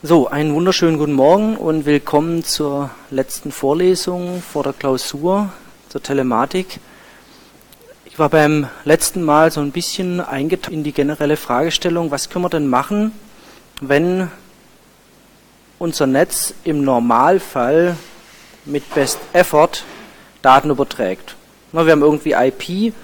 [0.00, 5.48] So, einen wunderschönen guten Morgen und willkommen zur letzten Vorlesung vor der Klausur
[5.88, 6.78] zur Telematik.
[8.04, 12.44] Ich war beim letzten Mal so ein bisschen eingetaucht in die generelle Fragestellung, was können
[12.44, 13.10] wir denn machen,
[13.80, 14.30] wenn
[15.80, 17.96] unser Netz im Normalfall
[18.66, 19.82] mit Best Effort
[20.42, 21.34] Daten überträgt.
[21.72, 22.94] wir haben irgendwie IP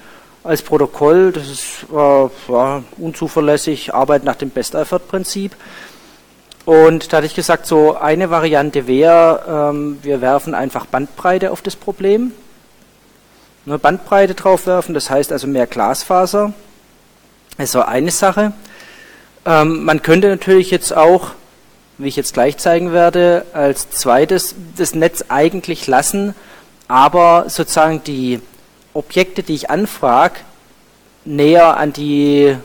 [0.44, 5.56] als Protokoll, das ist äh, unzuverlässig, arbeitet nach dem Best Effort Prinzip.
[6.64, 11.60] Und da hatte ich gesagt, so eine Variante wäre, ähm, wir werfen einfach Bandbreite auf
[11.60, 12.32] das Problem.
[13.66, 16.54] Nur Bandbreite draufwerfen, das heißt also mehr Glasfaser.
[17.58, 18.52] Das ist eine Sache.
[19.44, 21.32] Ähm, man könnte natürlich jetzt auch,
[21.98, 26.34] wie ich jetzt gleich zeigen werde, als zweites das Netz eigentlich lassen,
[26.88, 28.40] aber sozusagen die
[28.94, 30.36] Objekte, die ich anfrage,
[31.26, 32.56] näher an die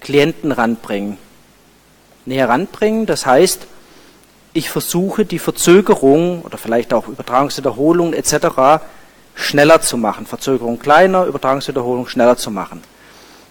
[0.00, 1.18] Klienten ranbringen
[2.26, 3.06] näher ranbringen.
[3.06, 3.66] Das heißt,
[4.52, 8.82] ich versuche die Verzögerung oder vielleicht auch Übertragungswiederholung etc.
[9.34, 10.26] schneller zu machen.
[10.26, 12.82] Verzögerung kleiner, Übertragungswiederholung schneller zu machen.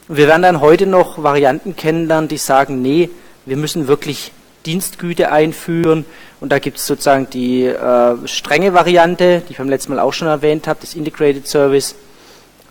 [0.07, 3.09] wir werden dann heute noch Varianten kennenlernen, die sagen, nee,
[3.45, 4.31] wir müssen wirklich
[4.65, 6.05] Dienstgüte einführen.
[6.41, 10.13] Und da gibt es sozusagen die äh, strenge Variante, die ich beim letzten Mal auch
[10.13, 11.95] schon erwähnt habe, das Integrated Service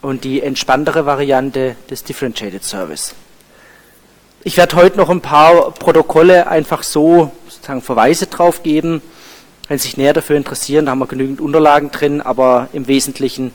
[0.02, 3.14] und die entspanntere Variante des Differentiated Service.
[4.46, 9.00] Ich werde heute noch ein paar Protokolle einfach so sozusagen Verweise drauf geben.
[9.68, 13.54] Wenn Sie sich näher dafür interessieren, da haben wir genügend Unterlagen drin, aber im Wesentlichen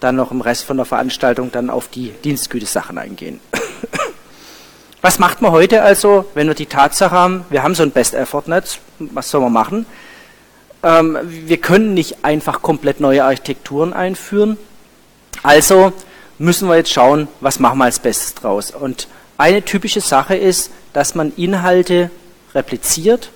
[0.00, 3.38] dann noch im Rest von der Veranstaltung dann auf die Dienstgüte-Sachen eingehen.
[5.02, 8.78] Was macht man heute also, wenn wir die Tatsache haben, wir haben so ein Best-Effort-Netz,
[8.98, 9.86] was soll man machen?
[10.82, 14.56] Ähm, wir können nicht einfach komplett neue Architekturen einführen.
[15.42, 15.92] Also
[16.38, 18.70] müssen wir jetzt schauen, was machen wir als Bestes draus.
[18.70, 19.06] Und
[19.40, 22.10] eine typische Sache ist, dass man Inhalte
[22.54, 23.30] repliziert.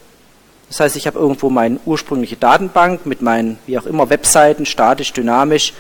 [0.69, 5.13] Das heißt, ich habe irgendwo meine ursprüngliche Datenbank mit meinen, wie auch immer, Webseiten, statisch,
[5.13, 5.73] dynamisch.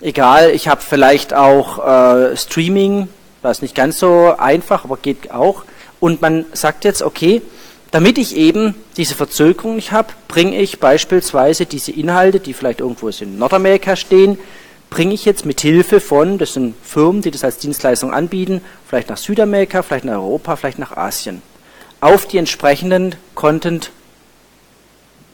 [0.00, 3.08] Egal, ich habe vielleicht auch äh, Streaming,
[3.42, 5.64] das ist nicht ganz so einfach, aber geht auch.
[6.00, 7.42] Und man sagt jetzt, okay,
[7.90, 13.08] damit ich eben diese Verzögerung nicht habe, bringe ich beispielsweise diese Inhalte, die vielleicht irgendwo
[13.08, 14.38] in Nordamerika stehen,
[14.90, 19.08] bringe ich jetzt mit Hilfe von, das sind Firmen, die das als Dienstleistung anbieten, vielleicht
[19.08, 21.42] nach Südamerika, vielleicht nach Europa, vielleicht nach Asien,
[22.00, 23.90] auf die entsprechenden Content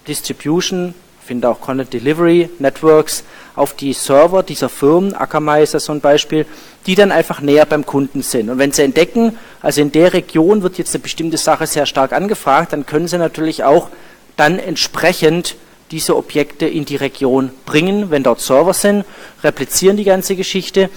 [0.08, 0.94] Distribution,
[1.24, 3.24] finde auch Content Delivery Networks,
[3.56, 6.46] auf die Server dieser Firmen, Akamai ist das so ein Beispiel,
[6.86, 8.50] die dann einfach näher beim Kunden sind.
[8.50, 12.12] Und wenn sie entdecken, also in der Region wird jetzt eine bestimmte Sache sehr stark
[12.12, 13.88] angefragt, dann können sie natürlich auch
[14.36, 15.56] dann entsprechend
[15.90, 19.04] diese Objekte in die Region bringen, wenn dort Server sind,
[19.42, 20.90] replizieren die ganze Geschichte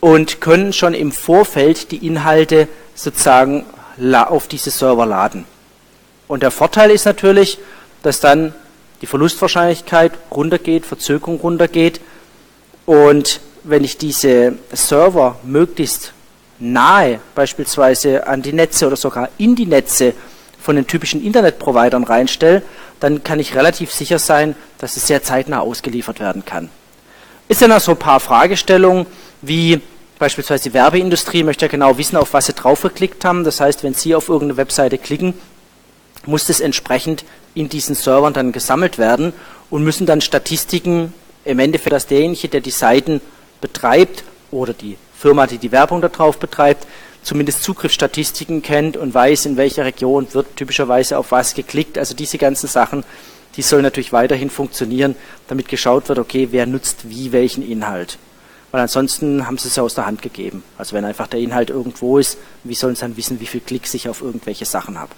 [0.00, 3.64] und können schon im Vorfeld die Inhalte sozusagen
[4.12, 5.46] auf diese Server laden.
[6.28, 7.58] Und der Vorteil ist natürlich,
[8.02, 8.54] dass dann
[9.00, 12.00] die Verlustwahrscheinlichkeit runtergeht, Verzögerung runtergeht
[12.84, 16.12] und wenn ich diese Server möglichst
[16.58, 20.14] nahe beispielsweise an die Netze oder sogar in die Netze
[20.66, 22.60] von den typischen Internetprovidern reinstelle,
[22.98, 26.70] dann kann ich relativ sicher sein, dass es sehr zeitnah ausgeliefert werden kann.
[27.46, 29.06] Ist dann noch so ein paar Fragestellungen,
[29.42, 29.80] wie
[30.18, 33.44] beispielsweise die Werbeindustrie möchte ja genau wissen, auf was sie drauf geklickt haben.
[33.44, 35.34] Das heißt, wenn Sie auf irgendeine Webseite klicken,
[36.24, 39.32] muss das entsprechend in diesen Servern dann gesammelt werden
[39.70, 43.20] und müssen dann Statistiken im Endeffekt, dass derjenige, der die Seiten
[43.60, 46.88] betreibt oder die Firma, die die Werbung darauf betreibt,
[47.26, 51.98] zumindest Zugriffsstatistiken kennt und weiß, in welcher Region wird typischerweise auf was geklickt.
[51.98, 53.02] Also diese ganzen Sachen,
[53.56, 55.16] die sollen natürlich weiterhin funktionieren,
[55.48, 58.18] damit geschaut wird, okay, wer nutzt wie welchen Inhalt.
[58.70, 60.62] Weil ansonsten haben sie es ja aus der Hand gegeben.
[60.78, 63.92] Also wenn einfach der Inhalt irgendwo ist, wie sollen sie dann wissen, wie viel Klicks
[63.94, 65.10] ich auf irgendwelche Sachen habe?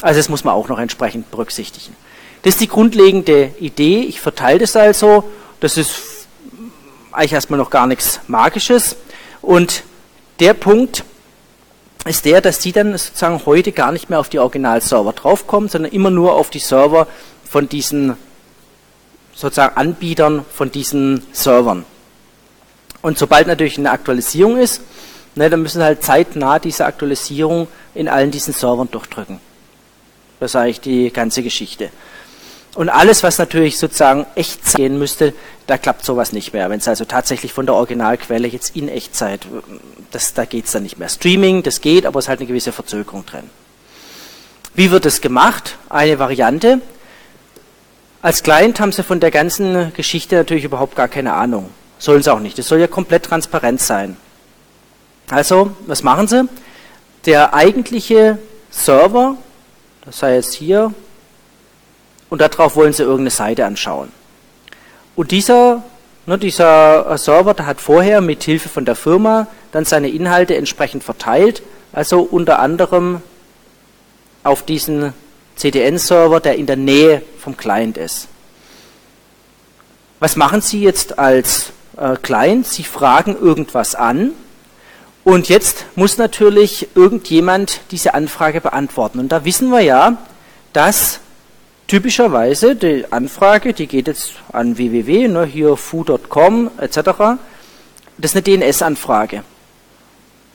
[0.00, 1.94] Also das muss man auch noch entsprechend berücksichtigen.
[2.42, 4.00] Das ist die grundlegende Idee.
[4.00, 5.24] Ich verteile das also.
[5.60, 6.26] Das ist
[7.12, 8.96] eigentlich erstmal noch gar nichts Magisches.
[9.42, 9.82] Und
[10.40, 11.04] der Punkt,
[12.06, 15.92] ist der, dass die dann sozusagen heute gar nicht mehr auf die Originalserver draufkommen, sondern
[15.92, 17.06] immer nur auf die Server
[17.44, 18.16] von diesen
[19.34, 21.84] sozusagen Anbietern von diesen Servern.
[23.02, 24.82] Und sobald natürlich eine Aktualisierung ist,
[25.36, 29.38] ne, dann müssen halt zeitnah diese Aktualisierung in allen diesen Servern durchdrücken.
[30.40, 31.90] Das ist eigentlich die ganze Geschichte.
[32.78, 35.34] Und alles, was natürlich sozusagen echt gehen müsste,
[35.66, 36.70] da klappt sowas nicht mehr.
[36.70, 39.48] Wenn es also tatsächlich von der Originalquelle jetzt in Echtzeit,
[40.12, 41.08] das, da geht es dann nicht mehr.
[41.08, 43.50] Streaming, das geht, aber es ist halt eine gewisse Verzögerung drin.
[44.76, 45.76] Wie wird es gemacht?
[45.88, 46.80] Eine Variante.
[48.22, 51.70] Als Client haben sie von der ganzen Geschichte natürlich überhaupt gar keine Ahnung.
[51.98, 52.58] Sollen sie auch nicht.
[52.58, 54.16] Das soll ja komplett transparent sein.
[55.30, 56.48] Also, was machen sie?
[57.26, 58.38] Der eigentliche
[58.70, 59.36] Server
[60.08, 60.94] das sei jetzt hier,
[62.30, 64.10] und darauf wollen Sie irgendeine Seite anschauen.
[65.16, 65.82] Und dieser,
[66.26, 71.04] ne, dieser Server, der hat vorher mit Hilfe von der Firma dann seine Inhalte entsprechend
[71.04, 73.20] verteilt, also unter anderem
[74.44, 75.12] auf diesen
[75.56, 78.28] CDN-Server, der in der Nähe vom Client ist.
[80.20, 82.66] Was machen Sie jetzt als äh, Client?
[82.66, 84.32] Sie fragen irgendwas an
[85.24, 89.18] und jetzt muss natürlich irgendjemand diese Anfrage beantworten.
[89.18, 90.16] Und da wissen wir ja,
[90.72, 91.20] dass
[91.88, 97.00] typischerweise die Anfrage, die geht jetzt an www, ne, hier foo.com etc.,
[98.20, 99.42] das ist eine DNS-Anfrage.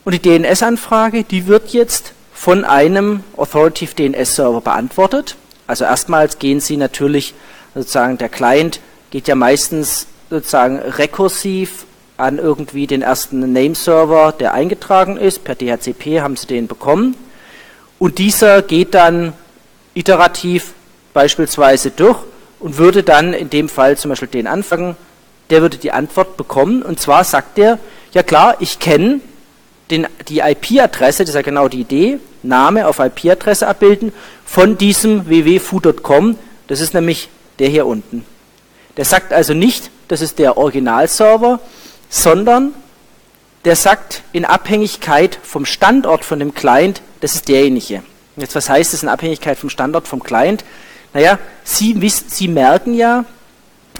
[0.04, 5.36] Und die DNS-Anfrage, die wird jetzt von einem Authoritative DNS-Server beantwortet.
[5.66, 7.32] Also erstmals gehen Sie natürlich,
[7.74, 8.80] sozusagen der Client
[9.10, 15.42] geht ja meistens sozusagen rekursiv an irgendwie den ersten Nameserver, der eingetragen ist.
[15.44, 17.16] Per DHCP haben Sie den bekommen.
[17.98, 19.32] Und dieser geht dann
[19.94, 20.74] iterativ
[21.14, 22.18] beispielsweise durch
[22.60, 24.96] und würde dann in dem Fall zum Beispiel den anfangen,
[25.48, 26.82] der würde die Antwort bekommen.
[26.82, 27.78] Und zwar sagt er,
[28.12, 29.20] ja klar, ich kenne
[29.90, 34.12] die IP-Adresse, das ist ja genau die Idee, Name auf IP-Adresse abbilden
[34.44, 36.38] von diesem www.foo.com.
[36.66, 37.28] Das ist nämlich
[37.58, 38.24] der hier unten.
[38.96, 41.60] Der sagt also nicht, das ist der Originalserver,
[42.08, 42.74] sondern
[43.64, 48.02] der sagt in Abhängigkeit vom Standort von dem Client, das ist derjenige.
[48.36, 50.64] Jetzt, was heißt das in Abhängigkeit vom Standort vom Client?
[51.14, 51.96] Naja, Sie,
[52.26, 53.24] Sie merken ja,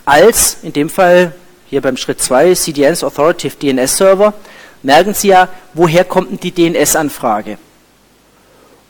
[0.05, 1.33] als in dem Fall
[1.71, 4.35] hier beim Schritt 2 CDNs Authoritative DNS Server,
[4.83, 7.59] merken Sie ja, woher kommt denn die DNS-Anfrage?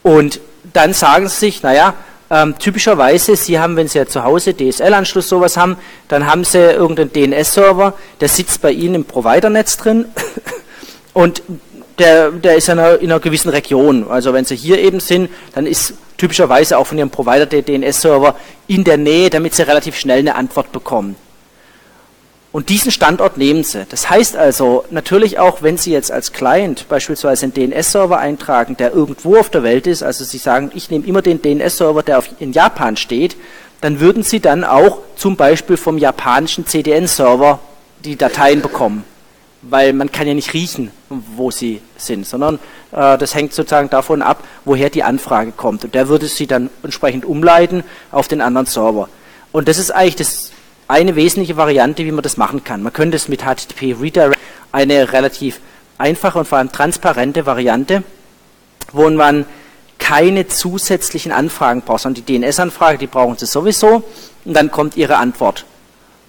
[0.03, 0.41] Und
[0.73, 1.95] dann sagen Sie sich, naja,
[2.31, 5.77] ähm, typischerweise, Sie haben, wenn Sie ja zu Hause DSL-Anschluss sowas haben,
[6.09, 10.07] dann haben Sie irgendeinen DNS-Server, der sitzt bei Ihnen im Provider-Netz drin
[11.13, 11.43] und
[11.99, 14.09] der, der ist in einer, in einer gewissen Region.
[14.09, 18.37] Also wenn Sie hier eben sind, dann ist typischerweise auch von Ihrem Provider der DNS-Server
[18.67, 21.17] in der Nähe, damit Sie relativ schnell eine Antwort bekommen.
[22.53, 23.85] Und diesen Standort nehmen Sie.
[23.89, 28.93] Das heißt also, natürlich auch, wenn Sie jetzt als Client beispielsweise einen DNS-Server eintragen, der
[28.93, 32.53] irgendwo auf der Welt ist, also Sie sagen, ich nehme immer den DNS-Server, der in
[32.53, 33.37] Japan steht,
[33.81, 37.59] dann würden Sie dann auch zum Beispiel vom japanischen CDN-Server
[38.05, 39.05] die Dateien bekommen.
[39.69, 42.59] Weil man kann ja nicht riechen, wo sie sind, sondern
[42.93, 45.85] äh, das hängt sozusagen davon ab, woher die Anfrage kommt.
[45.85, 49.09] Und der würde sie dann entsprechend umleiten auf den anderen Server.
[49.53, 50.51] Und das ist eigentlich das
[50.89, 52.83] eine wesentliche Variante, wie man das machen kann.
[52.83, 54.39] Man könnte es mit HTTP Redirect,
[54.73, 55.61] eine relativ
[55.99, 58.03] einfache und vor allem transparente Variante,
[58.93, 59.47] wo man
[59.99, 64.03] keine zusätzlichen Anfragen braucht, sondern die DNS-Anfrage, die brauchen Sie sowieso
[64.45, 65.65] und dann kommt Ihre Antwort.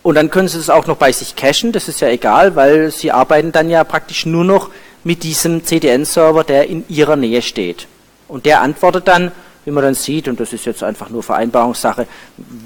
[0.06, 2.92] Und dann können Sie das auch noch bei sich cachen, das ist ja egal, weil
[2.92, 4.70] Sie arbeiten dann ja praktisch nur noch
[5.04, 7.88] mit diesem CDN-Server, der in Ihrer Nähe steht.
[8.28, 9.32] Und der antwortet dann,
[9.64, 12.06] wie man dann sieht, und das ist jetzt einfach nur Vereinbarungssache,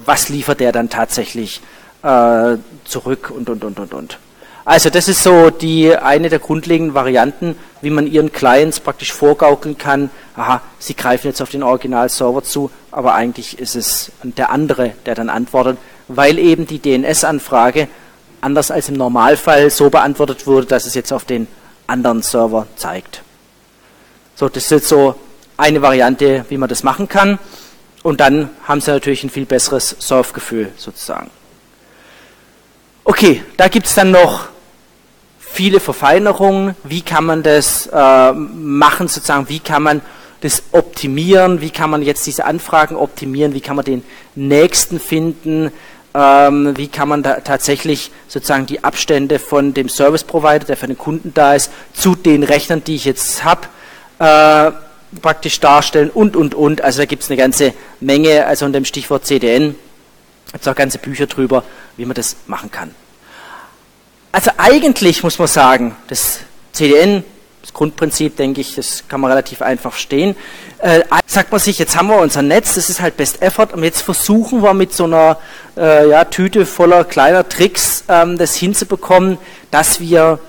[0.04, 1.62] was liefert der dann tatsächlich
[2.04, 4.20] äh, zurück und, und, und, und, und.
[4.66, 9.78] Also das ist so die eine der grundlegenden Varianten, wie man ihren Clients praktisch vorgaukeln
[9.78, 14.92] kann, aha, sie greifen jetzt auf den Original-Server zu, aber eigentlich ist es der andere,
[15.06, 15.78] der dann antwortet,
[16.10, 17.88] weil eben die DNS-Anfrage
[18.42, 21.48] anders als im Normalfall so beantwortet wurde, dass es jetzt auf den
[21.88, 23.22] anderen Server zeigt.
[24.36, 25.16] So, das ist jetzt so
[25.56, 27.40] eine Variante, wie man das machen kann.
[28.04, 31.30] Und dann haben Sie natürlich ein viel besseres Surfgefühl sozusagen.
[33.04, 34.48] Okay, da gibt es dann noch
[35.38, 36.76] viele Verfeinerungen.
[36.84, 39.50] Wie kann man das äh, machen, sozusagen?
[39.50, 40.02] Wie kann man
[40.42, 41.60] das optimieren?
[41.60, 43.54] Wie kann man jetzt diese Anfragen optimieren?
[43.54, 44.04] Wie kann man den
[44.36, 45.72] nächsten finden?
[46.14, 50.88] Ähm, wie kann man da tatsächlich sozusagen die Abstände von dem Service Provider, der für
[50.88, 53.68] den Kunden da ist, zu den Rechnern, die ich jetzt habe,
[54.18, 54.72] äh,
[55.22, 56.82] praktisch darstellen und, und, und.
[56.82, 59.76] Also da gibt es eine ganze Menge, also unter dem Stichwort CDN
[60.52, 61.64] gibt es auch ganze Bücher drüber,
[61.98, 62.94] wie man das machen kann.
[64.32, 66.40] Also eigentlich muss man sagen, das
[66.72, 67.24] CDN,
[67.62, 70.36] das Grundprinzip, denke ich, das kann man relativ einfach verstehen.
[70.80, 73.84] Äh, sagt man sich, jetzt haben wir unser Netz, das ist halt Best Effort, und
[73.84, 75.38] jetzt versuchen wir mit so einer
[75.78, 79.38] äh, ja, Tüte voller kleiner Tricks ähm, das hinzubekommen,
[79.72, 80.40] dass wir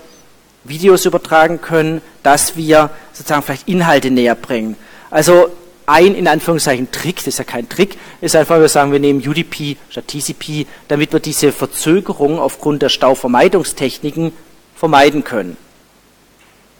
[0.63, 4.77] Videos übertragen können, dass wir sozusagen vielleicht Inhalte näher bringen.
[5.09, 5.49] Also
[5.85, 9.27] ein, in Anführungszeichen, Trick, das ist ja kein Trick, ist einfach, wir sagen, wir nehmen
[9.27, 14.31] UDP statt TCP, damit wir diese Verzögerung aufgrund der Stauvermeidungstechniken
[14.75, 15.57] vermeiden können.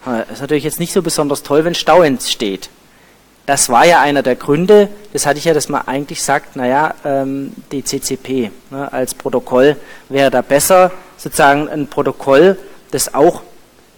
[0.04, 2.70] Das ist natürlich jetzt nicht so besonders toll, wenn Stau entsteht.
[3.46, 6.94] Das war ja einer der Gründe, das hatte ich ja, dass man eigentlich sagt, naja,
[7.04, 9.76] ähm, DCCP ne, als Protokoll
[10.08, 12.56] wäre da besser, sozusagen ein Protokoll,
[12.92, 13.42] das auch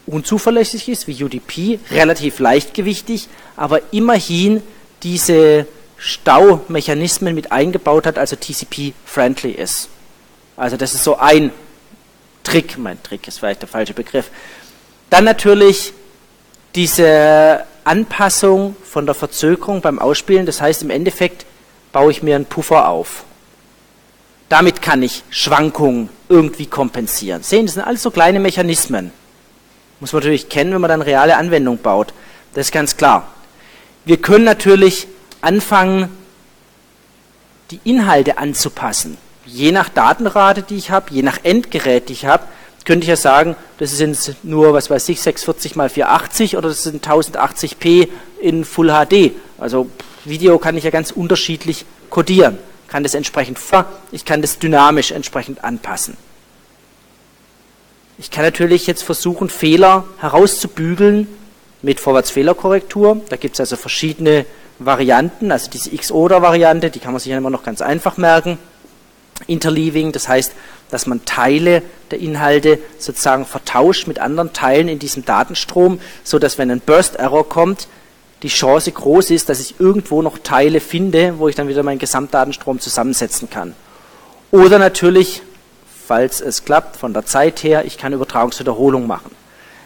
[0.06, 4.62] unzuverlässig ist, wie UDP, relativ leichtgewichtig, aber immerhin
[5.02, 5.66] diese
[5.98, 9.88] Staumechanismen mit eingebaut hat, also TCP-friendly ist.
[10.56, 11.50] Also das ist so ein
[12.44, 14.30] Trick, mein Trick ist vielleicht der falsche Begriff.
[15.10, 15.92] Dann natürlich
[16.74, 21.46] diese Anpassung von der Verzögerung beim Ausspielen, das heißt im Endeffekt
[21.92, 23.24] baue ich mir einen Puffer auf.
[24.48, 27.42] Damit kann ich Schwankungen irgendwie kompensieren.
[27.42, 29.12] Sehen, das sind alles so kleine Mechanismen.
[30.00, 32.12] Muss man natürlich kennen, wenn man dann reale Anwendung baut.
[32.54, 33.28] Das ist ganz klar.
[34.04, 35.06] Wir können natürlich
[35.40, 36.10] anfangen,
[37.70, 39.16] die Inhalte anzupassen.
[39.46, 42.44] Je nach Datenrate, die ich habe, je nach Endgerät, die ich habe,
[42.84, 46.82] könnte ich ja sagen, das sind nur, was weiß ich, 640 mal 480 oder das
[46.82, 48.08] sind 1080p
[48.40, 49.32] in Full HD.
[49.58, 49.88] Also
[50.24, 52.58] Video kann ich ja ganz unterschiedlich codieren.
[52.88, 56.16] Kann das entsprechend vor, ich kann das dynamisch entsprechend anpassen.
[58.18, 61.26] Ich kann natürlich jetzt versuchen, Fehler herauszubügeln
[61.82, 63.22] mit Vorwärtsfehlerkorrektur.
[63.28, 64.46] Da gibt es also verschiedene
[64.78, 68.58] Varianten, also diese X-Oder-Variante, die kann man sich ja immer noch ganz einfach merken.
[69.46, 70.52] Interleaving, das heißt,
[70.94, 71.82] dass man Teile
[72.12, 77.48] der Inhalte sozusagen vertauscht mit anderen Teilen in diesem Datenstrom, so dass wenn ein Burst-Error
[77.48, 77.88] kommt,
[78.44, 81.98] die Chance groß ist, dass ich irgendwo noch Teile finde, wo ich dann wieder meinen
[81.98, 83.74] Gesamtdatenstrom zusammensetzen kann.
[84.52, 85.42] Oder natürlich,
[86.06, 89.34] falls es klappt, von der Zeit her, ich kann Übertragungswiederholung machen.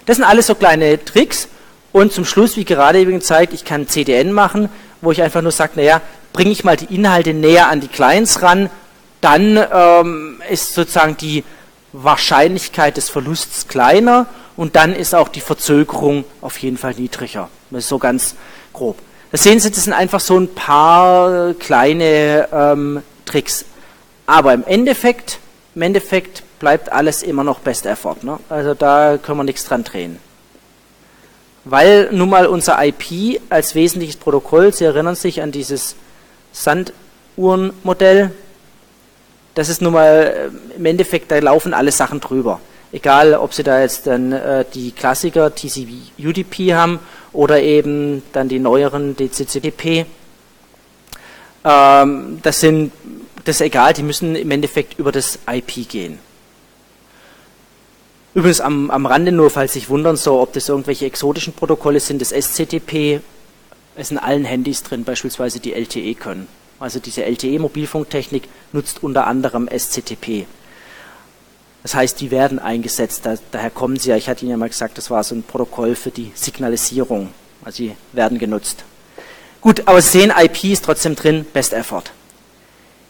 [0.04, 1.48] Das sind alles so kleine Tricks.
[1.90, 4.68] Und zum Schluss, wie gerade eben gezeigt, ich kann CDN machen,
[5.00, 6.02] wo ich einfach nur sage, naja,
[6.34, 8.68] bringe ich mal die Inhalte näher an die Clients ran,
[9.20, 11.44] dann ähm, ist sozusagen die
[11.92, 17.48] Wahrscheinlichkeit des Verlusts kleiner und dann ist auch die Verzögerung auf jeden Fall niedriger.
[17.70, 18.34] Das ist so ganz
[18.72, 18.98] grob.
[19.30, 23.64] Das sehen Sie, das sind einfach so ein paar kleine ähm, Tricks.
[24.26, 25.38] Aber im Endeffekt,
[25.74, 28.22] im Endeffekt bleibt alles immer noch Best Effort.
[28.22, 28.38] Ne?
[28.48, 30.18] Also da können wir nichts dran drehen.
[31.64, 35.96] Weil nun mal unser IP als wesentliches Protokoll, Sie erinnern sich an dieses
[36.52, 38.32] Sanduhrenmodell,
[39.58, 42.60] das ist nun mal äh, im Endeffekt, da laufen alle Sachen drüber.
[42.92, 47.00] Egal, ob Sie da jetzt dann äh, die Klassiker TCP-UDP haben
[47.32, 50.06] oder eben dann die neueren DCCP.
[51.64, 52.92] Ähm, das sind,
[53.44, 56.20] das ist egal, die müssen im Endeffekt über das IP gehen.
[58.34, 62.22] Übrigens am, am Rande nur, falls sich wundern, so ob das irgendwelche exotischen Protokolle sind,
[62.22, 63.22] das SCTP
[63.96, 66.46] ist in allen Handys drin, beispielsweise die LTE können.
[66.80, 70.46] Also diese LTE-Mobilfunktechnik nutzt unter anderem SCTP.
[71.82, 74.68] Das heißt, die werden eingesetzt, da, daher kommen sie ja, ich hatte Ihnen ja mal
[74.68, 77.32] gesagt, das war so ein Protokoll für die Signalisierung.
[77.64, 78.84] Also sie werden genutzt.
[79.60, 82.04] Gut, aber Sie sehen, IP ist trotzdem drin, Best Effort.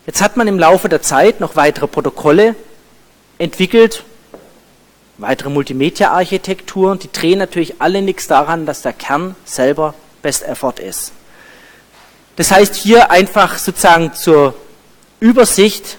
[0.06, 2.54] Jetzt hat man im Laufe der Zeit noch weitere Protokolle
[3.36, 4.04] entwickelt,
[5.18, 11.12] weitere Multimedia-Architekturen, die drehen natürlich alle nichts daran, dass der Kern selber Best Effort ist.
[12.38, 14.54] Das heißt, hier einfach sozusagen zur
[15.18, 15.98] Übersicht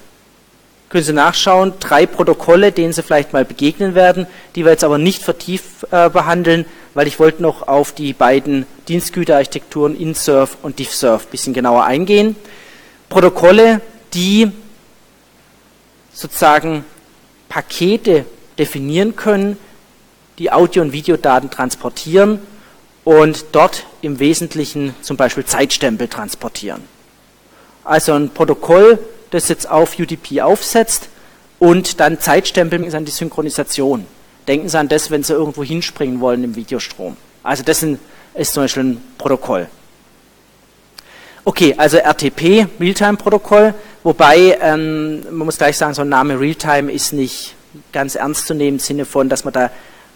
[0.88, 4.98] können Sie nachschauen, drei Protokolle, denen Sie vielleicht mal begegnen werden, die wir jetzt aber
[4.98, 11.26] nicht vertieft äh, behandeln, weil ich wollte noch auf die beiden Dienstgüterarchitekturen InSurf und DiffSurf
[11.26, 12.38] ein bisschen genauer eingehen.
[13.10, 13.82] Protokolle,
[14.14, 14.50] die
[16.14, 16.86] sozusagen
[17.50, 18.26] Pakete
[18.58, 19.58] definieren können,
[20.38, 22.40] die Audio- und Videodaten transportieren
[23.04, 26.82] und dort im Wesentlichen zum Beispiel Zeitstempel transportieren.
[27.84, 29.00] Also ein Protokoll,
[29.32, 31.10] das jetzt auf UDP aufsetzt
[31.60, 34.06] und dann Zeitstempel ist an die Synchronisation.
[34.48, 37.18] Denken Sie an das, wenn Sie irgendwo hinspringen wollen im Videostrom.
[37.44, 37.84] Also das
[38.34, 39.68] ist zum Beispiel ein Protokoll.
[41.46, 47.14] Okay, also RTP, Realtime-Protokoll, wobei ähm, man muss gleich sagen, so ein Name Realtime ist
[47.14, 47.56] nicht
[47.92, 49.72] ganz ernst zu nehmen im Sinne von, dass man da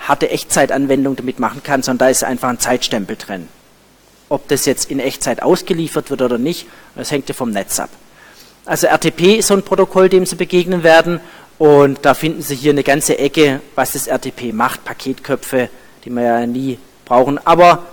[0.07, 3.47] harte Echtzeitanwendung damit machen kann, sondern da ist einfach ein Zeitstempel drin.
[4.29, 7.89] Ob das jetzt in Echtzeit ausgeliefert wird oder nicht, das hängt ja vom Netz ab.
[8.65, 11.19] Also RTP ist so ein Protokoll, dem Sie begegnen werden
[11.57, 15.69] und da finden Sie hier eine ganze Ecke, was das RTP macht, Paketköpfe,
[16.03, 17.39] die wir ja nie brauchen.
[17.45, 17.85] Aber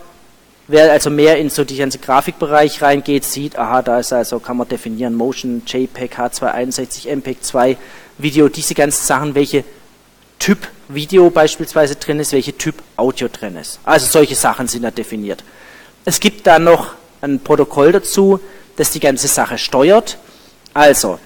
[0.69, 4.57] wer also mehr in so die ganze Grafikbereich reingeht, sieht, aha, da ist also, kann
[4.57, 7.76] man definieren, Motion, JPEG, H261, MPEG 2,
[8.19, 9.64] Video, diese ganzen Sachen, welche
[10.40, 13.78] Typ Video beispielsweise drin ist, welche Typ Audio drin ist.
[13.85, 15.44] Also solche Sachen sind da definiert.
[16.04, 18.40] Es gibt da noch ein Protokoll dazu,
[18.76, 20.18] das die ganze Sache steuert.
[20.73, 21.20] Also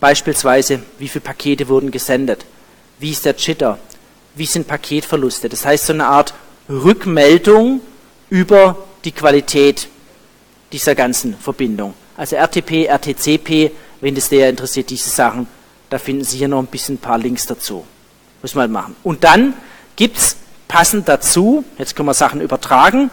[0.00, 2.46] beispielsweise, wie viele Pakete wurden gesendet,
[2.98, 3.78] wie ist der Jitter,
[4.34, 5.48] wie sind Paketverluste.
[5.48, 6.32] Das heißt so eine Art
[6.70, 7.82] Rückmeldung
[8.30, 9.88] über die Qualität
[10.72, 11.92] dieser ganzen Verbindung.
[12.16, 15.46] Also RTP, RTCP, wenn das der interessiert, diese Sachen
[15.92, 17.84] da finden Sie hier noch ein bisschen ein paar Links dazu.
[18.40, 18.96] Müssen wir halt machen.
[19.02, 19.54] Und dann
[19.96, 23.10] gibt es passend dazu, jetzt können wir Sachen übertragen,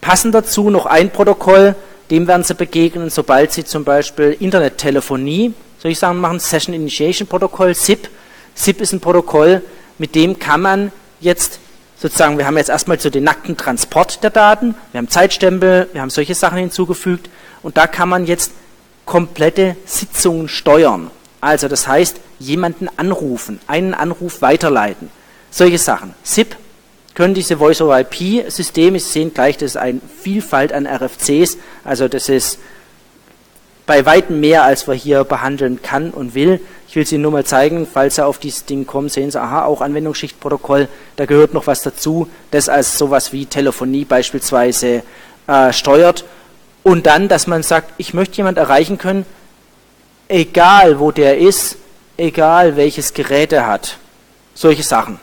[0.00, 1.74] passend dazu noch ein Protokoll,
[2.10, 7.26] dem werden Sie begegnen, sobald Sie zum Beispiel Internettelefonie, soll ich sagen, machen, Session Initiation
[7.26, 8.08] Protokoll, SIP.
[8.54, 9.62] SIP ist ein Protokoll,
[9.98, 11.58] mit dem kann man jetzt
[12.00, 16.00] sozusagen, wir haben jetzt erstmal so den nackten Transport der Daten, wir haben Zeitstempel, wir
[16.00, 17.28] haben solche Sachen hinzugefügt
[17.62, 18.52] und da kann man jetzt
[19.04, 21.10] komplette Sitzungen steuern.
[21.40, 25.10] Also das heißt, jemanden anrufen, einen Anruf weiterleiten.
[25.50, 26.14] Solche Sachen.
[26.22, 26.56] SIP
[27.14, 32.58] können diese Voice-over-IP-Systeme, Sie sehen gleich, das ist eine Vielfalt an RFCs, also das ist
[33.86, 36.60] bei weitem mehr, als wir hier behandeln kann und will.
[36.86, 39.40] Ich will es Ihnen nur mal zeigen, falls Sie auf dieses Ding kommen, sehen Sie,
[39.40, 45.02] aha, auch Anwendungsschichtprotokoll, da gehört noch was dazu, das als sowas wie Telefonie beispielsweise
[45.46, 46.24] äh, steuert.
[46.82, 49.26] Und dann, dass man sagt, ich möchte jemanden erreichen können,
[50.28, 51.76] egal wo der ist,
[52.16, 53.98] egal welches Gerät er hat.
[54.54, 55.18] Solche Sachen,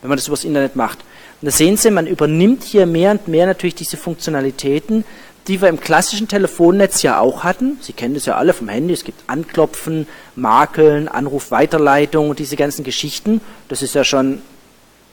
[0.00, 0.98] wenn man das übers Internet macht.
[1.40, 5.04] Und da sehen Sie, man übernimmt hier mehr und mehr natürlich diese Funktionalitäten,
[5.48, 7.78] die wir im klassischen Telefonnetz ja auch hatten.
[7.80, 8.92] Sie kennen das ja alle vom Handy.
[8.92, 13.40] Es gibt Anklopfen, Makeln, Anrufweiterleitung und diese ganzen Geschichten.
[13.68, 14.42] Das ist ja schon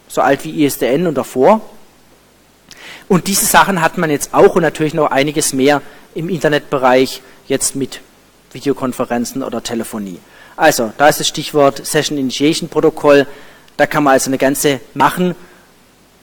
[0.08, 1.62] so alt wie ISDN und davor.
[3.08, 5.82] Und diese Sachen hat man jetzt auch und natürlich noch einiges mehr
[6.16, 8.02] im Internetbereich jetzt mit
[8.54, 10.20] Videokonferenzen oder Telefonie.
[10.56, 13.26] Also, da ist das Stichwort Session Initiation Protokoll.
[13.78, 15.36] Da kann man also eine ganze machen.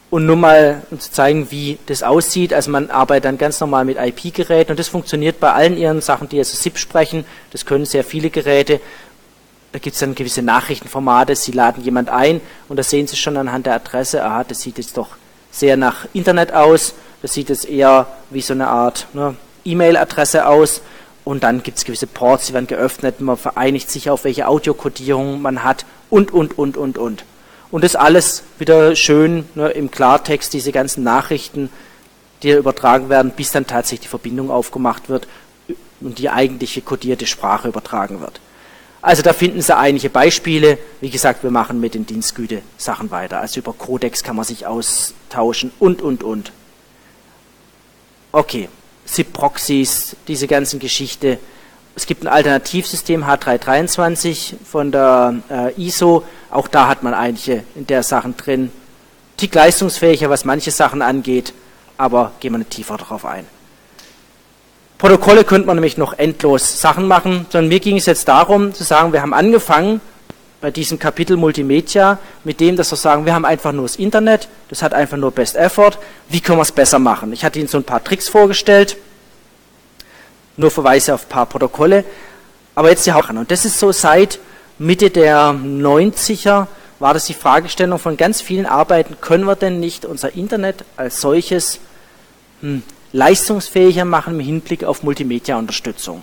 [0.09, 2.53] Und nur mal um zu zeigen, wie das aussieht.
[2.53, 6.27] Also man arbeitet dann ganz normal mit IP-Geräten und das funktioniert bei allen ihren Sachen,
[6.27, 7.23] die also SIP sprechen.
[7.51, 8.81] Das können sehr viele Geräte.
[9.71, 11.33] Da gibt es dann gewisse Nachrichtenformate.
[11.37, 14.77] Sie laden jemand ein und da sehen Sie schon anhand der Adresse, aha, das sieht
[14.79, 15.15] jetzt doch
[15.49, 16.93] sehr nach Internet aus.
[17.21, 20.81] Das sieht jetzt eher wie so eine Art ne, E-Mail-Adresse aus.
[21.23, 23.21] Und dann gibt es gewisse Ports, die werden geöffnet.
[23.21, 27.25] Man vereinigt sich auf, welche Audiokodierung man hat und, und, und, und, und.
[27.69, 31.69] Und das alles wieder schön ne, im Klartext, diese ganzen Nachrichten,
[32.43, 35.27] die übertragen werden, bis dann tatsächlich die Verbindung aufgemacht wird
[36.01, 38.41] und die eigentliche kodierte Sprache übertragen wird.
[39.01, 40.77] Also da finden Sie einige Beispiele.
[40.99, 43.39] Wie gesagt, wir machen mit den Dienstgüte Sachen weiter.
[43.39, 46.51] Also über Codex kann man sich austauschen und, und, und.
[48.31, 48.69] Okay,
[49.11, 51.37] SIP-Proxys, diese ganzen Geschichte.
[51.95, 57.85] Es gibt ein Alternativsystem H323 von der äh, ISO, auch da hat man einige in
[57.87, 58.71] der Sachen drin.
[59.35, 61.53] Tick leistungsfähiger, was manche Sachen angeht,
[61.97, 63.45] aber gehen wir nicht tiefer darauf ein.
[64.97, 68.83] Protokolle könnte man nämlich noch endlos Sachen machen, sondern mir ging es jetzt darum zu
[68.83, 69.99] sagen, wir haben angefangen
[70.61, 74.47] bei diesem Kapitel Multimedia mit dem, dass wir sagen, wir haben einfach nur das Internet,
[74.69, 75.97] das hat einfach nur Best Effort,
[76.29, 77.33] wie können wir es besser machen?
[77.33, 78.95] Ich hatte Ihnen so ein paar Tricks vorgestellt,
[80.57, 82.05] nur Verweise auf ein paar Protokolle,
[82.75, 83.37] aber jetzt die Hauptsache.
[83.37, 84.39] Und das ist so seit
[84.77, 86.67] Mitte der 90er
[86.99, 91.19] war das die Fragestellung von ganz vielen Arbeiten, können wir denn nicht unser Internet als
[91.19, 91.79] solches
[92.61, 96.21] hm, leistungsfähiger machen im Hinblick auf Multimedia-Unterstützung?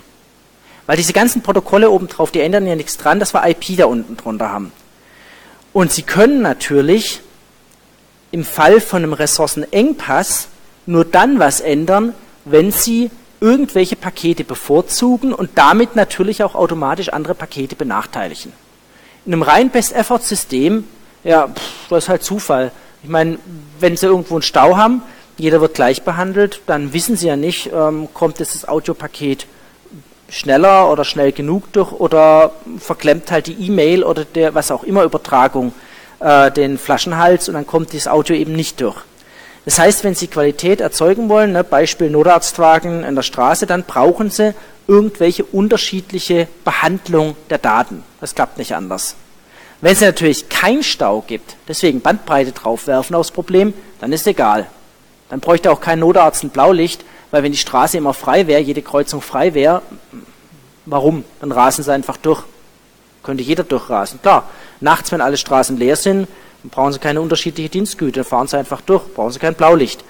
[0.89, 4.17] Weil diese ganzen Protokolle obendrauf, die ändern ja nichts dran, dass wir IP da unten
[4.17, 4.73] drunter haben.
[5.75, 7.21] Und sie können natürlich
[8.31, 10.49] im Fall von einem Ressourcenengpass
[10.87, 12.15] nur dann was ändern,
[12.47, 18.55] wenn sie irgendwelche Pakete bevorzugen und damit natürlich auch automatisch andere Pakete benachteiligen.
[19.27, 20.85] In einem rein Best-Effort-System,
[21.23, 22.73] ja, pff, das ist halt Zufall.
[23.03, 23.39] Ich meine,
[23.79, 25.03] wenn Sie irgendwo einen Stau haben,
[25.37, 29.47] jeder wird gleich behandelt, dann wissen Sie ja nicht, ähm, kommt das Audiopaket
[30.29, 35.05] schneller oder schnell genug durch oder verklemmt halt die E-Mail oder der was auch immer
[35.05, 35.73] Übertragung
[36.21, 38.97] äh, den Flaschenhals und dann kommt das Audio eben nicht durch.
[39.65, 44.31] Das heißt, wenn Sie Qualität erzeugen wollen, ne, Beispiel Notarztwagen in der Straße, dann brauchen
[44.31, 44.55] Sie
[44.87, 48.03] irgendwelche unterschiedliche Behandlung der Daten.
[48.21, 49.15] Das klappt nicht anders.
[49.81, 54.67] Wenn es natürlich keinen Stau gibt, deswegen Bandbreite draufwerfen aufs Problem, dann ist egal.
[55.29, 58.83] Dann bräuchte auch kein Notarzt ein Blaulicht, weil wenn die Straße immer frei wäre, jede
[58.83, 59.83] Kreuzung frei wäre,
[60.87, 61.25] warum?
[61.41, 62.43] Dann rasen sie einfach durch.
[63.23, 64.21] Könnte jeder durchrasen.
[64.23, 64.49] Klar,
[64.81, 66.29] nachts, wenn alle Straßen leer sind,
[66.65, 70.05] brauchen Sie keine unterschiedliche Dienstgüte, dann fahren Sie einfach durch, brauchen Sie kein Blaulicht.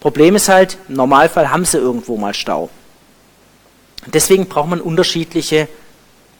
[0.00, 2.70] Problem ist halt, im Normalfall haben Sie irgendwo mal Stau.
[4.06, 5.68] Deswegen braucht man unterschiedliche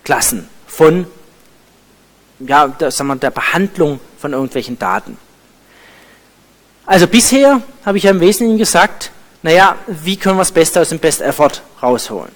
[0.05, 1.07] Klassen von
[2.41, 5.19] ja, der, sagen wir, der Behandlung von irgendwelchen Daten.
[6.87, 9.11] Also bisher habe ich ja im Wesentlichen gesagt,
[9.43, 12.33] naja, wie können wir das Beste aus dem Best Effort rausholen?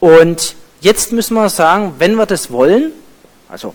[0.00, 2.92] Und jetzt müssen wir sagen, wenn wir das wollen,
[3.48, 3.74] also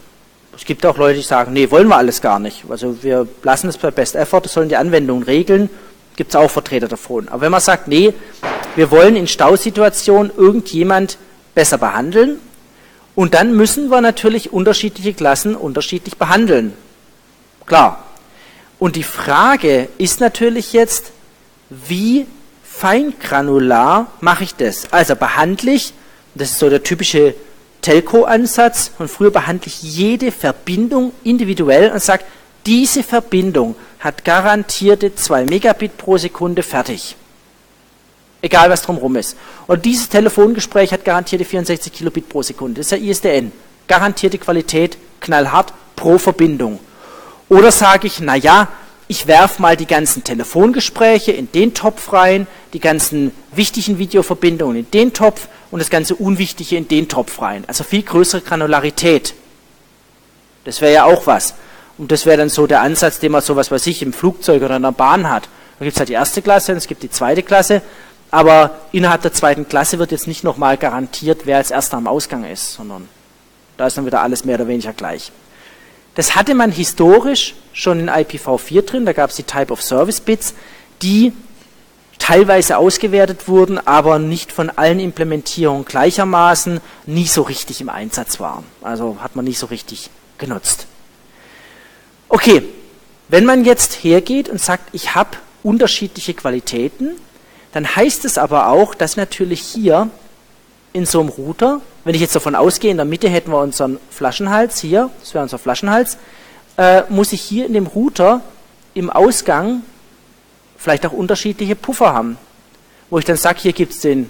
[0.55, 2.63] es gibt auch Leute, die sagen, nee, wollen wir alles gar nicht.
[2.69, 5.69] Also wir lassen es bei Best Effort, das sollen die Anwendungen regeln.
[6.15, 7.27] Gibt es auch Vertreter davon.
[7.29, 8.13] Aber wenn man sagt, nee,
[8.75, 11.17] wir wollen in Stausituationen irgendjemand
[11.53, 12.39] besser behandeln,
[13.17, 16.73] und dann müssen wir natürlich unterschiedliche Klassen unterschiedlich behandeln.
[17.65, 18.05] Klar.
[18.77, 21.11] Und die Frage ist natürlich jetzt,
[21.71, 22.27] wie
[22.79, 24.91] feingranular mache ich das?
[24.91, 25.93] Also behandle ich,
[26.35, 27.33] das ist so der typische
[27.81, 32.23] Telco-Ansatz, und früher behandle ich jede Verbindung individuell und sage,
[32.65, 37.15] diese Verbindung hat garantierte 2 Megabit pro Sekunde fertig.
[38.41, 39.35] Egal was drumherum ist.
[39.65, 42.81] Und dieses Telefongespräch hat garantierte 64 Kilobit pro Sekunde.
[42.81, 43.51] Das ist ja ISDN.
[43.87, 46.79] Garantierte Qualität, knallhart pro Verbindung.
[47.49, 48.67] Oder sage ich, naja,
[49.07, 54.91] ich werfe mal die ganzen Telefongespräche in den Topf rein, die ganzen wichtigen Videoverbindungen in
[54.91, 57.63] den Topf und das ganze Unwichtige in den Topf rein.
[57.67, 59.33] Also viel größere Granularität.
[60.65, 61.53] Das wäre ja auch was.
[61.97, 64.61] Und das wäre dann so der Ansatz, den man so was weiß ich im Flugzeug
[64.61, 65.47] oder in der Bahn hat.
[65.79, 67.81] Da gibt es halt die erste Klasse und es gibt die zweite Klasse.
[68.29, 72.43] Aber innerhalb der zweiten Klasse wird jetzt nicht nochmal garantiert, wer als erster am Ausgang
[72.43, 73.07] ist, sondern
[73.77, 75.31] da ist dann wieder alles mehr oder weniger gleich.
[76.17, 80.19] Das hatte man historisch schon in IPv4 drin, da gab es die Type of Service
[80.19, 80.55] Bits,
[81.03, 81.31] die
[82.17, 88.63] teilweise ausgewertet wurden, aber nicht von allen Implementierungen gleichermaßen nie so richtig im Einsatz waren.
[88.81, 90.87] Also hat man nicht so richtig genutzt.
[92.29, 92.63] Okay,
[93.29, 97.11] wenn man jetzt hergeht und sagt, ich habe unterschiedliche Qualitäten,
[97.73, 100.09] dann heißt es aber auch, dass natürlich hier
[100.93, 103.99] in so einem Router, wenn ich jetzt davon ausgehe, in der Mitte hätten wir unseren
[104.09, 106.17] Flaschenhals hier, das wäre unser Flaschenhals,
[106.77, 108.39] äh, muss ich hier in dem Router
[108.93, 109.81] im Ausgang
[110.77, 112.37] vielleicht auch unterschiedliche Puffer haben.
[113.09, 114.29] Wo ich dann sage, hier gibt es den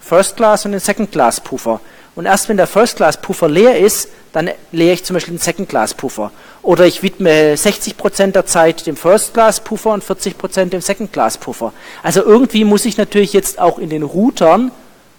[0.00, 1.80] First Class und den Second Class Puffer.
[2.14, 5.40] Und erst wenn der First Class Puffer leer ist, dann leere ich zum Beispiel den
[5.40, 6.30] Second Class Puffer.
[6.62, 11.36] Oder ich widme 60% der Zeit dem First Class Puffer und 40% dem Second Class
[11.36, 11.74] Puffer.
[12.02, 14.70] Also irgendwie muss ich natürlich jetzt auch in den Routern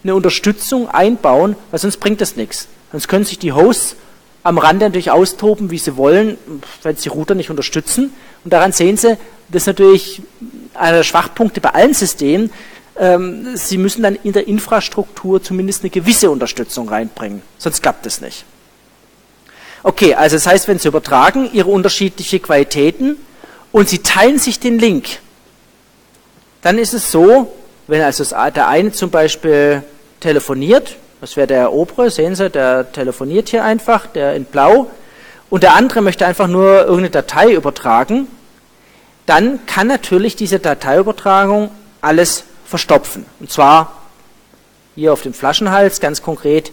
[0.04, 2.68] eine Unterstützung einbauen, weil sonst bringt das nichts.
[2.92, 3.96] Sonst können sich die Hosts
[4.44, 6.38] am Rande natürlich austoben, wie sie wollen,
[6.84, 8.14] wenn sie Router nicht unterstützen.
[8.44, 9.18] Und daran sehen Sie,
[9.50, 10.22] das ist natürlich
[10.74, 12.52] einer der Schwachpunkte bei allen Systemen,
[12.98, 18.22] ähm, sie müssen dann in der Infrastruktur zumindest eine gewisse Unterstützung reinbringen, sonst klappt es
[18.22, 18.46] nicht.
[19.84, 23.16] Okay, also das heißt, wenn Sie übertragen Ihre unterschiedlichen Qualitäten
[23.72, 25.20] und Sie teilen sich den Link,
[26.62, 27.54] dann ist es so,
[27.90, 29.84] wenn also der eine zum Beispiel
[30.20, 34.88] telefoniert, das wäre der obere, sehen Sie, der telefoniert hier einfach, der in blau,
[35.50, 38.28] und der andere möchte einfach nur irgendeine Datei übertragen,
[39.26, 41.72] dann kann natürlich diese Dateiübertragung
[42.02, 43.26] alles verstopfen.
[43.40, 44.04] Und zwar
[44.96, 46.72] hier auf dem Flaschenhals, ganz konkret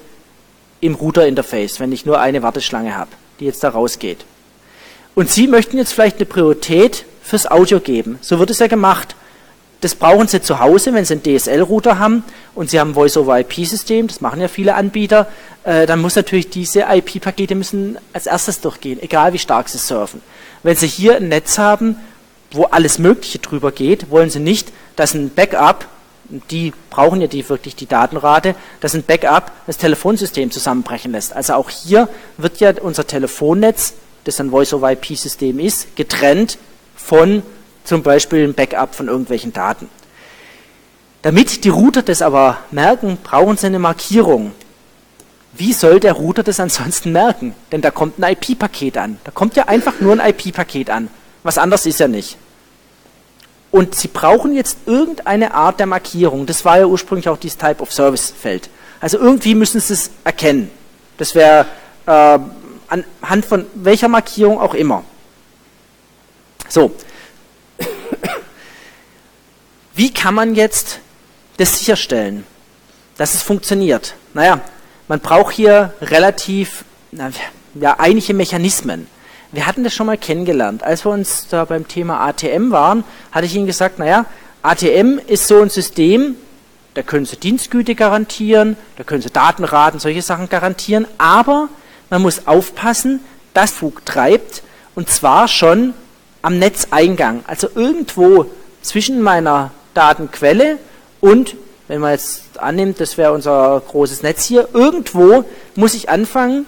[0.81, 4.27] im Router-Interface, wenn ich nur eine Warteschlange habe, die jetzt da rausgeht.
[5.15, 8.19] Und Sie möchten jetzt vielleicht eine Priorität fürs Audio geben.
[8.21, 9.17] So wird es ja gemacht.
[9.87, 12.25] Das brauchen Sie zu Hause, wenn Sie einen DSL-Router haben
[12.57, 15.29] und Sie haben ein Voice-over-IP-System, das machen ja viele Anbieter,
[15.63, 20.23] äh, dann muss natürlich diese IP-Pakete müssen als erstes durchgehen, egal wie stark Sie surfen.
[20.65, 21.95] Wenn Sie hier ein Netz haben,
[22.51, 25.87] wo alles Mögliche drüber geht, wollen Sie nicht, dass ein Backup,
[26.51, 31.33] die brauchen ja die wirklich die Datenrate, dass ein Backup das Telefonsystem zusammenbrechen lässt.
[31.33, 33.95] Also auch hier wird ja unser Telefonnetz,
[34.25, 36.59] das ein Voice-over-IP-System ist, getrennt
[36.97, 37.45] von
[37.87, 39.89] zum Beispiel einem Backup von irgendwelchen Daten.
[41.23, 44.53] Damit die Router das aber merken, brauchen sie eine Markierung.
[45.55, 47.55] Wie soll der Router das ansonsten merken?
[47.73, 49.19] Denn da kommt ein IP-Paket an.
[49.25, 51.09] Da kommt ja einfach nur ein IP-Paket an.
[51.43, 52.37] Was anderes ist ja nicht.
[53.71, 56.47] Und Sie brauchen jetzt irgendeine Art der Markierung.
[56.47, 58.69] Das war ja ursprünglich auch dieses Type of Service Feld.
[59.01, 60.71] Also irgendwie müssen Sie es erkennen.
[61.19, 61.67] Das wäre
[62.07, 62.39] äh,
[62.89, 65.05] anhand von welcher Markierung auch immer.
[66.69, 66.93] So.
[69.95, 71.01] Wie kann man jetzt
[71.57, 72.45] das sicherstellen,
[73.17, 74.15] dass es funktioniert?
[74.35, 74.61] Naja,
[75.09, 76.85] man braucht hier relativ
[77.81, 79.07] ja, einige Mechanismen.
[79.53, 80.83] Wir hatten das schon mal kennengelernt.
[80.83, 84.27] Als wir uns da beim Thema ATM waren, hatte ich Ihnen gesagt, naja,
[84.63, 86.37] ATM ist so ein System,
[86.95, 91.69] da können Sie Dienstgüte garantieren, da können Sie Datenraten, solche Sachen garantieren, aber
[92.11, 93.21] man muss aufpassen,
[93.55, 94.63] dass Fug treibt
[94.95, 95.95] und zwar schon
[96.43, 98.47] am Netzeingang, also irgendwo
[98.83, 100.79] zwischen meiner Datenquelle
[101.21, 101.57] und,
[101.89, 105.45] wenn man jetzt annimmt, das wäre unser großes Netz hier, irgendwo
[105.75, 106.67] muss ich anfangen,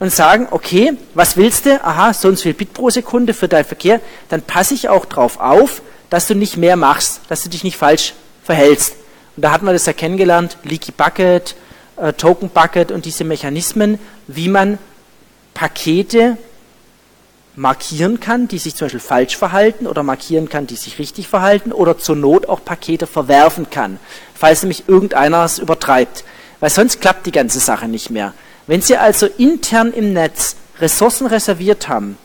[0.00, 1.84] und sagen, okay, was willst du?
[1.84, 4.00] Aha, so und so viel Bit pro Sekunde für deinen Verkehr.
[4.30, 7.76] Dann passe ich auch darauf auf, dass du nicht mehr machst, dass du dich nicht
[7.76, 8.94] falsch verhältst.
[9.36, 11.54] Und da hat man das ja kennengelernt, Leaky Bucket,
[11.96, 14.78] äh, Token Bucket und diese Mechanismen, wie man
[15.52, 16.38] Pakete
[17.56, 21.72] markieren kann, die sich zum Beispiel falsch verhalten oder markieren kann, die sich richtig verhalten
[21.72, 23.98] oder zur Not auch Pakete verwerfen kann,
[24.34, 26.24] falls nämlich irgendeiner es übertreibt.
[26.60, 28.34] Weil sonst klappt die ganze Sache nicht mehr.
[28.66, 32.16] Wenn Sie also intern im Netz Ressourcen reserviert haben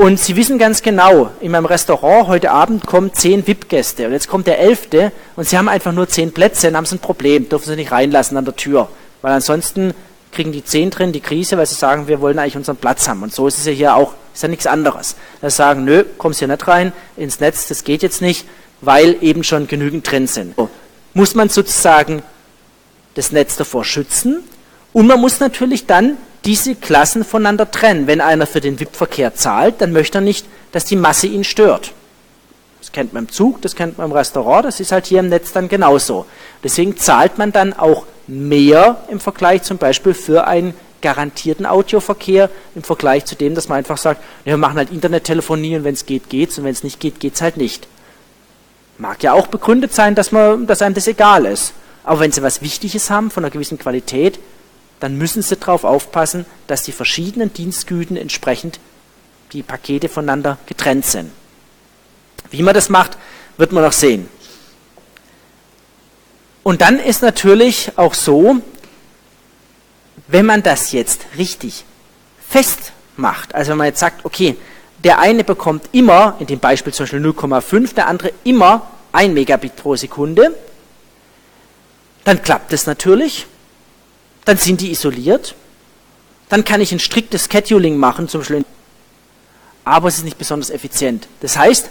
[0.00, 4.28] Und Sie wissen ganz genau, in meinem Restaurant heute Abend kommen zehn VIP-Gäste und jetzt
[4.28, 7.50] kommt der elfte und Sie haben einfach nur zehn Plätze, dann haben Sie ein Problem,
[7.50, 8.88] dürfen Sie nicht reinlassen an der Tür,
[9.20, 9.92] weil ansonsten
[10.32, 13.22] kriegen die zehn drin die Krise, weil sie sagen, wir wollen eigentlich unseren Platz haben.
[13.22, 15.16] Und so ist es ja hier auch, ist ja nichts anderes.
[15.40, 18.46] Da sagen, nö, kommst hier nicht rein ins Netz, das geht jetzt nicht,
[18.80, 20.54] weil eben schon genügend drin sind.
[20.56, 20.70] So,
[21.14, 22.22] muss man sozusagen
[23.14, 24.44] das Netz davor schützen
[24.92, 28.06] und man muss natürlich dann diese Klassen voneinander trennen.
[28.06, 31.92] Wenn einer für den VIP-Verkehr zahlt, dann möchte er nicht, dass die Masse ihn stört.
[32.80, 35.28] Das kennt man im Zug, das kennt man im Restaurant, das ist halt hier im
[35.28, 36.26] Netz dann genauso.
[36.64, 42.82] Deswegen zahlt man dann auch mehr im Vergleich zum Beispiel für einen garantierten Audioverkehr im
[42.82, 46.28] Vergleich zu dem, dass man einfach sagt, wir machen halt Internettelefonie und wenn es geht,
[46.28, 47.86] geht's und wenn es nicht geht, geht's halt nicht.
[48.98, 51.72] Mag ja auch begründet sein, dass, man, dass einem das egal ist.
[52.04, 54.38] Aber wenn Sie was Wichtiges haben von einer gewissen Qualität,
[55.00, 58.78] dann müssen Sie darauf aufpassen, dass die verschiedenen Dienstgüten entsprechend
[59.52, 61.30] die Pakete voneinander getrennt sind.
[62.50, 63.16] Wie man das macht,
[63.56, 64.28] wird man noch sehen.
[66.62, 68.56] Und dann ist natürlich auch so,
[70.28, 71.84] wenn man das jetzt richtig
[72.48, 74.56] festmacht, also wenn man jetzt sagt, okay,
[75.02, 79.76] der eine bekommt immer, in dem Beispiel zum Beispiel 0,5, der andere immer 1 Megabit
[79.76, 80.54] pro Sekunde,
[82.24, 83.46] dann klappt es natürlich,
[84.44, 85.54] dann sind die isoliert,
[86.48, 88.64] dann kann ich ein striktes Scheduling machen, zum Beispiel,
[89.84, 91.28] aber es ist nicht besonders effizient.
[91.40, 91.88] Das heißt,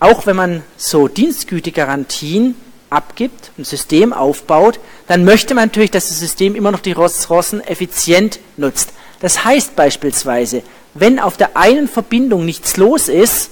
[0.00, 2.56] auch wenn man so Dienstgütegarantien
[2.88, 7.60] abgibt, ein System aufbaut, dann möchte man natürlich, dass das System immer noch die Ressourcen
[7.60, 8.92] effizient nutzt.
[9.20, 10.62] Das heißt beispielsweise,
[10.94, 13.50] wenn auf der einen Verbindung nichts los ist,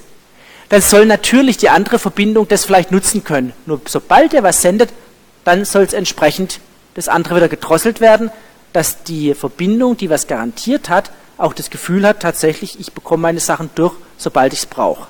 [0.71, 3.53] dann soll natürlich die andere Verbindung das vielleicht nutzen können.
[3.67, 4.91] Nur sobald er was sendet,
[5.45, 6.61] dann soll es entsprechend
[6.95, 8.31] das andere wieder gedrosselt werden,
[8.73, 13.41] dass die Verbindung, die was garantiert hat, auch das Gefühl hat, tatsächlich, ich bekomme meine
[13.41, 15.07] Sachen durch, sobald ich es brauche.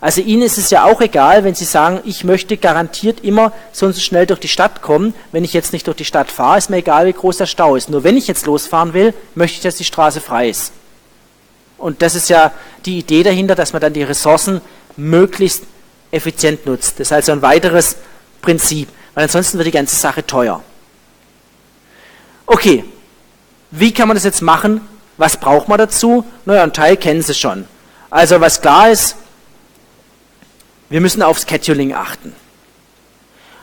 [0.00, 3.86] Also Ihnen ist es ja auch egal, wenn Sie sagen, ich möchte garantiert immer so
[3.86, 5.14] und so schnell durch die Stadt kommen.
[5.30, 7.76] Wenn ich jetzt nicht durch die Stadt fahre, ist mir egal, wie groß der Stau
[7.76, 7.90] ist.
[7.90, 10.72] Nur wenn ich jetzt losfahren will, möchte ich, dass die Straße frei ist.
[11.76, 12.52] Und das ist ja
[12.86, 14.60] die Idee dahinter, dass man dann die Ressourcen
[14.96, 15.64] möglichst
[16.10, 16.98] effizient nutzt.
[16.98, 17.96] Das ist also ein weiteres
[18.42, 20.62] Prinzip, weil ansonsten wird die ganze Sache teuer.
[22.46, 22.84] Okay,
[23.70, 24.80] wie kann man das jetzt machen?
[25.16, 26.24] Was braucht man dazu?
[26.46, 27.66] Naja, ein Teil kennen Sie schon.
[28.10, 29.16] Also was klar ist,
[30.90, 32.34] wir müssen auf Scheduling achten.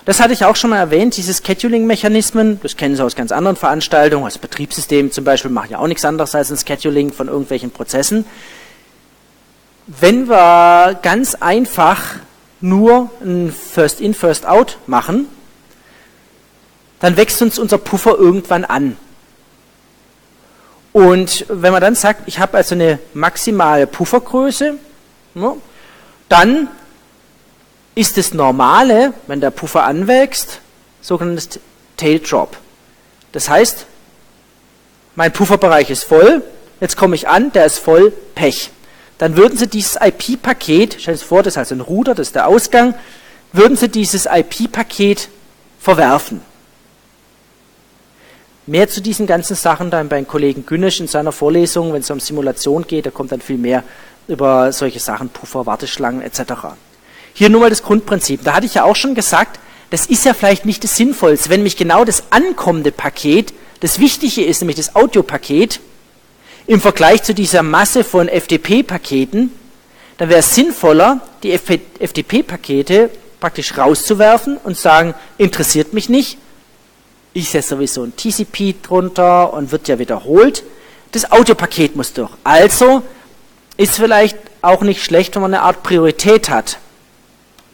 [0.06, 3.58] Das hatte ich auch schon mal erwähnt, diese Scheduling-Mechanismen, das kennen Sie aus ganz anderen
[3.58, 7.72] Veranstaltungen, also Betriebssystem zum Beispiel macht ja auch nichts anderes als ein Scheduling von irgendwelchen
[7.72, 8.24] Prozessen.
[9.86, 12.16] Wenn wir ganz einfach
[12.62, 15.28] nur ein First-in, First-out machen,
[17.00, 18.96] dann wächst uns unser Puffer irgendwann an.
[20.94, 24.76] Und wenn man dann sagt, ich habe also eine maximale Puffergröße,
[26.30, 26.70] dann
[27.98, 30.60] ist das Normale, wenn der Puffer anwächst,
[31.02, 31.60] sogenanntes
[31.98, 32.56] Tail Drop.
[33.32, 33.88] Das heißt,
[35.16, 36.44] mein Pufferbereich ist voll,
[36.80, 38.70] jetzt komme ich an, der ist voll, Pech.
[39.18, 42.36] Dann würden Sie dieses IP-Paket, stellen Sie vor, das ist also ein Router, das ist
[42.36, 42.94] der Ausgang,
[43.52, 45.30] würden Sie dieses IP-Paket
[45.80, 46.42] verwerfen.
[48.68, 52.20] Mehr zu diesen ganzen Sachen dann beim Kollegen Günnisch in seiner Vorlesung, wenn es um
[52.20, 53.84] Simulation geht, da kommt dann viel mehr
[54.28, 56.76] über solche Sachen, Puffer, Warteschlangen etc.
[57.38, 58.44] Hier nur mal das Grundprinzip.
[58.44, 59.60] Da hatte ich ja auch schon gesagt,
[59.92, 64.44] das ist ja vielleicht nicht das Sinnvollste, wenn mich genau das ankommende Paket das Wichtige
[64.44, 65.80] ist, nämlich das Audiopaket,
[66.66, 69.52] im Vergleich zu dieser Masse von FTP-Paketen,
[70.18, 76.40] dann wäre es sinnvoller, die FTP-Pakete praktisch rauszuwerfen und sagen, interessiert mich nicht,
[77.34, 80.64] ich setze sowieso ein TCP drunter und wird ja wiederholt.
[81.12, 82.32] Das Audiopaket muss durch.
[82.44, 83.04] Also
[83.78, 86.80] ist vielleicht auch nicht schlecht, wenn man eine Art Priorität hat.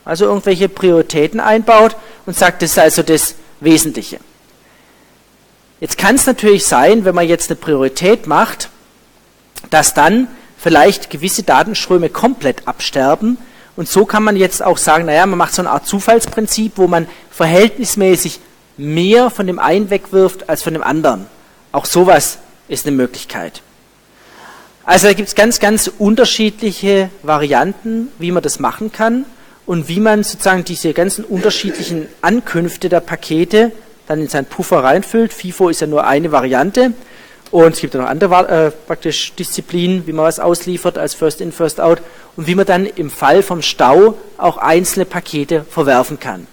[0.04, 4.20] Also irgendwelche Prioritäten einbaut und sagt, das ist also das Wesentliche.
[5.80, 8.68] Jetzt kann es natürlich sein, wenn man jetzt eine Priorität macht,
[9.70, 13.38] dass dann vielleicht gewisse Datenströme komplett absterben.
[13.76, 16.86] Und so kann man jetzt auch sagen, naja, man macht so eine Art Zufallsprinzip, wo
[16.86, 18.40] man verhältnismäßig
[18.76, 21.26] mehr von dem einen wegwirft als von dem anderen.
[21.72, 22.38] Auch sowas
[22.68, 23.62] ist eine Möglichkeit.
[24.84, 29.24] Also da gibt es ganz, ganz unterschiedliche Varianten, wie man das machen kann
[29.66, 33.72] und wie man sozusagen diese ganzen unterschiedlichen Ankünfte der Pakete
[34.06, 35.32] dann in seinen Puffer reinfüllt.
[35.32, 36.92] FIFO ist ja nur eine Variante
[37.50, 41.40] und es gibt ja noch andere äh, praktisch Disziplinen, wie man was ausliefert als First
[41.40, 42.00] in, First out
[42.36, 46.46] und wie man dann im Fall vom Stau auch einzelne Pakete verwerfen kann.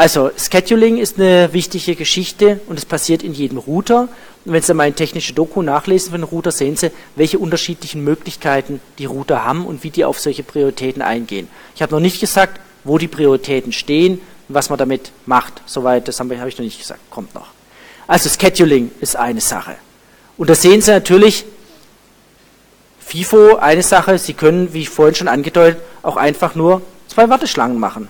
[0.00, 4.08] Also Scheduling ist eine wichtige Geschichte und es passiert in jedem Router.
[4.46, 8.02] Und wenn Sie mal ein technische Doku nachlesen von den Router, sehen Sie, welche unterschiedlichen
[8.02, 11.48] Möglichkeiten die Router haben und wie die auf solche Prioritäten eingehen.
[11.74, 15.60] Ich habe noch nicht gesagt, wo die Prioritäten stehen und was man damit macht.
[15.66, 17.48] Soweit, das habe ich noch nicht gesagt, kommt noch.
[18.06, 19.76] Also Scheduling ist eine Sache.
[20.38, 21.44] Und da sehen Sie natürlich,
[23.00, 27.78] FIFO, eine Sache, Sie können, wie ich vorhin schon angedeutet, auch einfach nur zwei Warteschlangen
[27.78, 28.08] machen.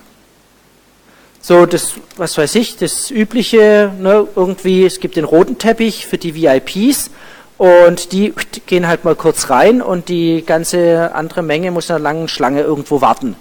[1.43, 6.19] So, das, was weiß ich, das übliche, ne, irgendwie, es gibt den roten Teppich für
[6.19, 7.09] die VIPs
[7.57, 8.33] und die
[8.67, 12.61] gehen halt mal kurz rein und die ganze andere Menge muss in einer langen Schlange
[12.61, 13.35] irgendwo warten.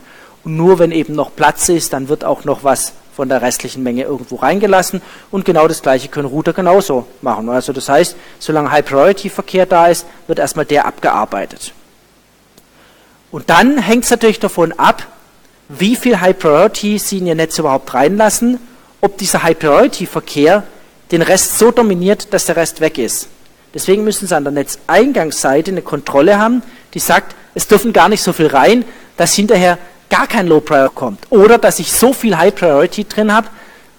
[0.45, 3.83] Und nur wenn eben noch Platz ist, dann wird auch noch was von der restlichen
[3.83, 7.51] Menge irgendwo reingelassen und genau das gleiche können Router genauso machen.
[7.51, 11.75] Also das heißt, solange High-Priority-Verkehr da ist, wird erstmal der abgearbeitet.
[13.31, 15.07] Und dann hängt es natürlich davon ab,
[15.71, 18.59] wie viel High Priority Sie in Ihr Netz überhaupt reinlassen,
[19.01, 20.65] ob dieser High Priority Verkehr
[21.13, 23.29] den Rest so dominiert, dass der Rest weg ist.
[23.73, 28.23] Deswegen müssen Sie an der Netzeingangsseite eine Kontrolle haben, die sagt, es dürfen gar nicht
[28.23, 28.85] so viel rein,
[29.17, 29.79] dass hinterher
[30.09, 31.21] gar kein Low Priority kommt.
[31.31, 33.47] Oder dass ich so viel High Priority drin habe,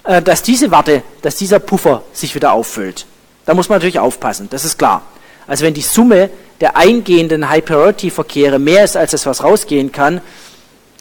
[0.03, 3.05] äh, dass diese Warte, dass dieser Puffer sich wieder auffüllt.
[3.45, 5.03] Da muss man natürlich aufpassen, das ist klar.
[5.47, 6.29] Also wenn die Summe
[6.59, 10.19] der eingehenden High Priority Verkehre mehr ist als das, was rausgehen kann,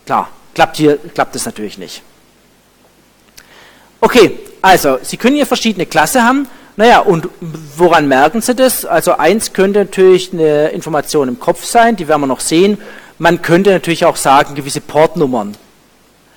[0.07, 2.03] klar, klappt hier, klappt das natürlich nicht.
[4.01, 6.49] Okay, also Sie können hier verschiedene Klasse haben.
[6.77, 7.29] Naja, und
[7.77, 8.87] woran merken Sie das?
[8.87, 12.79] Also eins könnte natürlich eine Information im Kopf sein, die werden wir noch sehen.
[13.19, 15.57] Man könnte natürlich auch sagen, gewisse Portnummern.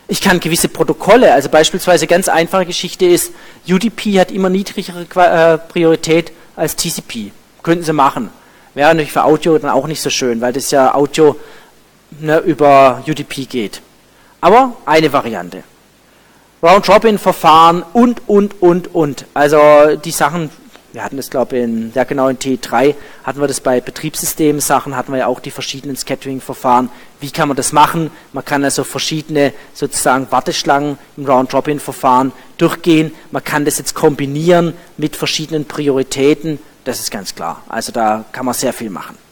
[0.10, 3.32] Ich kann gewisse Protokolle, also beispielsweise ganz einfache Geschichte ist,
[3.68, 7.32] UDP hat immer niedrigere äh, Priorität als TCP.
[7.64, 8.30] Könnten Sie machen.
[8.74, 11.38] Wäre natürlich für Audio dann auch nicht so schön, weil das ja Audio
[12.20, 13.82] ne, über UDP geht.
[14.44, 15.64] Aber eine Variante.
[16.62, 19.26] Round-Robin-Verfahren und, und, und, und.
[19.34, 19.58] Also
[19.96, 20.50] die Sachen,
[20.92, 24.98] wir hatten das glaube ich in, ja genau in T3, hatten wir das bei Betriebssystem-Sachen,
[24.98, 26.90] hatten wir ja auch die verschiedenen Scattering-Verfahren.
[27.22, 28.12] Wie kann man das machen?
[28.34, 33.14] Man kann also verschiedene sozusagen Warteschlangen im Round-Robin-Verfahren durchgehen.
[33.32, 36.60] Man kann das jetzt kombinieren mit verschiedenen Prioritäten.
[36.84, 37.64] Das ist ganz klar.
[37.70, 39.23] Also da kann man sehr viel machen.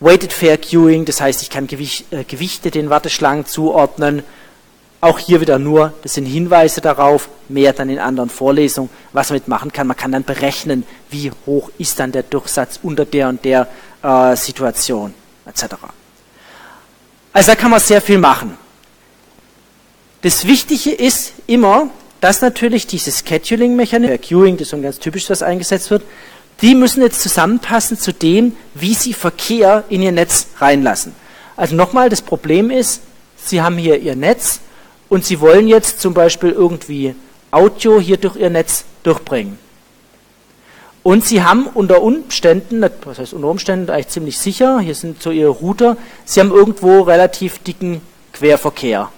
[0.00, 4.22] Weighted Fair Queuing, das heißt, ich kann äh, Gewichte den Warteschlangen zuordnen.
[5.00, 9.36] Auch hier wieder nur, das sind Hinweise darauf, mehr dann in anderen Vorlesungen, was man
[9.36, 9.86] mitmachen kann.
[9.86, 13.68] Man kann dann berechnen, wie hoch ist dann der Durchsatz unter der und der
[14.02, 15.14] äh, Situation,
[15.46, 15.64] etc.
[17.32, 18.56] Also da kann man sehr viel machen.
[20.22, 21.88] Das Wichtige ist immer,
[22.20, 26.02] dass natürlich dieses Scheduling-Mechanismus, Queuing, das ist so ein ganz typisch, was eingesetzt wird,
[26.62, 31.14] die müssen jetzt zusammenpassen zu dem, wie sie Verkehr in ihr Netz reinlassen.
[31.56, 33.02] Also nochmal, das Problem ist,
[33.36, 34.60] Sie haben hier Ihr Netz
[35.08, 37.14] und Sie wollen jetzt zum Beispiel irgendwie
[37.50, 39.58] Audio hier durch Ihr Netz durchbringen.
[41.02, 45.30] Und Sie haben unter Umständen, was heißt unter Umständen, eigentlich ziemlich sicher, hier sind so
[45.30, 48.00] Ihre Router, Sie haben irgendwo relativ dicken
[48.32, 49.10] Querverkehr.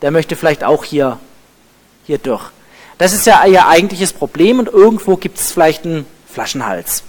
[0.00, 1.18] Der möchte vielleicht auch hier,
[2.06, 2.44] hier durch.
[2.98, 7.02] Das ist ja Ihr eigentliches Problem und irgendwo gibt es vielleicht ein Flaschenhals.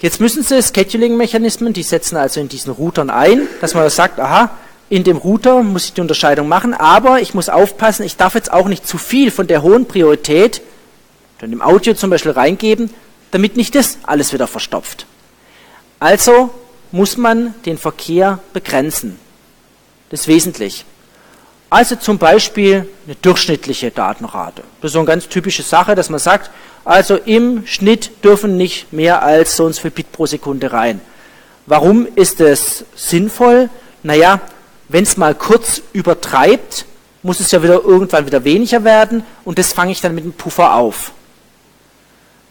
[0.00, 4.50] Jetzt müssen Sie Scheduling-Mechanismen, die setzen also in diesen Routern ein, dass man sagt, aha,
[4.90, 8.52] in dem Router muss ich die Unterscheidung machen, aber ich muss aufpassen, ich darf jetzt
[8.52, 10.62] auch nicht zu viel von der hohen Priorität,
[11.40, 12.90] dann im Audio zum Beispiel reingeben,
[13.32, 15.06] damit nicht das alles wieder verstopft.
[15.98, 16.50] Also
[16.92, 19.18] muss man den Verkehr begrenzen.
[20.10, 20.84] Das ist wesentlich.
[21.70, 24.62] Also zum Beispiel eine durchschnittliche Datenrate.
[24.80, 26.50] Das ist so eine ganz typische Sache, dass man sagt,
[26.88, 31.02] also im Schnitt dürfen nicht mehr als so und so viel Bit pro Sekunde rein.
[31.66, 33.68] Warum ist das sinnvoll?
[34.02, 34.40] Naja,
[34.88, 36.86] wenn es mal kurz übertreibt,
[37.22, 40.32] muss es ja wieder irgendwann wieder weniger werden und das fange ich dann mit dem
[40.32, 41.12] Puffer auf.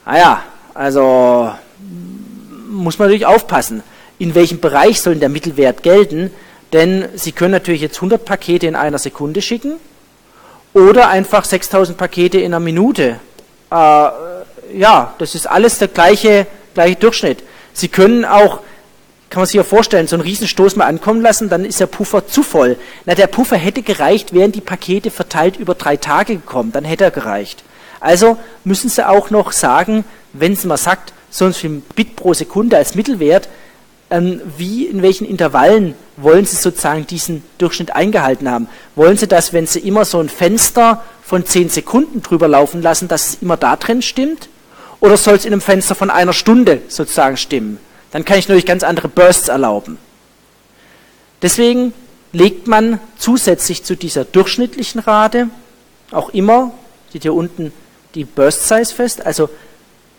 [0.06, 0.44] Naja,
[0.76, 1.52] also
[2.70, 3.82] muss man natürlich aufpassen,
[4.20, 6.30] in welchem Bereich soll der Mittelwert gelten,
[6.74, 9.78] denn Sie können natürlich jetzt 100 Pakete in einer Sekunde schicken
[10.76, 13.20] oder einfach 6000 Pakete in einer Minute.
[13.72, 13.76] Äh,
[14.74, 17.44] ja, das ist alles der gleiche, gleiche Durchschnitt.
[17.74, 18.62] Sie können auch,
[19.30, 22.28] kann man sich ja vorstellen, so einen Riesenstoß mal ankommen lassen, dann ist der Puffer
[22.28, 22.78] zu voll.
[23.06, 27.06] Na, der Puffer hätte gereicht, wären die Pakete verteilt über drei Tage gekommen, dann hätte
[27.06, 27.64] er gereicht.
[28.00, 32.16] Also müssen Sie auch noch sagen, wenn es mal sagt, so und so viel Bit
[32.16, 33.50] pro Sekunde als Mittelwert,
[34.10, 38.70] wie, in welchen Intervallen wollen Sie sozusagen diesen Durchschnitt eingehalten haben?
[38.96, 43.08] Wollen Sie das, wenn Sie immer so ein Fenster von 10 Sekunden drüber laufen lassen,
[43.08, 44.48] dass es immer da drin stimmt?
[45.00, 47.80] Oder soll es in einem Fenster von einer Stunde sozusagen stimmen?
[48.12, 49.98] Dann kann ich natürlich ganz andere Bursts erlauben.
[51.42, 51.94] Deswegen
[52.32, 55.50] legt man zusätzlich zu dieser durchschnittlichen Rate
[56.12, 56.72] auch immer,
[57.12, 57.74] sieht hier unten
[58.16, 59.50] die Burst Size fest, also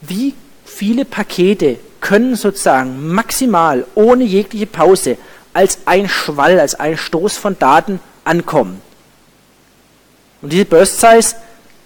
[0.00, 0.34] wie
[0.64, 5.16] viele Pakete können sozusagen maximal ohne jegliche Pause
[5.52, 8.80] als ein Schwall, als ein Stoß von Daten ankommen.
[10.40, 11.36] Und diese Burst Size,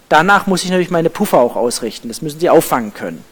[0.08, 2.08] danach muss ich natürlich meine Puffer auch ausrichten.
[2.08, 3.24] Das müssen sie auffangen können.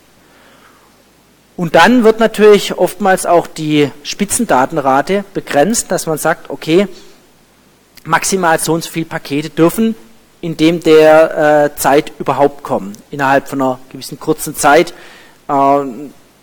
[1.56, 6.88] Und dann wird natürlich oftmals auch die Spitzendatenrate begrenzt, dass man sagt, okay,
[8.04, 9.94] maximal so und so viele Pakete dürfen
[10.40, 14.94] in dem der äh, Zeit überhaupt kommen, innerhalb von einer gewissen kurzen Zeit.
[15.48, 15.84] Äh,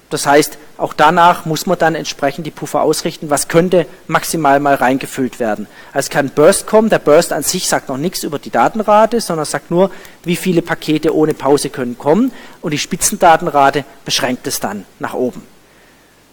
[0.09, 4.75] das heißt, auch danach muss man dann entsprechend die Puffer ausrichten, was könnte maximal mal
[4.75, 5.67] reingefüllt werden.
[5.91, 9.45] Also kann Burst kommen, der Burst an sich sagt noch nichts über die Datenrate, sondern
[9.45, 9.91] sagt nur,
[10.23, 12.31] wie viele Pakete ohne Pause können kommen
[12.61, 15.43] und die Spitzendatenrate beschränkt es dann nach oben.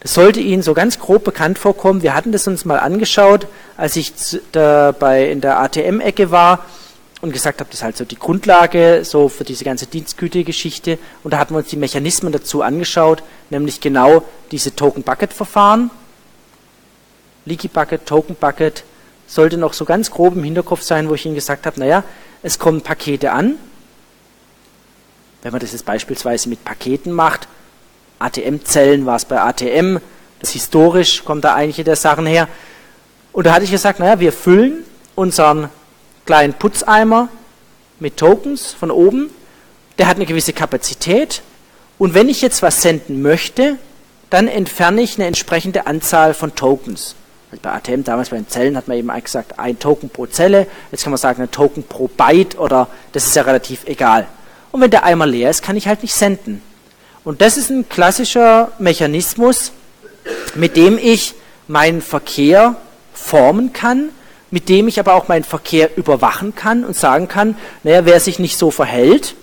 [0.01, 2.03] Das sollte Ihnen so ganz grob bekannt vorkommen.
[2.03, 6.67] Wir hatten das uns mal angeschaut, als ich in der ATM-Ecke war
[7.25, 10.99] und gesagt habe, das ist halt so die Grundlage so für diese ganze Dienstgüte-Geschichte.
[11.23, 15.91] Und da hatten wir uns die Mechanismen dazu angeschaut, nämlich genau diese Token-Bucket-Verfahren.
[17.47, 18.85] Leaky Bucket, Token Bucket
[19.27, 22.05] sollte noch so ganz grob im Hinterkopf sein, wo ich Ihnen gesagt habe, naja,
[22.43, 23.55] es kommen Pakete an.
[25.43, 27.49] Wenn man das jetzt beispielsweise mit Paketen macht,
[28.19, 29.97] ATM-Zellen war es bei ATM,
[30.41, 32.49] das historisch kommt da einige der Sachen her.
[33.33, 35.71] Und da hatte ich gesagt, naja, wir füllen unseren
[36.27, 37.29] kleinen Putzeimer
[38.01, 39.31] mit Tokens von oben.
[39.99, 41.43] Der hat eine gewisse Kapazität.
[41.99, 43.79] Und wenn ich jetzt was senden möchte,
[44.31, 47.15] dann entferne ich eine entsprechende Anzahl von Tokens.
[47.51, 50.67] Also bei ATM, damals bei den Zellen, hat man eben gesagt, ein Token pro Zelle.
[50.91, 54.27] Jetzt kann man sagen, ein Token pro Byte oder das ist ja relativ egal.
[54.73, 56.63] Und wenn der Eimer leer ist, kann ich halt nicht senden.
[57.23, 59.71] Und das ist ein klassischer Mechanismus,
[60.57, 61.35] mit dem ich
[61.69, 62.75] meinen Verkehr
[63.13, 64.09] formen kann
[64.55, 68.39] mit dem ich aber auch meinen Verkehr überwachen kann und sagen kann, naja, wer sich
[68.39, 69.35] nicht so verhält,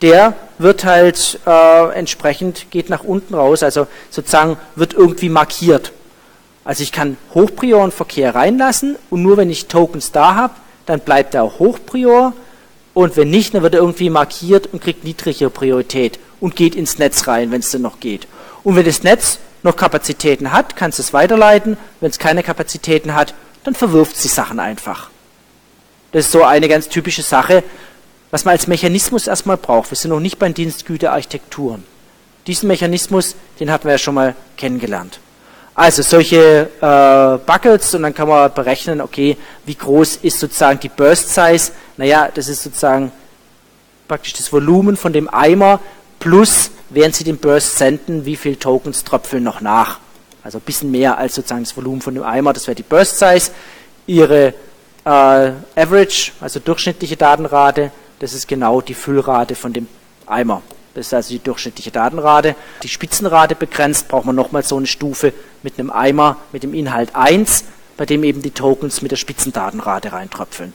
[0.00, 5.90] der wird halt äh, entsprechend, geht nach unten raus, also sozusagen wird irgendwie markiert.
[6.64, 10.54] Also ich kann Hochpriorenverkehr reinlassen und nur wenn ich Tokens da habe,
[10.86, 12.32] dann bleibt er auch Hochprior
[12.94, 16.98] und wenn nicht, dann wird er irgendwie markiert und kriegt niedrige Priorität und geht ins
[16.98, 18.28] Netz rein, wenn es denn noch geht.
[18.62, 21.76] Und wenn das Netz noch Kapazitäten hat, kannst du es weiterleiten.
[22.00, 23.34] Wenn es keine Kapazitäten hat,
[23.64, 25.10] dann verwirft sie Sachen einfach.
[26.12, 27.62] Das ist so eine ganz typische Sache,
[28.30, 29.90] was man als Mechanismus erstmal braucht.
[29.90, 31.84] Wir sind noch nicht bei Dienstgüterarchitekturen.
[32.46, 35.20] Diesen Mechanismus, den hatten wir ja schon mal kennengelernt.
[35.74, 40.88] Also solche äh, Buckets und dann kann man berechnen, okay, wie groß ist sozusagen die
[40.88, 41.72] Burst Size.
[41.96, 43.12] Naja, das ist sozusagen
[44.08, 45.80] praktisch das Volumen von dem Eimer
[46.18, 50.00] plus, während Sie den Burst senden, wie viele Tokens tröpfeln noch nach.
[50.48, 53.18] Also ein bisschen mehr als sozusagen das Volumen von dem Eimer, das wäre die Burst
[53.18, 53.50] Size.
[54.06, 54.54] Ihre
[55.04, 59.88] äh, Average, also durchschnittliche Datenrate, das ist genau die Füllrate von dem
[60.24, 60.62] Eimer.
[60.94, 62.56] Das ist also die durchschnittliche Datenrate.
[62.82, 67.14] Die Spitzenrate begrenzt, braucht man nochmal so eine Stufe mit einem Eimer mit dem Inhalt
[67.14, 67.64] 1,
[67.98, 70.72] bei dem eben die Tokens mit der Spitzendatenrate reintröpfeln.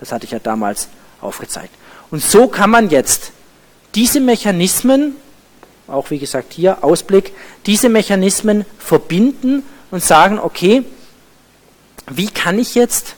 [0.00, 0.88] Das hatte ich ja damals
[1.20, 1.72] aufgezeigt.
[2.10, 3.30] Und so kann man jetzt
[3.94, 5.14] diese Mechanismen
[5.88, 7.32] auch wie gesagt hier Ausblick,
[7.66, 10.84] diese Mechanismen verbinden und sagen, okay,
[12.10, 13.14] wie kann ich jetzt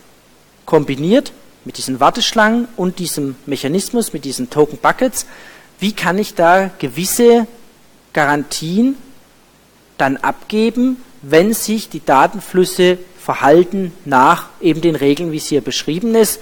[0.66, 1.32] kombiniert
[1.64, 5.26] mit diesen Warteschlangen und diesem Mechanismus, mit diesen Token Buckets,
[5.78, 7.46] wie kann ich da gewisse
[8.12, 8.96] Garantien
[9.98, 16.14] dann abgeben, wenn sich die Datenflüsse verhalten nach eben den Regeln, wie es hier beschrieben
[16.14, 16.40] ist.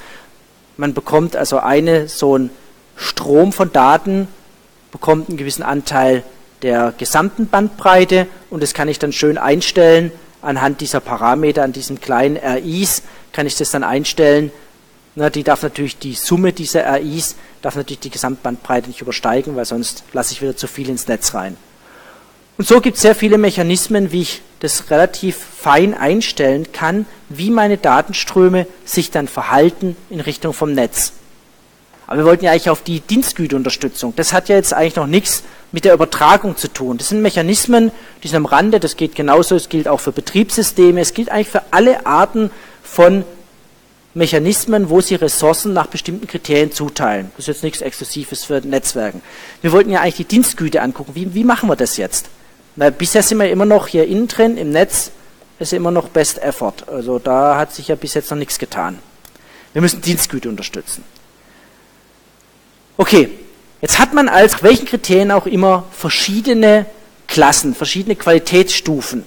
[0.77, 2.51] Man bekommt also eine so einen
[2.97, 4.29] Strom von Daten
[4.93, 6.23] bekommt einen gewissen Anteil
[6.63, 10.13] der gesamten Bandbreite und das kann ich dann schön einstellen
[10.43, 14.51] anhand dieser Parameter, an diesen kleinen RIs kann ich das dann einstellen.
[15.15, 19.65] Na, die darf natürlich die Summe dieser RIs darf natürlich die Gesamtbandbreite nicht übersteigen, weil
[19.65, 21.57] sonst lasse ich wieder zu viel ins Netz rein.
[22.59, 27.51] Und so gibt es sehr viele Mechanismen, wie ich das relativ fein einstellen kann, wie
[27.51, 31.13] meine Datenströme sich dann verhalten in Richtung vom Netz.
[32.13, 34.13] Aber wir wollten ja eigentlich auf die Dienstgüteunterstützung.
[34.17, 36.99] Das hat ja jetzt eigentlich noch nichts mit der Übertragung zu tun.
[36.99, 37.91] Das sind Mechanismen,
[38.23, 41.49] die sind am Rande, das geht genauso, es gilt auch für Betriebssysteme, es gilt eigentlich
[41.49, 42.51] für alle Arten
[42.83, 43.25] von
[44.13, 47.31] Mechanismen, wo sie Ressourcen nach bestimmten Kriterien zuteilen.
[47.39, 49.23] Das ist jetzt nichts Exklusives für Netzwerken.
[49.63, 51.13] Wir wollten ja eigentlich die Dienstgüte angucken.
[51.15, 52.29] Wie, wie machen wir das jetzt?
[52.77, 55.13] Na, bisher sind wir immer noch hier innen drin, im Netz
[55.59, 56.87] ist immer noch Best Effort.
[56.89, 58.99] Also da hat sich ja bis jetzt noch nichts getan.
[59.73, 61.05] Wir müssen Dienstgüte unterstützen.
[62.97, 63.31] Okay,
[63.81, 66.87] jetzt hat man als welchen Kriterien auch immer verschiedene
[67.27, 69.25] Klassen, verschiedene Qualitätsstufen.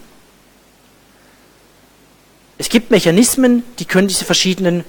[2.58, 4.86] Es gibt Mechanismen, die können diese verschiedenen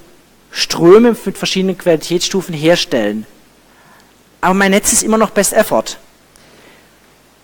[0.51, 3.27] Ströme mit verschiedenen Qualitätsstufen herstellen.
[4.41, 5.97] Aber mein Netz ist immer noch Best Effort.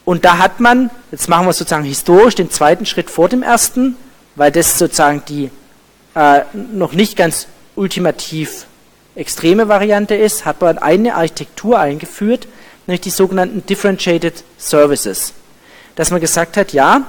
[0.04, 3.96] Und da hat man, jetzt machen wir sozusagen historisch den zweiten Schritt vor dem ersten,
[4.34, 5.50] weil das sozusagen die
[6.14, 8.66] äh, noch nicht ganz ultimativ
[9.14, 12.48] extreme Variante ist, hat man eine Architektur eingeführt,
[12.86, 15.34] nämlich die sogenannten Differentiated Services.
[15.96, 17.06] Dass man gesagt hat, ja,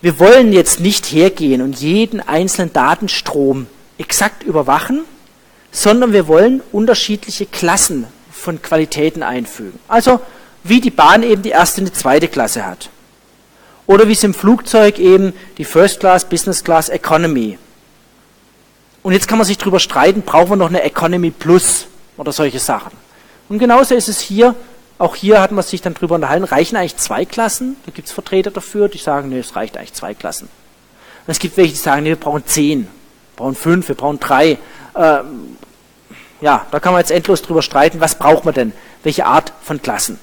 [0.00, 5.02] wir wollen jetzt nicht hergehen und jeden einzelnen Datenstrom exakt überwachen,
[5.70, 9.78] sondern wir wollen unterschiedliche Klassen von Qualitäten einfügen.
[9.88, 10.20] Also
[10.62, 12.90] wie die Bahn eben die erste und die zweite Klasse hat.
[13.86, 17.58] Oder wie es im Flugzeug eben die First Class, Business Class, Economy.
[19.04, 22.58] Und jetzt kann man sich darüber streiten, brauchen wir noch eine Economy Plus oder solche
[22.58, 22.92] Sachen.
[23.50, 24.54] Und genauso ist es hier,
[24.96, 27.76] auch hier hat man sich dann darüber unterhalten, reichen eigentlich zwei Klassen?
[27.84, 30.48] Da gibt es Vertreter dafür, die sagen, nee, es reicht eigentlich zwei Klassen.
[31.26, 32.88] Und es gibt welche, die sagen, nee, wir brauchen zehn, wir
[33.36, 34.56] brauchen fünf, wir brauchen drei.
[34.96, 35.58] Ähm,
[36.40, 38.72] ja, da kann man jetzt endlos drüber streiten, was braucht man denn?
[39.02, 40.18] Welche Art von Klassen?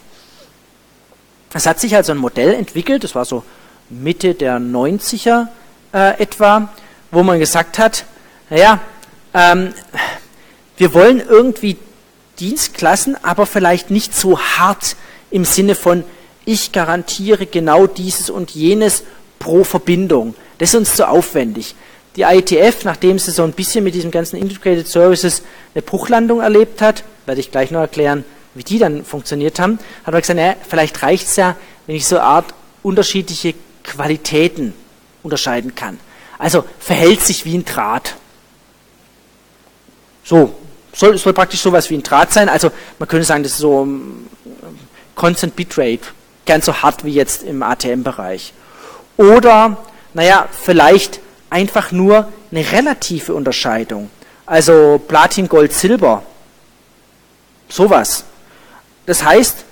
[1.53, 3.43] Es hat sich also ein Modell entwickelt, das war so
[3.91, 5.49] Mitte der 90er
[5.93, 6.69] äh, etwa,
[7.11, 8.05] wo man gesagt hat,
[8.51, 8.81] naja,
[9.33, 9.73] ähm,
[10.75, 11.77] wir wollen irgendwie
[12.39, 14.97] Dienstklassen, aber vielleicht nicht so hart
[15.31, 16.03] im Sinne von,
[16.43, 19.03] ich garantiere genau dieses und jenes
[19.39, 20.35] pro Verbindung.
[20.57, 21.75] Das ist uns zu aufwendig.
[22.17, 25.43] Die IETF, nachdem sie so ein bisschen mit diesem ganzen Integrated Services
[25.73, 30.11] eine Bruchlandung erlebt hat, werde ich gleich noch erklären, wie die dann funktioniert haben, hat
[30.11, 31.55] man gesagt, naja, vielleicht reicht es ja,
[31.87, 33.53] wenn ich so eine Art unterschiedliche
[33.85, 34.73] Qualitäten
[35.23, 35.99] unterscheiden kann.
[36.37, 38.15] Also verhält sich wie ein Draht.
[40.31, 40.49] So,
[40.93, 42.47] soll, soll praktisch sowas wie ein Draht sein.
[42.47, 44.27] Also man könnte sagen, das ist so ähm,
[45.13, 45.99] Constant Bitrate,
[46.45, 48.53] ganz so hart wie jetzt im ATM-Bereich.
[49.17, 49.75] Oder,
[50.13, 51.19] naja, vielleicht
[51.49, 54.09] einfach nur eine relative Unterscheidung.
[54.45, 56.23] Also Platin, Gold, Silber.
[57.67, 58.23] Sowas.
[59.07, 59.65] Das heißt,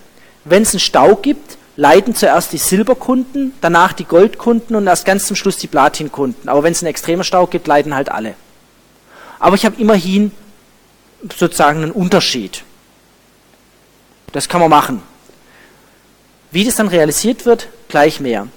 [0.43, 5.26] wenn es einen Stau gibt, leiden zuerst die Silberkunden, danach die Goldkunden und erst ganz
[5.26, 6.49] zum Schluss die Platinkunden.
[6.49, 8.34] Aber wenn es einen extremen Stau gibt, leiden halt alle.
[9.39, 10.34] Aber ich habe immerhin
[11.38, 12.64] sozusagen einen Unterschied.
[14.32, 15.02] Das kann man machen.
[16.52, 18.48] Wie das dann realisiert wird, gleich mehr.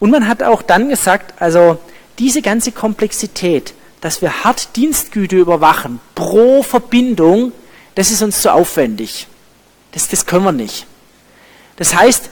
[0.00, 1.78] Und man hat auch dann gesagt, also
[2.18, 7.52] diese ganze Komplexität, dass wir hart Dienstgüte überwachen pro Verbindung,
[7.94, 9.28] das ist uns zu aufwendig.
[9.92, 10.86] Das, das können wir nicht.
[11.76, 12.30] Das heißt,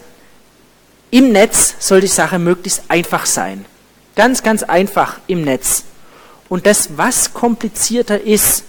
[1.10, 3.64] im Netz soll die Sache möglichst einfach sein.
[4.16, 5.84] Ganz, ganz einfach im Netz.
[6.48, 8.64] Und das, was komplizierter ist,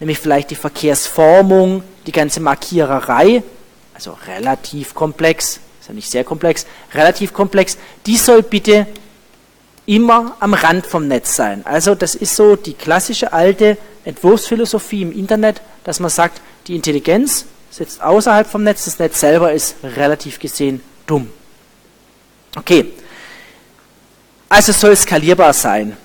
[0.00, 3.42] nämlich vielleicht die Verkehrsformung, die ganze Markiererei,
[3.94, 8.86] also relativ komplex, ist ja nicht sehr komplex, relativ komplex, die soll bitte
[9.86, 11.64] immer am Rand vom Netz sein.
[11.64, 17.46] Also das ist so die klassische alte Entwurfsphilosophie im Internet, dass man sagt, die Intelligenz
[17.70, 21.30] sitzt außerhalb vom Netz, das Netz selber ist relativ gesehen dumm.
[22.56, 22.92] Okay,
[24.48, 25.96] also es soll skalierbar sein.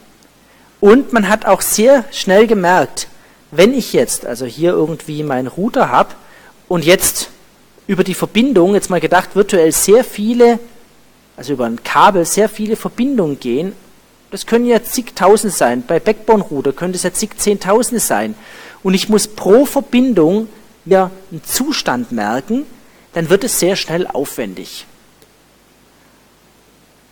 [0.79, 3.07] Und man hat auch sehr schnell gemerkt,
[3.51, 6.15] wenn ich jetzt also hier irgendwie meinen Router habe
[6.67, 7.29] und jetzt
[7.87, 10.59] über die Verbindung, jetzt mal gedacht, virtuell sehr viele,
[11.35, 13.73] also über ein Kabel sehr viele Verbindungen gehen,
[14.31, 15.83] das können ja zigtausend sein.
[15.85, 18.33] Bei Backbone-Router könnte es ja zig Zehntausende sein.
[18.81, 20.47] Und ich muss pro Verbindung
[20.85, 22.65] mir einen Zustand merken,
[23.13, 24.85] dann wird es sehr schnell aufwendig.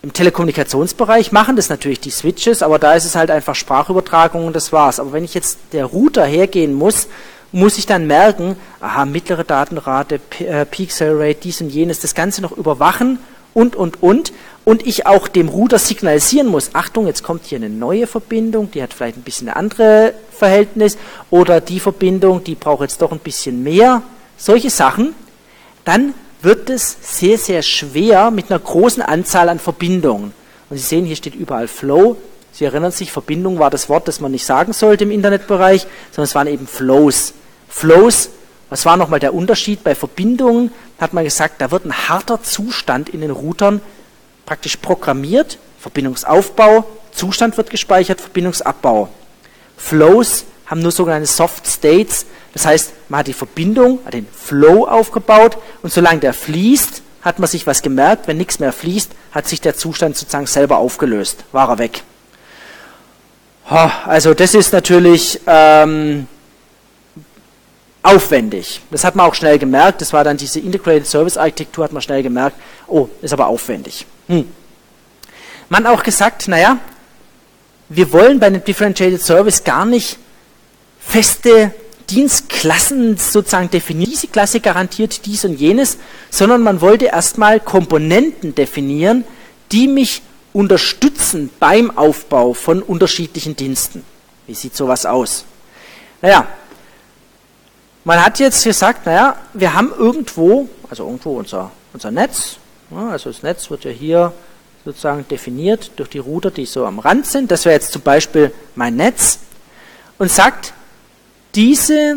[0.02, 4.56] Im Telekommunikationsbereich machen das natürlich die Switches, aber da ist es halt einfach Sprachübertragung und
[4.56, 4.98] das war's.
[4.98, 7.06] Aber wenn ich jetzt der Router hergehen muss,
[7.52, 12.40] muss ich dann merken, aha, mittlere Datenrate, äh, Pixel Rate, dies und jenes, das Ganze
[12.40, 13.18] noch überwachen
[13.52, 14.32] und, und, und.
[14.64, 18.82] Und ich auch dem Router signalisieren muss, Achtung, jetzt kommt hier eine neue Verbindung, die
[18.82, 20.96] hat vielleicht ein bisschen ein anderes Verhältnis
[21.30, 24.02] oder die Verbindung, die braucht jetzt doch ein bisschen mehr.
[24.38, 25.14] Solche Sachen.
[25.84, 30.32] Dann wird es sehr, sehr schwer mit einer großen Anzahl an Verbindungen.
[30.68, 32.16] Und Sie sehen, hier steht überall Flow.
[32.52, 36.24] Sie erinnern sich, Verbindung war das Wort, das man nicht sagen sollte im Internetbereich, sondern
[36.24, 37.34] es waren eben Flows.
[37.68, 38.30] Flows,
[38.68, 39.84] was war nochmal der Unterschied?
[39.84, 43.80] Bei Verbindungen hat man gesagt, da wird ein harter Zustand in den Routern
[44.46, 45.58] praktisch programmiert.
[45.78, 49.08] Verbindungsaufbau, Zustand wird gespeichert, Verbindungsabbau.
[49.76, 54.86] Flows haben nur sogenannte Soft States, das heißt, man hat die Verbindung, hat den Flow
[54.86, 58.28] aufgebaut und solange der fließt, hat man sich was gemerkt.
[58.28, 62.02] Wenn nichts mehr fließt, hat sich der Zustand sozusagen selber aufgelöst, war er weg.
[63.66, 66.26] Also das ist natürlich ähm,
[68.02, 68.80] aufwendig.
[68.90, 70.00] Das hat man auch schnell gemerkt.
[70.00, 72.56] Das war dann diese Integrated Service Architektur, hat man schnell gemerkt.
[72.88, 74.06] Oh, ist aber aufwendig.
[74.26, 74.48] Hm.
[75.68, 76.78] Man hat auch gesagt, naja,
[77.88, 80.18] wir wollen bei einem Differentiated Service gar nicht
[81.00, 81.72] feste
[82.10, 84.10] Dienstklassen sozusagen definieren.
[84.10, 85.98] Diese Klasse garantiert dies und jenes,
[86.30, 89.24] sondern man wollte erstmal Komponenten definieren,
[89.72, 90.22] die mich
[90.52, 94.04] unterstützen beim Aufbau von unterschiedlichen Diensten.
[94.46, 95.44] Wie sieht sowas aus?
[96.20, 96.46] Naja,
[98.04, 102.56] man hat jetzt gesagt, naja, wir haben irgendwo, also irgendwo unser, unser Netz,
[102.90, 104.32] also das Netz wird ja hier
[104.84, 107.50] sozusagen definiert durch die Router, die so am Rand sind.
[107.50, 109.38] Das wäre jetzt zum Beispiel mein Netz
[110.18, 110.72] und sagt,
[111.54, 112.16] diese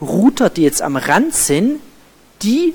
[0.00, 1.80] Router, die jetzt am Rand sind,
[2.42, 2.74] die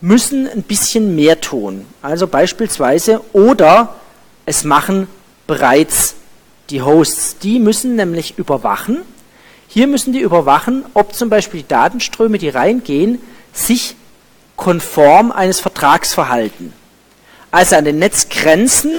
[0.00, 1.86] müssen ein bisschen mehr tun.
[2.02, 3.96] Also beispielsweise, oder
[4.46, 5.06] es machen
[5.46, 6.14] bereits
[6.70, 7.38] die Hosts.
[7.38, 9.02] Die müssen nämlich überwachen.
[9.68, 13.20] Hier müssen die überwachen, ob zum Beispiel die Datenströme, die reingehen,
[13.52, 13.96] sich
[14.56, 16.72] konform eines Vertrags verhalten.
[17.50, 18.92] Also an den Netzgrenzen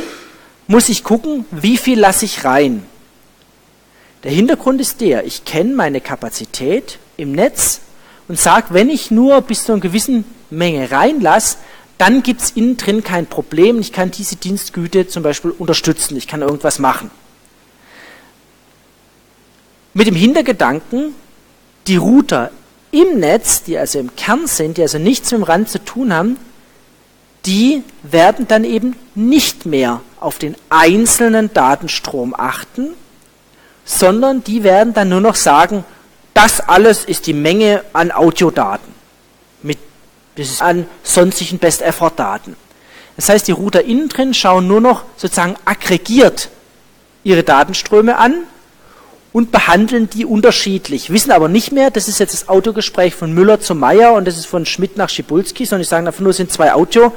[0.68, 2.86] muss ich gucken, wie viel lasse ich rein.
[4.24, 7.82] Der Hintergrund ist der, ich kenne meine Kapazität im Netz
[8.28, 11.58] und sage, wenn ich nur bis zu einer gewissen Menge reinlasse,
[11.98, 13.80] dann gibt es innen drin kein Problem.
[13.80, 16.18] Ich kann diese Dienstgüte zum Beispiel unterstützen.
[16.18, 17.12] Ich kann irgendwas machen.
[19.94, 21.14] Mit dem Hintergedanken,
[21.88, 22.52] die Router
[22.92, 26.14] im Netz, die also im Kern sind, die also nichts mit dem Rand zu tun
[26.14, 26.38] haben,
[27.46, 32.92] die werden dann eben nicht mehr auf den einzelnen Datenstrom achten,
[33.86, 35.84] sondern die werden dann nur noch sagen,
[36.34, 38.94] das alles ist die Menge an Audiodaten,
[39.62, 39.78] mit,
[40.60, 42.56] an sonstigen Best-Effort-Daten.
[43.16, 46.50] Das heißt, die Router innen drin schauen nur noch sozusagen aggregiert
[47.24, 48.44] ihre Datenströme an
[49.32, 53.60] und behandeln die unterschiedlich, wissen aber nicht mehr, das ist jetzt das Autogespräch von Müller
[53.60, 56.52] zu Meyer und das ist von Schmidt nach Schibulski, sondern die sagen einfach nur, sind
[56.52, 57.14] zwei Audio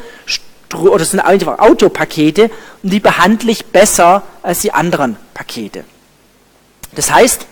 [0.75, 2.51] oder sind einfach Autopakete
[2.83, 5.85] und die behandle ich besser als die anderen Pakete.
[6.97, 7.47] Das heißt,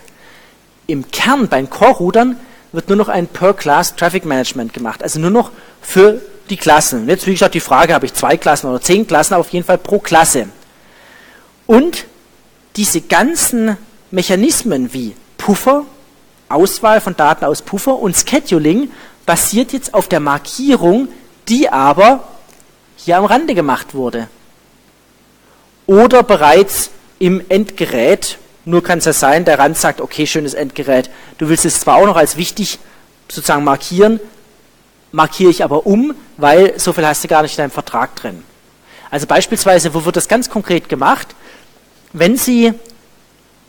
[0.87, 2.37] im Kern beim Core-Routern
[2.73, 7.07] wird nur noch ein Per-Class Traffic Management gemacht, also nur noch für die Klassen.
[7.07, 9.65] Jetzt, wie gesagt, die Frage, habe ich zwei Klassen oder zehn Klassen, aber auf jeden
[9.65, 10.49] Fall pro Klasse.
[11.65, 12.05] Und
[12.75, 13.77] diese ganzen
[14.11, 15.85] Mechanismen wie Puffer,
[16.49, 18.91] Auswahl von Daten aus Puffer und Scheduling
[19.25, 21.07] basiert jetzt auf der Markierung,
[21.47, 22.27] die aber
[22.97, 24.27] hier am Rande gemacht wurde.
[25.87, 31.09] Oder bereits im Endgerät nur kann es ja sein, der Rand sagt, okay, schönes Endgerät.
[31.37, 32.79] Du willst es zwar auch noch als wichtig
[33.29, 34.19] sozusagen markieren,
[35.11, 38.43] markiere ich aber um, weil so viel hast du gar nicht in deinem Vertrag drin.
[39.11, 41.35] Also beispielsweise, wo wird das ganz konkret gemacht?
[42.11, 42.73] Wenn Sie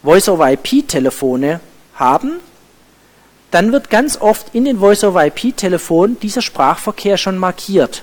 [0.02, 1.60] Voice-over-IP-Telefone
[1.94, 2.40] haben,
[3.50, 8.02] dann wird ganz oft in den Voice-over-IP-Telefonen dieser Sprachverkehr schon markiert.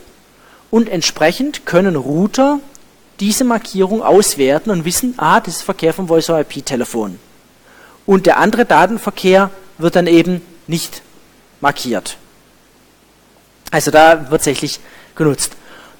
[0.69, 2.59] Und entsprechend können Router
[3.19, 7.19] diese Markierung auswerten und wissen, ah, das ist Verkehr vom Voice-over-IP-Telefon.
[8.05, 11.01] Und der andere Datenverkehr wird dann eben nicht
[11.61, 12.17] markiert.
[13.71, 14.79] Also da wird tatsächlich
[15.15, 15.53] genutzt.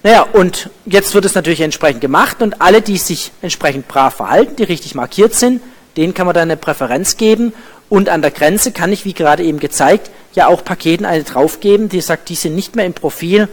[0.03, 4.57] Naja, und jetzt wird es natürlich entsprechend gemacht und alle, die sich entsprechend brav verhalten,
[4.57, 5.61] die richtig markiert sind,
[5.95, 7.53] denen kann man dann eine Präferenz geben
[7.89, 11.87] und an der Grenze kann ich, wie gerade eben gezeigt, ja auch Paketen eine draufgeben,
[11.87, 13.47] die sagt, die sind nicht mehr im Profil,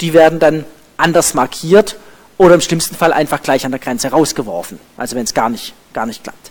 [0.00, 0.64] die werden dann
[0.96, 1.96] anders markiert
[2.38, 5.74] oder im schlimmsten Fall einfach gleich an der Grenze rausgeworfen, also wenn es gar nicht,
[5.92, 6.50] gar nicht klappt.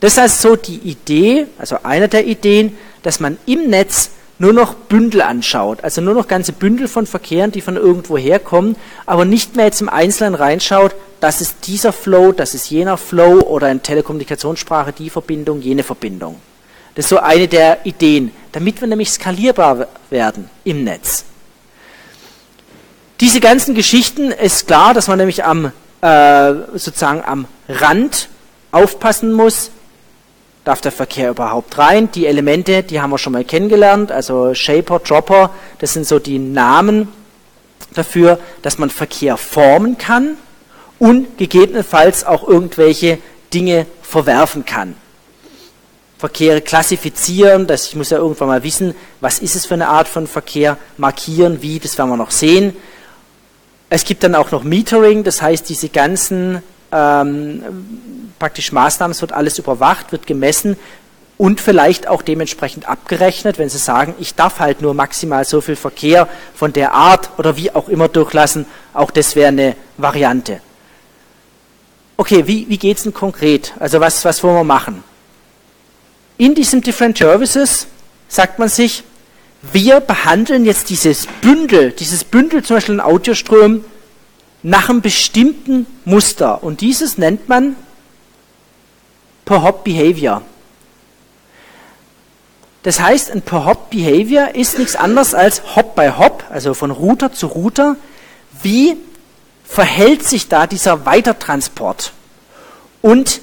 [0.00, 4.74] Das heißt so die Idee, also eine der Ideen, dass man im Netz nur noch
[4.74, 8.76] Bündel anschaut, also nur noch ganze Bündel von Verkehren, die von irgendwo herkommen,
[9.06, 13.40] aber nicht mehr jetzt im Einzelnen reinschaut, das ist dieser Flow, das ist jener Flow
[13.40, 16.36] oder in Telekommunikationssprache die Verbindung, jene Verbindung.
[16.94, 21.24] Das ist so eine der Ideen, damit wir nämlich skalierbar werden im Netz.
[23.20, 28.28] Diese ganzen Geschichten ist klar, dass man nämlich am, äh, sozusagen am Rand
[28.70, 29.72] aufpassen muss,
[30.62, 32.12] darf der Verkehr überhaupt rein.
[32.12, 35.50] Die Elemente, die haben wir schon mal kennengelernt, also Shaper, Dropper,
[35.80, 37.08] das sind so die Namen
[37.94, 40.36] dafür, dass man Verkehr formen kann
[41.00, 43.18] und gegebenenfalls auch irgendwelche
[43.52, 44.94] Dinge verwerfen kann.
[46.18, 50.06] Verkehre klassifizieren, das, ich muss ja irgendwann mal wissen, was ist es für eine Art
[50.06, 52.76] von Verkehr, markieren, wie, das werden wir noch sehen.
[53.90, 56.62] Es gibt dann auch noch Metering, das heißt, diese ganzen
[56.92, 57.62] ähm,
[58.38, 60.76] praktisch Maßnahmen, es wird alles überwacht, wird gemessen
[61.38, 65.76] und vielleicht auch dementsprechend abgerechnet, wenn Sie sagen, ich darf halt nur maximal so viel
[65.76, 70.60] Verkehr von der Art oder wie auch immer durchlassen, auch das wäre eine Variante.
[72.16, 73.72] Okay, wie, wie geht es denn konkret?
[73.78, 75.04] Also was, was wollen wir machen?
[76.36, 77.86] In diesem Different Services
[78.28, 79.04] sagt man sich,
[79.62, 83.84] wir behandeln jetzt dieses Bündel, dieses Bündel zum Beispiel in Audioströmen
[84.62, 86.62] nach einem bestimmten Muster.
[86.62, 87.76] Und dieses nennt man
[89.44, 90.42] Per-Hop-Behavior.
[92.82, 97.46] Das heißt, ein Per-Hop-Behavior ist nichts anderes als Hop by Hop, also von Router zu
[97.48, 97.96] Router.
[98.62, 98.96] Wie
[99.64, 102.12] verhält sich da dieser Weitertransport?
[103.02, 103.40] Und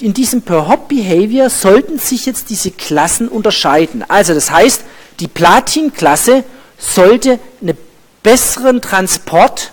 [0.00, 4.04] in diesem Per-Hop-Behavior sollten sich jetzt diese Klassen unterscheiden.
[4.08, 4.82] Also das heißt,
[5.20, 6.44] die Platin-Klasse
[6.78, 7.76] sollte einen
[8.22, 9.72] besseren Transport,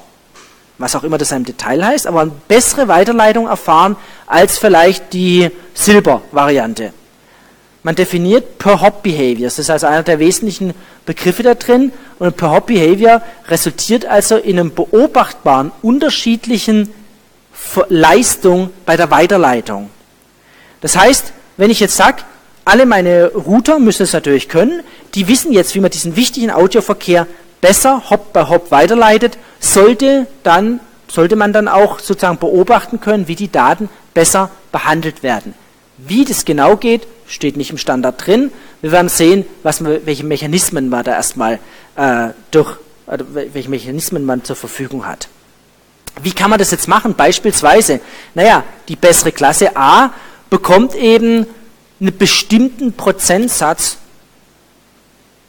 [0.78, 5.50] was auch immer das im Detail heißt, aber eine bessere Weiterleitung erfahren als vielleicht die
[5.74, 6.94] Silber-Variante.
[7.84, 9.48] Man definiert Per-Hop-Behavior.
[9.48, 10.74] Das ist also einer der wesentlichen
[11.06, 11.92] Begriffe da drin.
[12.18, 16.94] Und Per-Hop-Behavior resultiert also in einem beobachtbaren unterschiedlichen
[17.90, 19.90] Leistung bei der Weiterleitung.
[20.84, 22.24] Das heißt, wenn ich jetzt sage,
[22.66, 24.84] alle meine Router müssen es natürlich können,
[25.16, 27.26] die wissen jetzt, wie man diesen wichtigen Audioverkehr
[27.62, 33.36] besser Hop bei Hop weiterleitet, sollte, dann, sollte man dann auch sozusagen beobachten können, wie
[33.36, 35.54] die Daten besser behandelt werden.
[35.98, 38.52] Wie das genau geht, steht nicht im Standard drin.
[38.82, 41.60] Wir werden sehen, was, welche Mechanismen man da erstmal
[41.96, 42.72] äh, durch,
[43.08, 43.20] äh,
[43.54, 45.30] welche Mechanismen man zur Verfügung hat.
[46.22, 47.16] Wie kann man das jetzt machen?
[47.16, 48.02] Beispielsweise,
[48.36, 50.12] naja, die bessere Klasse A
[50.54, 51.48] bekommt eben
[52.00, 53.98] einen bestimmten Prozentsatz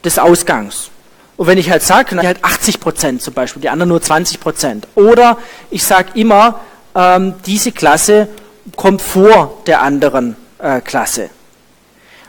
[0.03, 0.89] des Ausgangs.
[1.37, 4.89] Und wenn ich halt sage, halt 80 Prozent zum Beispiel, die anderen nur 20 Prozent.
[4.95, 5.37] Oder
[5.71, 6.61] ich sage immer,
[6.95, 8.29] ähm, diese Klasse
[8.77, 11.29] kommt vor der anderen äh, Klasse.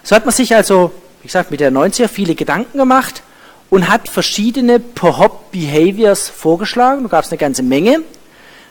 [0.03, 3.23] So hat man sich also, wie gesagt, mit der 90er viele Gedanken gemacht
[3.69, 7.03] und hat verschiedene Per-Hop-Behaviors vorgeschlagen.
[7.03, 8.01] Da gab es eine ganze Menge.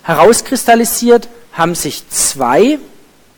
[0.02, 2.78] Herauskristallisiert haben sich zwei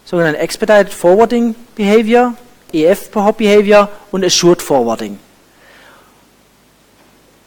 [0.07, 2.34] sogenannte Expedited Forwarding Behavior,
[2.72, 5.18] EF Behavior und Assured Forwarding.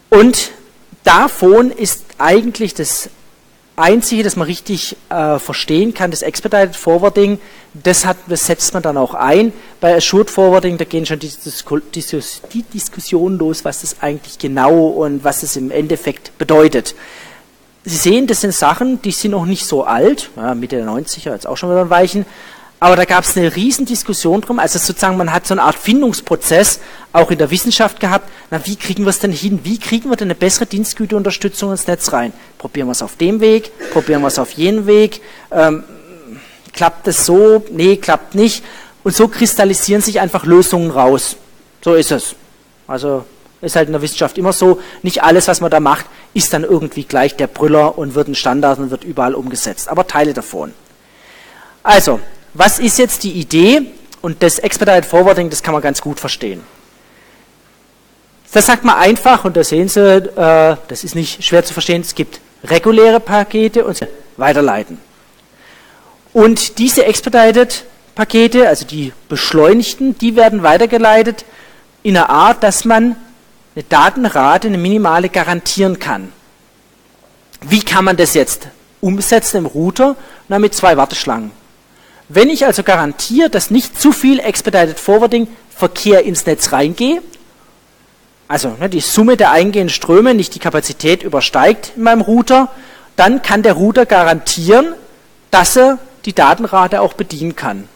[0.10, 0.52] Und
[1.04, 3.10] davon ist eigentlich das
[3.76, 7.40] Einzige, das man richtig äh, verstehen kann, das Expedited Forwarding,
[7.74, 9.54] das, hat, das setzt man dann auch ein.
[9.80, 15.24] Bei Assured Forwarding, da gehen schon die, die Diskussionen los, was das eigentlich genau und
[15.24, 16.94] was es im Endeffekt bedeutet.
[17.86, 21.32] Sie sehen, das sind Sachen, die sind noch nicht so alt, ja, Mitte der 90er,
[21.32, 22.26] jetzt auch schon wieder ein Weichen,
[22.80, 24.60] aber da gab es eine Riesendiskussion drum.
[24.60, 26.80] Also sozusagen, man hat so eine Art Findungsprozess
[27.12, 28.30] auch in der Wissenschaft gehabt.
[28.52, 29.60] Na, wie kriegen wir es denn hin?
[29.64, 32.32] Wie kriegen wir denn eine bessere Dienstgüterunterstützung ins Netz rein?
[32.58, 33.72] Probieren wir es auf dem Weg?
[33.92, 35.22] Probieren wir es auf jenen Weg?
[35.52, 35.84] Ähm,
[36.72, 37.66] klappt es so?
[37.70, 38.64] Nee, klappt nicht.
[39.04, 41.36] Und so kristallisieren sich einfach Lösungen raus.
[41.84, 42.36] So ist es.
[42.88, 43.26] Also
[43.62, 44.80] ist halt in der Wissenschaft immer so.
[45.04, 48.36] Nicht alles, was man da macht, ist dann irgendwie gleich der Brüller und wird ein
[48.36, 49.90] Standard und wird überall umgesetzt.
[49.90, 50.74] Aber Teile davon.
[51.84, 52.20] Also,
[52.54, 53.92] was ist jetzt die Idee?
[54.22, 56.62] Und das Expedited Forwarding, das kann man ganz gut verstehen.
[58.52, 62.02] Das sagt man einfach, und da sehen Sie, äh, das ist nicht schwer zu verstehen,
[62.02, 64.06] es gibt reguläre Pakete und
[64.38, 64.98] weiterleiten.
[66.34, 67.86] Und diese Expedited
[68.16, 71.46] Pakete, also die beschleunigten, die werden weitergeleitet
[72.04, 73.16] in einer Art, dass man
[73.76, 76.32] eine Datenrate, eine minimale garantieren kann.
[77.62, 78.68] Wie kann man das jetzt
[79.02, 80.16] umsetzen im Router?
[80.48, 81.52] Na, mit zwei Warteschlangen.
[82.28, 87.22] Wenn ich also garantiere, dass nicht zu viel Expedited Forwarding Verkehr ins Netz reingeht,
[88.48, 92.70] also ne, die Summe der eingehenden Ströme nicht die Kapazität übersteigt in meinem Router,
[93.16, 94.94] dann kann der Router garantieren,
[95.52, 97.88] dass er die Datenrate auch bedienen kann.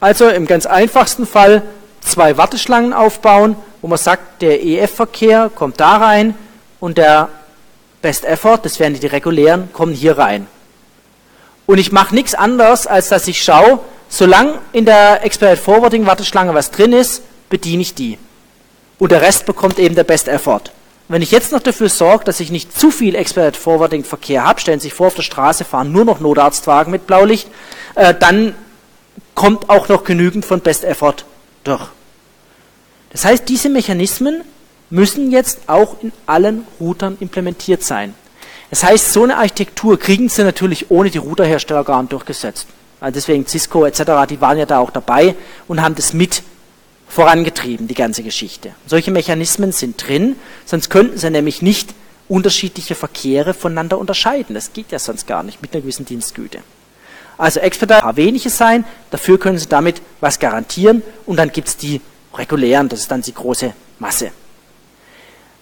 [0.00, 1.62] Also im ganz einfachsten Fall
[2.00, 6.34] zwei Warteschlangen aufbauen, wo man sagt, der EF-Verkehr kommt da rein
[6.80, 7.28] und der
[8.02, 10.46] Best Effort, das wären die regulären, kommen hier rein.
[11.66, 16.54] Und ich mache nichts anderes, als dass ich schaue, solange in der Expedited Forwarding Warteschlange
[16.54, 18.18] was drin ist, bediene ich die.
[18.98, 20.72] Und der Rest bekommt eben der Best Effort.
[21.08, 24.60] Wenn ich jetzt noch dafür sorge, dass ich nicht zu viel Expedited Forwarding Verkehr habe,
[24.60, 27.48] stellen Sie sich vor, auf der Straße fahren nur noch Notarztwagen mit Blaulicht,
[27.94, 28.54] äh, dann
[29.34, 31.24] kommt auch noch genügend von Best Effort
[31.64, 31.88] durch.
[33.10, 34.42] Das heißt, diese Mechanismen
[34.90, 38.14] müssen jetzt auch in allen Routern implementiert sein.
[38.70, 42.66] Das heißt, so eine Architektur kriegen sie natürlich ohne die Routerhersteller gar nicht durchgesetzt.
[43.00, 45.34] Also deswegen Cisco etc., die waren ja da auch dabei
[45.68, 46.42] und haben das mit
[47.08, 48.72] vorangetrieben, die ganze Geschichte.
[48.86, 50.36] Solche Mechanismen sind drin,
[50.66, 51.94] sonst könnten sie nämlich nicht
[52.28, 54.54] unterschiedliche Verkehre voneinander unterscheiden.
[54.54, 56.58] Das geht ja sonst gar nicht mit einer gewissen Dienstgüte.
[57.38, 61.76] Also Expedite paar wenige sein, dafür können sie damit was garantieren und dann gibt es
[61.76, 62.00] die
[62.38, 64.30] regulären, das ist dann die große Masse.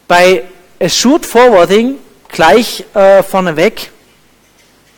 [0.07, 0.45] Bei
[0.81, 1.97] Assured Forwarding
[2.29, 3.91] gleich äh, vorneweg,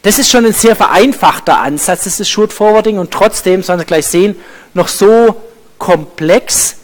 [0.03, 4.07] das ist schon ein sehr vereinfachter Ansatz, das Short Forwarding und trotzdem, sollen Sie gleich
[4.07, 4.37] sehen,
[4.75, 5.41] noch so
[5.79, 6.77] komplex,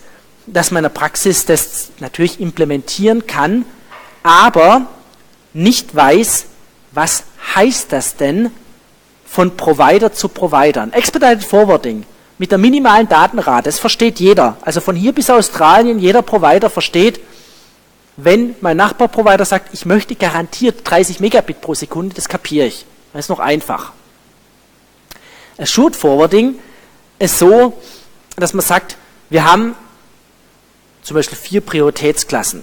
[0.47, 3.65] dass man in der Praxis das natürlich implementieren kann,
[4.23, 4.87] aber
[5.53, 6.47] nicht weiß,
[6.93, 7.25] was
[7.55, 8.51] heißt das denn
[9.25, 10.89] von Provider zu Provider.
[10.93, 12.05] Expedited Forwarding
[12.45, 14.59] mit der minimalen Datenrate, das versteht jeder.
[14.61, 17.19] Also von hier bis Australien, jeder Provider versteht,
[18.19, 22.85] wenn mein Nachbarprovider sagt, ich möchte garantiert 30 Megabit pro Sekunde, das kapiere ich.
[23.15, 23.95] Das ist noch einfach.
[25.57, 26.57] Assured Forwarding
[27.19, 27.81] ist so,
[28.37, 28.99] dass man sagt,
[29.31, 29.75] wir haben
[31.01, 32.63] zum Beispiel vier Prioritätsklassen.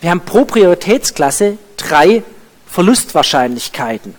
[0.00, 2.22] Wir haben pro Prioritätsklasse drei
[2.66, 4.14] Verlustwahrscheinlichkeiten.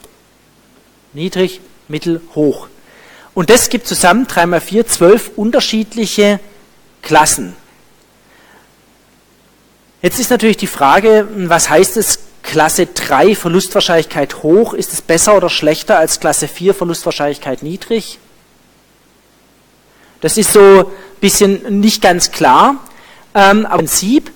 [1.14, 2.68] Niedrig, mittel, hoch.
[3.36, 6.40] Und das gibt zusammen 3 mal 4, 12 unterschiedliche
[7.02, 7.54] Klassen.
[10.02, 15.36] Jetzt ist natürlich die Frage, was heißt es, Klasse 3 Verlustwahrscheinlichkeit hoch, ist es besser
[15.36, 18.20] oder schlechter als Klasse 4 Verlustwahrscheinlichkeit niedrig?
[20.22, 20.86] Das ist so ein
[21.20, 22.78] bisschen nicht ganz klar.
[23.34, 24.32] Ähm, aber im Prinzip,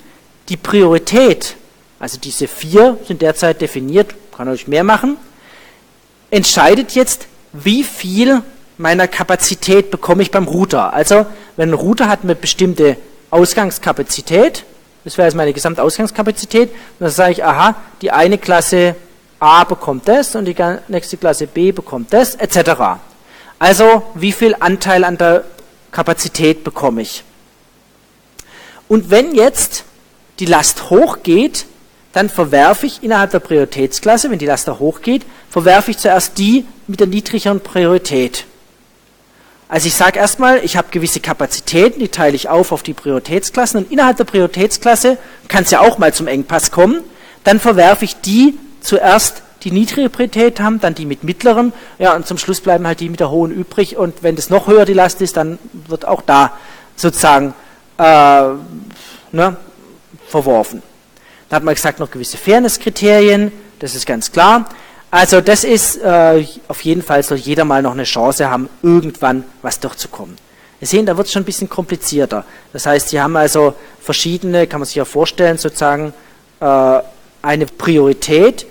[0.49, 1.55] die Priorität,
[1.99, 5.17] also diese vier sind derzeit definiert, kann euch mehr machen,
[6.31, 8.41] entscheidet jetzt, wie viel
[8.79, 10.93] meiner Kapazität bekomme ich beim Router.
[10.93, 11.25] Also,
[11.57, 12.95] wenn ein Router hat eine bestimmte
[13.29, 14.63] Ausgangskapazität,
[15.03, 18.95] das wäre jetzt meine Gesamtausgangskapazität, dann sage ich, aha, die eine Klasse
[19.39, 20.55] A bekommt das und die
[20.87, 23.01] nächste Klasse B bekommt das, etc.
[23.59, 25.43] Also, wie viel Anteil an der
[25.91, 27.25] Kapazität bekomme ich?
[28.87, 29.83] Und wenn jetzt
[30.39, 31.65] die Last hochgeht,
[32.13, 36.65] dann verwerfe ich innerhalb der Prioritätsklasse, wenn die Last da hochgeht, verwerfe ich zuerst die
[36.87, 38.45] mit der niedrigeren Priorität.
[39.71, 43.83] Also ich sage erstmal, ich habe gewisse Kapazitäten, die teile ich auf auf die Prioritätsklassen
[43.83, 47.01] und innerhalb der Prioritätsklasse kann es ja auch mal zum Engpass kommen.
[47.43, 52.25] Dann verwerfe ich die zuerst, die niedrige Priorität haben, dann die mit mittleren, ja und
[52.25, 54.93] zum Schluss bleiben halt die mit der hohen übrig und wenn das noch höher die
[54.93, 56.57] Last ist, dann wird auch da
[56.95, 57.53] sozusagen
[57.99, 58.43] äh,
[59.31, 59.55] ne,
[60.27, 60.81] verworfen.
[61.47, 64.67] Da hat man gesagt, noch gewisse Fairness-Kriterien, das ist ganz klar.
[65.11, 69.43] Also das ist äh, auf jeden Fall soll jeder mal noch eine Chance haben, irgendwann
[69.61, 70.37] was durchzukommen.
[70.79, 72.45] Wir sehen, da wird es schon ein bisschen komplizierter.
[72.71, 76.13] Das heißt, Sie haben also verschiedene, kann man sich ja vorstellen, sozusagen
[76.61, 76.99] äh,
[77.41, 78.65] eine Priorität,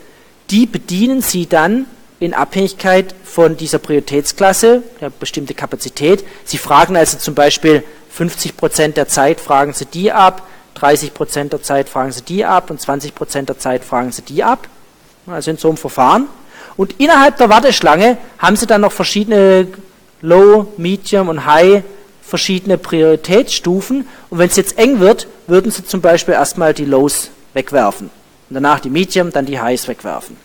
[0.50, 1.86] die bedienen Sie dann
[2.20, 6.24] in Abhängigkeit von dieser Prioritätsklasse, der bestimmte Kapazität.
[6.44, 11.52] Sie fragen also zum Beispiel 50 Prozent der Zeit fragen Sie die ab, 30 Prozent
[11.52, 14.68] der Zeit fragen Sie die ab und 20 Prozent der Zeit fragen Sie die ab
[15.30, 16.26] also in so einem Verfahren.
[16.76, 19.68] Und innerhalb der Warteschlange haben Sie dann noch verschiedene
[20.20, 21.82] Low, Medium und High
[22.28, 24.06] verschiedene Prioritätsstufen.
[24.28, 28.10] Und wenn es jetzt eng wird, würden Sie zum Beispiel erstmal die Lows wegwerfen.
[28.48, 30.36] Und danach die Medium, dann die Highs wegwerfen.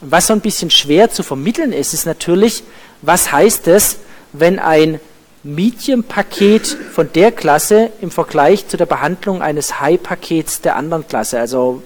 [0.00, 2.62] Und was so ein bisschen schwer zu vermitteln ist, ist natürlich,
[3.02, 3.98] was heißt es,
[4.32, 5.00] wenn ein
[5.42, 11.82] Medium-Paket von der Klasse im Vergleich zu der Behandlung eines High-Pakets der anderen Klasse, also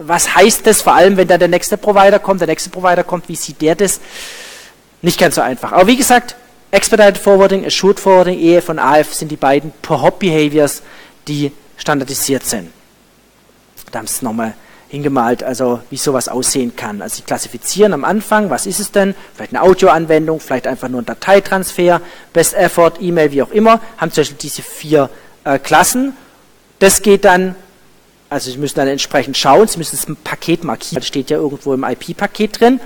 [0.00, 3.28] was heißt das, vor allem wenn dann der nächste Provider kommt, der nächste Provider kommt,
[3.28, 4.00] wie sieht der das?
[5.02, 5.72] Nicht ganz so einfach.
[5.72, 6.36] Aber wie gesagt,
[6.70, 10.82] Expedited Forwarding, Assured Forwarding, EF und AF sind die beiden Per-Hop-Behaviors,
[11.26, 12.70] die standardisiert sind.
[13.90, 14.54] Da haben sie es nochmal
[14.88, 17.02] hingemalt, also wie sowas aussehen kann.
[17.02, 19.14] Also sie klassifizieren am Anfang, was ist es denn?
[19.34, 22.00] Vielleicht eine Audioanwendung, vielleicht einfach nur ein Dateitransfer,
[22.32, 25.10] Best Effort, E-Mail, wie auch immer, haben zum Beispiel diese vier
[25.44, 26.16] äh, Klassen.
[26.78, 27.54] Das geht dann
[28.30, 31.72] also Sie müssen dann entsprechend schauen, Sie müssen das Paket markieren, das steht ja irgendwo
[31.74, 32.80] im IP-Paket drin.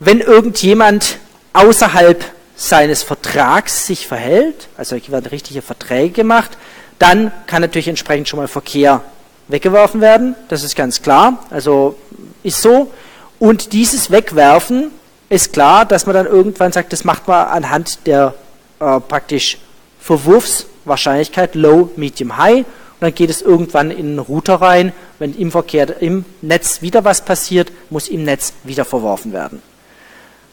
[0.00, 1.18] Wenn irgendjemand
[1.52, 2.24] außerhalb
[2.56, 6.56] seines Vertrags sich verhält, also hier werden richtige Verträge gemacht,
[6.98, 9.02] dann kann natürlich entsprechend schon mal Verkehr
[9.48, 11.96] weggeworfen werden, das ist ganz klar, also
[12.42, 12.92] ist so.
[13.38, 14.90] Und dieses Wegwerfen
[15.28, 18.34] ist klar, dass man dann irgendwann sagt, das macht man anhand der
[18.80, 19.58] äh, praktisch
[20.00, 22.64] Verwurfswahrscheinlichkeit Low, Medium, High
[23.04, 24.92] dann geht es irgendwann in einen Router rein.
[25.18, 29.62] Wenn im Verkehr im Netz wieder was passiert, muss im Netz wieder verworfen werden.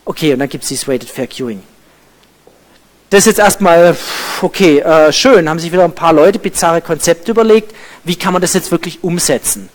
[0.06, 1.64] Okay, und dann gibt es dieses Weighted Fair Queuing.
[3.10, 3.96] Das ist jetzt erstmal,
[4.42, 7.76] okay, äh, schön, haben sich wieder ein paar Leute bizarre Konzepte überlegt.
[8.04, 9.70] Wie kann man das jetzt wirklich umsetzen?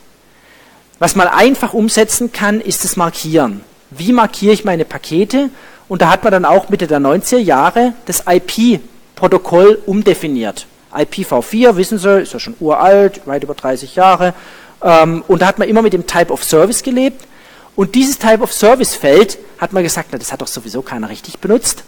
[0.98, 3.60] Was man einfach umsetzen kann, ist das Markieren.
[3.90, 5.50] Wie markiere ich meine Pakete?
[5.88, 10.66] Und da hat man dann auch Mitte der 90er Jahre das IP-Protokoll umdefiniert.
[10.92, 14.34] IPv4, wissen Sie, ist ja schon uralt, weit über 30 Jahre.
[14.82, 17.26] Ähm, und da hat man immer mit dem Type of Service gelebt.
[17.74, 21.10] Und dieses Type of Service Feld hat man gesagt, na, das hat doch sowieso keiner
[21.10, 21.84] richtig benutzt.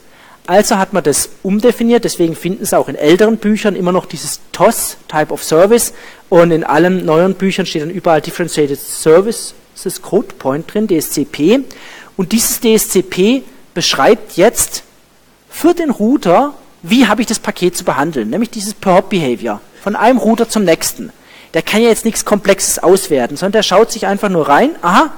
[0.46, 4.40] Also hat man das umdefiniert, deswegen finden Sie auch in älteren Büchern immer noch dieses
[4.52, 5.92] TOS, Type of Service,
[6.30, 9.52] und in allen neuen Büchern steht dann überall Differentiated Services
[10.00, 11.60] Code Point drin, DSCP.
[12.16, 13.42] Und dieses DSCP
[13.74, 14.84] beschreibt jetzt
[15.50, 16.54] für den Router
[16.90, 21.12] wie habe ich das Paket zu behandeln, nämlich dieses Per-Hop-Behavior von einem Router zum nächsten.
[21.54, 25.10] Der kann ja jetzt nichts Komplexes auswerten, sondern der schaut sich einfach nur rein, aha,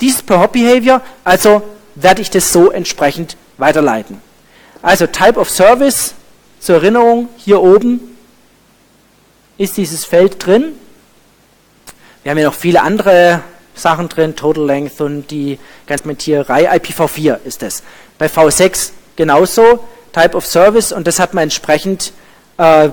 [0.00, 1.62] Dieses Per-Hop-Behavior, also
[1.96, 4.20] werde ich das so entsprechend weiterleiten.
[4.82, 6.14] Also Type of Service,
[6.60, 8.00] zur Erinnerung, hier oben
[9.56, 10.72] ist dieses Feld drin.
[12.22, 13.42] Wir haben ja noch viele andere
[13.74, 16.70] Sachen drin, Total Length und die ganze Mentierei.
[16.70, 17.82] IPv4 ist das.
[18.18, 22.12] Bei V6 genauso, Type of Service und das hat man entsprechend
[22.56, 22.90] äh,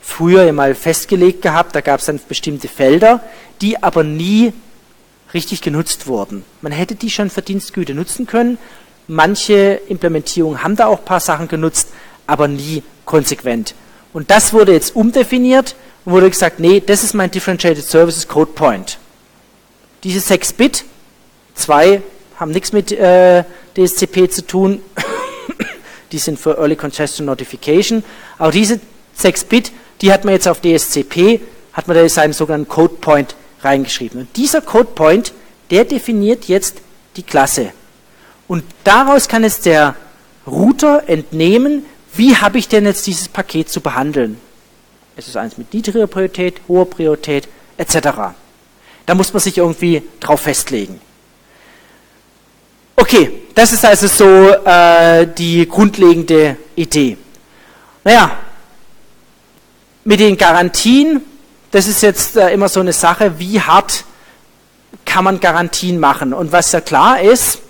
[0.00, 1.74] früher mal festgelegt gehabt.
[1.74, 3.20] Da gab es dann bestimmte Felder,
[3.60, 4.52] die aber nie
[5.34, 6.44] richtig genutzt wurden.
[6.60, 8.58] Man hätte die schon für Dienstgüte nutzen können.
[9.08, 11.88] Manche Implementierungen haben da auch ein paar Sachen genutzt,
[12.26, 13.74] aber nie konsequent.
[14.12, 15.74] Und das wurde jetzt umdefiniert
[16.04, 18.98] und wurde gesagt, nee, das ist mein Differentiated Services Code Point.
[20.04, 20.84] Diese 6 Bit,
[21.54, 22.02] zwei
[22.36, 23.44] haben nichts mit äh,
[23.76, 24.82] DSCP zu tun,
[26.12, 28.04] die sind für Early Congestion Notification,
[28.38, 28.80] aber diese
[29.14, 31.40] 6 Bit, die hat man jetzt auf DSCP,
[31.72, 34.20] hat man da seinen sogenannten Code Point reingeschrieben.
[34.20, 35.32] Und dieser Code Point,
[35.70, 36.82] der definiert jetzt
[37.16, 37.72] die Klasse.
[38.48, 39.96] Und daraus kann es der
[40.46, 44.38] Router entnehmen, wie habe ich denn jetzt dieses Paket zu behandeln.
[45.16, 48.34] Es ist eins mit niedriger Priorität, hoher Priorität, etc.
[49.06, 51.00] Da muss man sich irgendwie drauf festlegen.
[52.96, 57.16] Okay, das ist also so äh, die grundlegende Idee.
[58.04, 58.38] Naja,
[60.04, 61.22] mit den Garantien,
[61.70, 64.04] das ist jetzt äh, immer so eine Sache, wie hart
[65.04, 66.32] kann man Garantien machen.
[66.32, 67.60] Und was ja klar ist,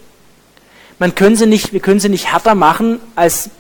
[0.98, 3.50] man können sie nicht, wir können sie nicht härter machen, als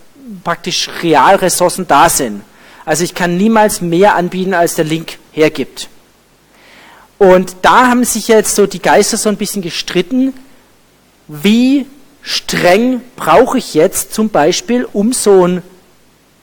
[0.44, 2.42] praktisch Realressourcen da sind.
[2.84, 5.88] Also ich kann niemals mehr anbieten, als der Link hergibt.
[7.18, 10.34] Und da haben sich jetzt so die Geister so ein bisschen gestritten,
[11.28, 11.86] wie
[12.22, 15.62] streng brauche ich jetzt zum Beispiel, um so ein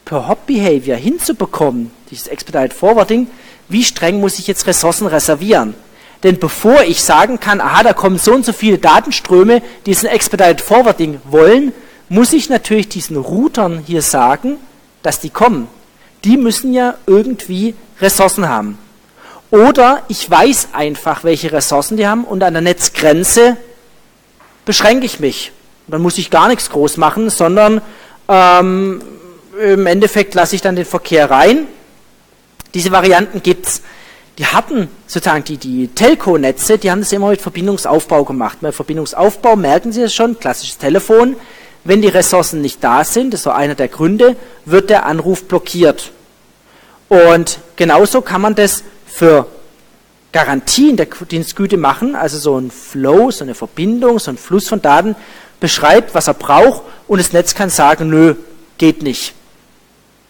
[0.05, 3.27] Per-Hop-Behavior hinzubekommen, dieses Expedited Forwarding,
[3.69, 5.75] wie streng muss ich jetzt Ressourcen reservieren?
[6.23, 10.09] Denn bevor ich sagen kann, aha, da kommen so und so viele Datenströme, die diesen
[10.09, 11.71] Expedited Forwarding wollen,
[12.09, 14.57] muss ich natürlich diesen Routern hier sagen,
[15.03, 15.67] dass die kommen.
[16.25, 18.77] Die müssen ja irgendwie Ressourcen haben.
[19.51, 23.57] Oder ich weiß einfach, welche Ressourcen die haben und an der Netzgrenze
[24.65, 25.51] beschränke ich mich.
[25.89, 27.81] Dann muss ich gar nichts groß machen, sondern
[28.27, 29.01] ähm,
[29.61, 31.67] im Endeffekt lasse ich dann den Verkehr rein.
[32.73, 33.81] Diese Varianten gibt es.
[34.37, 38.59] Die hatten sozusagen die, die Telco-Netze, die haben das immer mit Verbindungsaufbau gemacht.
[38.61, 41.35] Bei Verbindungsaufbau merken Sie es schon, klassisches Telefon.
[41.83, 46.11] Wenn die Ressourcen nicht da sind, das so einer der Gründe, wird der Anruf blockiert.
[47.09, 49.47] Und genauso kann man das für
[50.31, 54.81] Garantien der Dienstgüte machen, also so ein Flow, so eine Verbindung, so ein Fluss von
[54.81, 55.15] Daten,
[55.59, 58.35] beschreibt, was er braucht und das Netz kann sagen, nö,
[58.77, 59.33] geht nicht.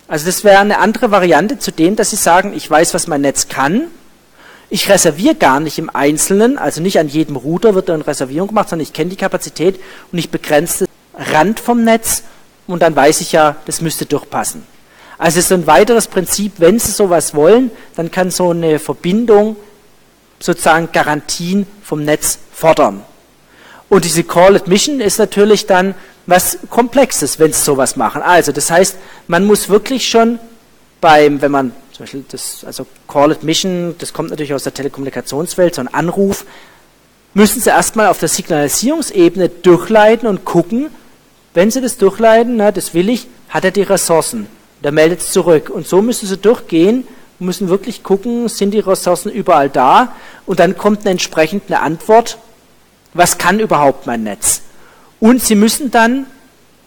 [0.08, 3.22] Also das wäre eine andere Variante zu dem, dass Sie sagen, ich weiß, was mein
[3.22, 3.88] Netz kann,
[4.72, 8.70] ich reserviere gar nicht im Einzelnen, also nicht an jedem Router wird eine Reservierung gemacht,
[8.70, 9.80] sondern ich kenne die Kapazität
[10.12, 12.24] und ich begrenze den Rand vom Netz
[12.68, 14.64] und dann weiß ich ja, das müsste durchpassen.
[15.18, 19.58] Also es ist ein weiteres Prinzip, wenn Sie sowas wollen, dann kann so eine Verbindung
[20.40, 23.04] sozusagen Garantien vom Netz fordern.
[23.90, 25.96] Und diese Call Admission ist natürlich dann
[26.28, 28.22] was Komplexes, wenn Sie sowas machen.
[28.22, 30.40] Also das heißt, man muss wirklich schon
[31.02, 35.76] beim, wenn man zum Beispiel das, also Call Admission, das kommt natürlich aus der Telekommunikationswelt,
[35.76, 36.46] so ein Anruf,
[37.34, 40.90] müssen Sie erstmal auf der Signalisierungsebene durchleiten und gucken,
[41.54, 44.48] wenn Sie das durchleiten, na, das will ich, hat er die Ressourcen.
[44.84, 45.70] Der meldet es zurück.
[45.70, 47.06] Und so müssen Sie durchgehen
[47.40, 50.14] müssen wirklich gucken, sind die Ressourcen überall da?
[50.46, 52.38] Und dann kommt eine entsprechende Antwort,
[53.20, 54.62] was kann überhaupt mein Netz?
[55.20, 56.26] Und Sie müssen dann,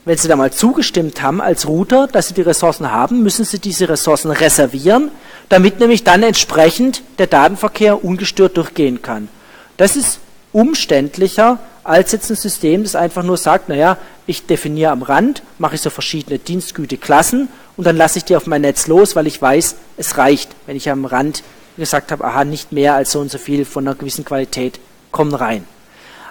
[0.07, 3.59] wenn Sie da mal zugestimmt haben als Router, dass Sie die Ressourcen haben, müssen Sie
[3.59, 5.11] diese Ressourcen reservieren,
[5.51, 9.29] damit nämlich dann entsprechend der Datenverkehr ungestört durchgehen kann.
[9.77, 10.21] Das ist
[10.53, 15.75] umständlicher als jetzt ein System, das einfach nur sagt, naja, ich definiere am Rand, mache
[15.75, 19.43] ich so verschiedene Dienstgüteklassen und dann lasse ich die auf mein Netz los, weil ich
[19.43, 21.43] weiß, es reicht, wenn ich am Rand
[21.77, 24.81] gesagt habe, aha, nicht mehr als so und so viel von einer gewissen Qualität
[25.11, 25.67] kommen rein.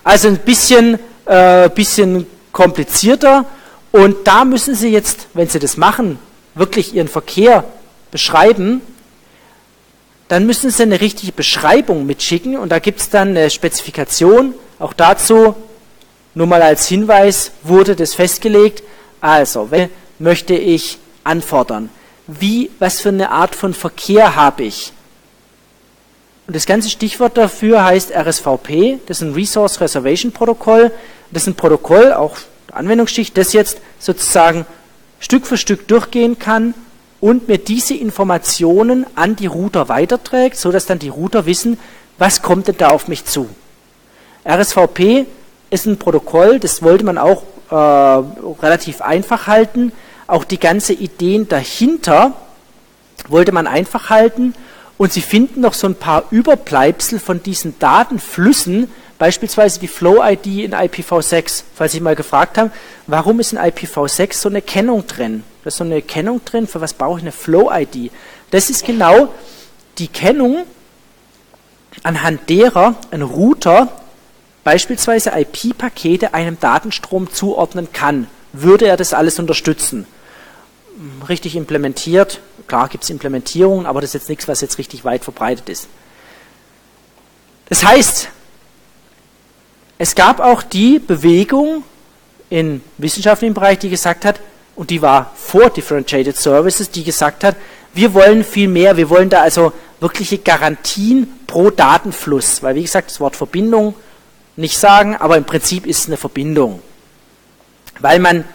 [0.04, 3.46] Also ein bisschen, äh, bisschen komplizierter
[3.92, 6.18] und da müssen Sie jetzt, wenn Sie das machen,
[6.56, 7.64] wirklich Ihren Verkehr
[8.10, 8.82] beschreiben,
[10.28, 14.54] dann müssen Sie eine richtige Beschreibung mitschicken und da gibt es dann eine Spezifikation.
[14.80, 15.56] Auch dazu,
[16.34, 18.82] nur mal als Hinweis, wurde das festgelegt.
[19.20, 19.70] Also,
[20.20, 21.90] möchte ich anfordern?
[22.28, 24.94] Wie, was für eine Art von Verkehr habe ich?
[26.52, 30.92] Und das ganze Stichwort dafür heißt RSVP, das ist ein Resource Reservation Protokoll.
[31.32, 32.36] Das ist ein Protokoll, auch
[32.74, 34.66] Anwendungsschicht, das jetzt sozusagen
[35.22, 36.74] Stück für Stück durchgehen kann
[37.22, 41.80] und mir diese Informationen an die Router weiterträgt, sodass dann die Router wissen,
[42.18, 43.48] was kommt denn da auf mich zu.
[44.46, 45.28] RSVP
[45.70, 47.76] ist ein Protokoll, das wollte man auch äh,
[48.62, 49.94] relativ einfach halten.
[50.28, 52.34] Auch die ganze Ideen dahinter
[53.30, 54.54] wollte man einfach halten.
[55.02, 58.88] Und Sie finden noch so ein paar Überbleibsel von diesen Datenflüssen,
[59.18, 61.64] beispielsweise die Flow-ID in IPv6.
[61.74, 62.72] Falls Sie mal gefragt haben,
[63.08, 65.44] warum ist in IPv6 so eine Kennung drin?
[65.64, 68.12] Da ist so eine Kennung drin, für was brauche ich eine Flow-ID?
[68.52, 69.34] Das ist genau
[69.98, 70.66] die Kennung,
[72.04, 73.88] anhand derer ein Router
[74.64, 78.28] beispielsweise IP-Pakete einem Datenstrom zuordnen kann.
[78.54, 80.06] Würde er das alles unterstützen?
[81.28, 82.40] Richtig implementiert,
[82.72, 85.90] klar gibt es Implementierungen, aber das ist jetzt nichts, was jetzt richtig weit verbreitet ist.
[87.68, 88.30] Das heißt,
[89.98, 91.84] es gab auch die Bewegung
[92.50, 94.40] im wissenschaftlichen Bereich, die gesagt hat,
[94.78, 97.58] und die war vor Differentiated Services, die gesagt hat,
[97.94, 103.12] wir wollen viel mehr, wir wollen da also wirkliche Garantien pro Datenfluss, weil wie gesagt,
[103.12, 103.96] das Wort Verbindung
[104.56, 106.82] nicht sagen, aber im Prinzip ist es eine Verbindung.
[108.00, 108.46] Weil man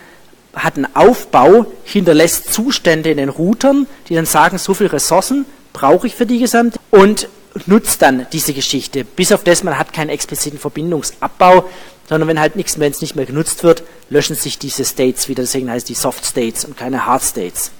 [0.56, 6.06] hat einen Aufbau, hinterlässt Zustände in den Routern, die dann sagen, so viele Ressourcen brauche
[6.06, 7.28] ich für die gesamt und
[7.66, 9.04] nutzt dann diese Geschichte.
[9.04, 11.68] Bis auf das, man hat keinen expliziten Verbindungsabbau,
[12.08, 15.42] sondern wenn halt nichts, wenn es nicht mehr genutzt wird, löschen sich diese States wieder.
[15.42, 17.70] Deswegen heißt die Soft States und keine Hard States.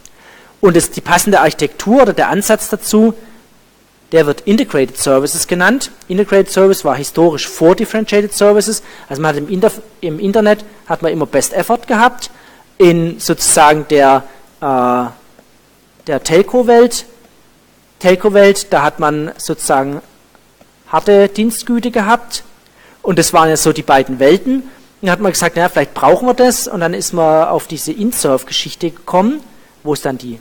[0.61, 3.15] Und das, die passende Architektur oder der Ansatz dazu,
[4.13, 5.91] der wird Integrated Services genannt.
[6.09, 8.83] Integrated Service war historisch vor Differentiated Services.
[9.09, 12.31] Also man hat im, Inter im Internet hat man immer Best Effort gehabt.
[12.79, 14.25] In sozusagen der,
[14.61, 15.05] äh,
[16.07, 17.07] der Telco-Welt,
[17.99, 20.03] Telco-Welt, da hat man sozusagen
[20.89, 22.45] harte Dienstgüte gehabt.
[23.03, 24.63] Und das waren ja so die beiden Welten.
[24.63, 24.69] Und
[25.03, 26.69] dann hat man gesagt, naja, vielleicht brauchen wir das.
[26.69, 29.41] Und dann ist man auf diese InSurf-Geschichte gekommen,
[29.83, 30.39] wo es dann die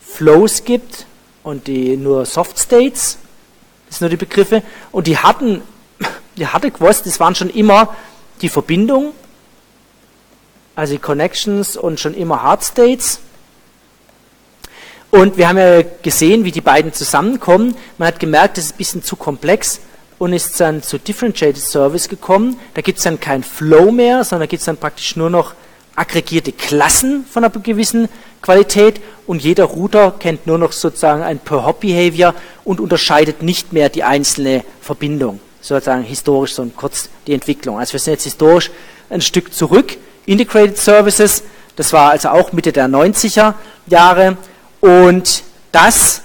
[0.00, 1.06] Flows gibt
[1.42, 3.18] und die nur Soft States,
[3.86, 4.62] das sind nur die Begriffe,
[4.92, 5.62] und die hatten,
[6.36, 7.94] die hatte gewusst, das waren schon immer
[8.42, 9.12] die Verbindung,
[10.78, 13.18] also Connections und schon immer Hard States.
[15.10, 17.74] Und wir haben ja gesehen, wie die beiden zusammenkommen.
[17.98, 19.80] Man hat gemerkt, das ist ein bisschen zu komplex
[20.18, 22.60] und ist dann zu Differentiated Service gekommen.
[22.74, 25.54] Da gibt es dann kein Flow mehr, sondern da gibt es dann praktisch nur noch
[25.96, 28.08] aggregierte Klassen von einer gewissen
[28.40, 34.04] Qualität und jeder Router kennt nur noch sozusagen ein Per-Hop-Behavior und unterscheidet nicht mehr die
[34.04, 35.40] einzelne Verbindung.
[35.60, 37.80] Sozusagen historisch so kurz die Entwicklung.
[37.80, 38.70] Also wir sind jetzt historisch
[39.10, 39.96] ein Stück zurück.
[40.28, 41.42] Integrated Services,
[41.76, 43.54] das war also auch Mitte der 90er
[43.86, 44.36] Jahre
[44.80, 46.22] und das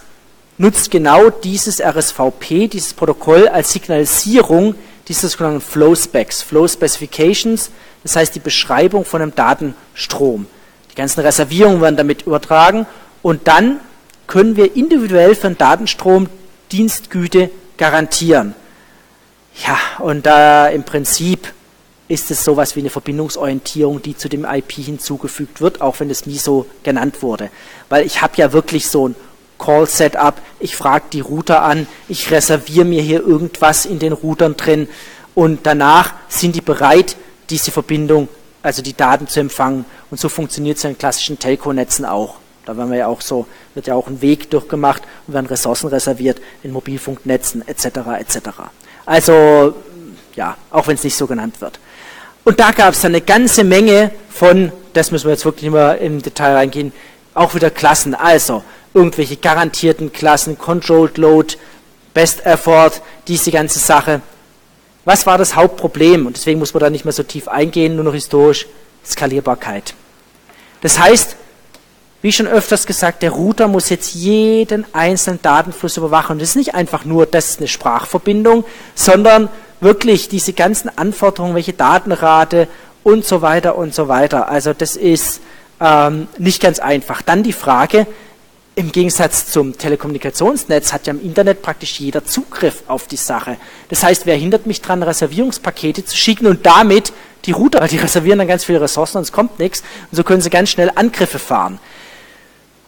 [0.58, 4.76] nutzt genau dieses RSVP, dieses Protokoll als Signalisierung
[5.08, 7.72] dieser sogenannten Flow Specs, Flow Specifications,
[8.04, 10.48] das heißt die Beschreibung von einem Datenstrom.
[10.92, 12.86] Die ganzen Reservierungen werden damit übertragen
[13.22, 13.80] und dann
[14.28, 16.28] können wir individuell für einen Datenstrom
[16.72, 18.56] Dienstgüte garantieren.
[19.66, 21.54] Ja, und da im Prinzip
[22.14, 26.28] ist es sowas wie eine Verbindungsorientierung, die zu dem IP hinzugefügt wird, auch wenn es
[26.28, 27.50] nie so genannt wurde.
[27.90, 29.16] Weil ich habe ja wirklich so ein
[29.58, 34.88] Call-Setup, ich frage die Router an, ich reserviere mir hier irgendwas in den Routern drin
[35.34, 37.16] und danach sind die bereit,
[37.50, 38.28] diese Verbindung,
[38.62, 39.86] also die Daten zu empfangen.
[40.12, 42.36] Und so funktioniert es in klassischen Telco-Netzen auch.
[42.66, 45.88] Da werden wir ja auch so, wird ja auch ein Weg durchgemacht und werden Ressourcen
[45.88, 47.86] reserviert in Mobilfunknetzen etc.
[48.20, 48.38] etc.
[49.06, 49.74] Also
[50.36, 51.80] ja, auch wenn es nicht so genannt wird.
[52.44, 55.74] Und da gab es dann eine ganze Menge von, das müssen wir jetzt wirklich nicht
[55.74, 56.92] mehr im Detail reingehen,
[57.34, 58.16] auch wieder Klassen.
[58.16, 58.64] Also
[58.94, 61.56] irgendwelche garantierten Klassen, Controlled Load,
[62.14, 62.92] Best Effort,
[63.28, 64.22] diese ganze Sache.
[65.06, 66.28] Was war das Hauptproblem?
[66.28, 68.68] Und deswegen muss man da nicht mehr so tief eingehen, nur noch historisch,
[69.06, 69.94] Skalierbarkeit.
[70.82, 71.36] Das heißt,
[72.22, 76.34] wie schon öfters gesagt, der Router muss jetzt jeden einzelnen Datenfluss überwachen.
[76.34, 78.64] Und das ist nicht einfach nur, das ist eine Sprachverbindung,
[78.96, 79.50] sondern
[79.84, 82.68] wirklich diese ganzen Anforderungen, welche Datenrate
[83.04, 84.50] und so weiter und so weiter.
[84.50, 85.42] Also das ist
[85.80, 87.22] ähm, nicht ganz einfach.
[87.22, 88.08] Dann die Frage,
[88.76, 93.58] im Gegensatz zum Telekommunikationsnetz hat ja im Internet praktisch jeder Zugriff auf die Sache.
[93.90, 97.14] Das heißt, wer hindert mich daran, Reservierungspakete zu schicken und damit
[97.46, 100.24] die Router, weil die reservieren dann ganz viele Ressourcen und es kommt nichts und so
[100.24, 101.80] können sie ganz schnell Angriffe fahren.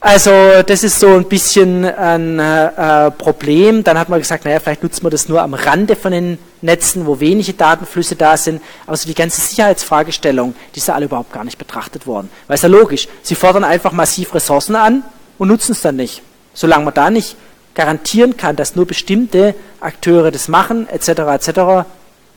[0.06, 3.84] Also das ist so ein bisschen ein äh, Problem.
[3.84, 7.08] Dann hat man gesagt, naja, vielleicht nutzt man das nur am Rande von den Netzen,
[7.08, 8.62] wo wenige Datenflüsse da sind.
[8.86, 12.30] Aber so die ganze Sicherheitsfragestellung, die ist ja alle überhaupt gar nicht betrachtet worden.
[12.46, 15.02] Weil es ja logisch, sie fordern einfach massiv Ressourcen an,
[15.40, 16.22] und nutzen es dann nicht.
[16.54, 17.36] Solange man da nicht
[17.74, 21.88] garantieren kann, dass nur bestimmte Akteure das machen, etc., etc.,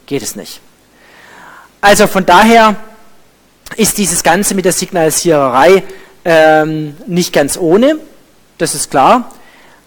[0.07, 0.63] geht es nicht.
[1.83, 2.77] Also von daher
[3.77, 5.83] ist dieses Ganze mit der Signalisiererei
[6.31, 7.99] ähm, nicht ganz ohne,
[8.59, 9.33] das ist klar.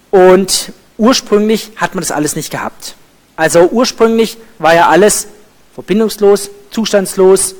[0.09, 2.95] Und ursprünglich hat man das alles nicht gehabt.
[3.35, 5.27] Also ursprünglich war ja alles
[5.75, 7.53] verbindungslos, zustandslos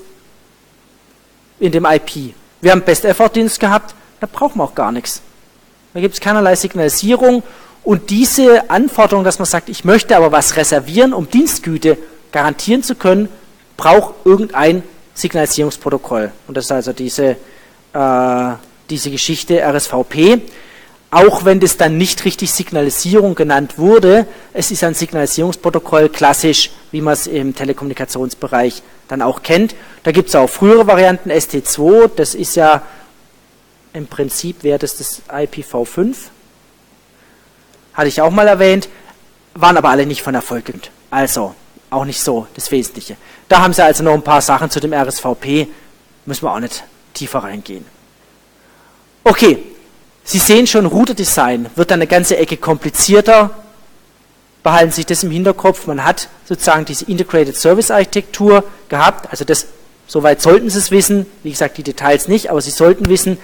[1.60, 2.34] in dem IP.
[2.62, 5.22] Wir haben Best-Effort-Dienst gehabt, da brauchen wir auch gar nichts.
[5.94, 7.44] Da gibt es keinerlei Signalisierung
[7.84, 12.00] und diese Anforderung, dass man sagt, ich möchte aber was reservieren, um Dienstgüte
[12.32, 13.30] garantieren zu können,
[13.78, 14.82] braucht irgendein
[15.14, 16.32] Signalisierungsprotokoll.
[16.48, 17.38] Und das ist also diese,
[17.94, 18.54] äh,
[18.92, 20.42] diese Geschichte RSVP.
[21.10, 27.02] Auch wenn das dann nicht richtig Signalisierung genannt wurde, es ist ein Signalisierungsprotokoll klassisch, wie
[27.02, 29.76] man es im Telekommunikationsbereich dann auch kennt.
[30.04, 32.84] Da gibt es auch frühere Varianten, ST2, das ist ja
[33.94, 36.16] im Prinzip wäre das das IPv5.
[37.94, 38.88] Hatte ich auch mal erwähnt,
[39.54, 40.72] waren aber alle nicht von Erfolg.
[41.10, 41.56] Also
[41.90, 43.18] auch nicht so das Wesentliche.
[43.50, 45.68] Da haben sie also noch ein paar Sachen zu dem RSVP,
[46.26, 47.86] müssen wir auch nicht tiefer reingehen.
[49.24, 49.60] Okay,
[50.24, 53.52] Sie sehen schon, Router-Design wird dann eine ganze Ecke komplizierter.
[54.64, 55.88] Behalten Sie sich das im Hinterkopf.
[55.88, 59.30] Man hat sozusagen diese Integrated Service Architektur gehabt.
[59.32, 59.68] Also das,
[60.08, 61.26] soweit sollten Sie es wissen.
[61.44, 63.38] Wie gesagt, die Details nicht, aber Sie sollten wissen,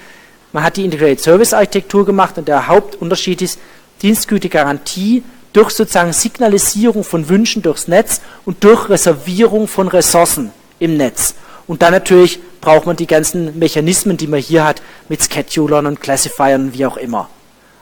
[0.53, 3.59] man hat die Integrated Service Architektur gemacht und der Hauptunterschied ist
[4.01, 5.23] Dienstgütegarantie
[5.53, 11.35] durch sozusagen Signalisierung von Wünschen durchs Netz und durch Reservierung von Ressourcen im Netz.
[11.67, 16.01] Und dann natürlich braucht man die ganzen Mechanismen, die man hier hat, mit Schedulern und
[16.01, 17.29] Classifiern, wie auch immer.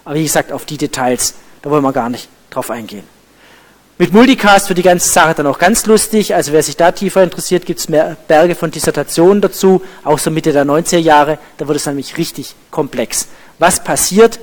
[0.03, 3.03] Aber wie gesagt, auf die Details, da wollen wir gar nicht drauf eingehen.
[3.98, 6.36] Mit Multicast wird die ganze Sache dann auch ganz lustig.
[6.36, 10.32] Also wer sich da tiefer interessiert, gibt es mehr Berge von Dissertationen dazu, auch so
[10.32, 11.38] Mitte der 90er Jahre.
[11.57, 13.28] Da wird es nämlich richtig komplex.
[13.57, 14.40] Was passiert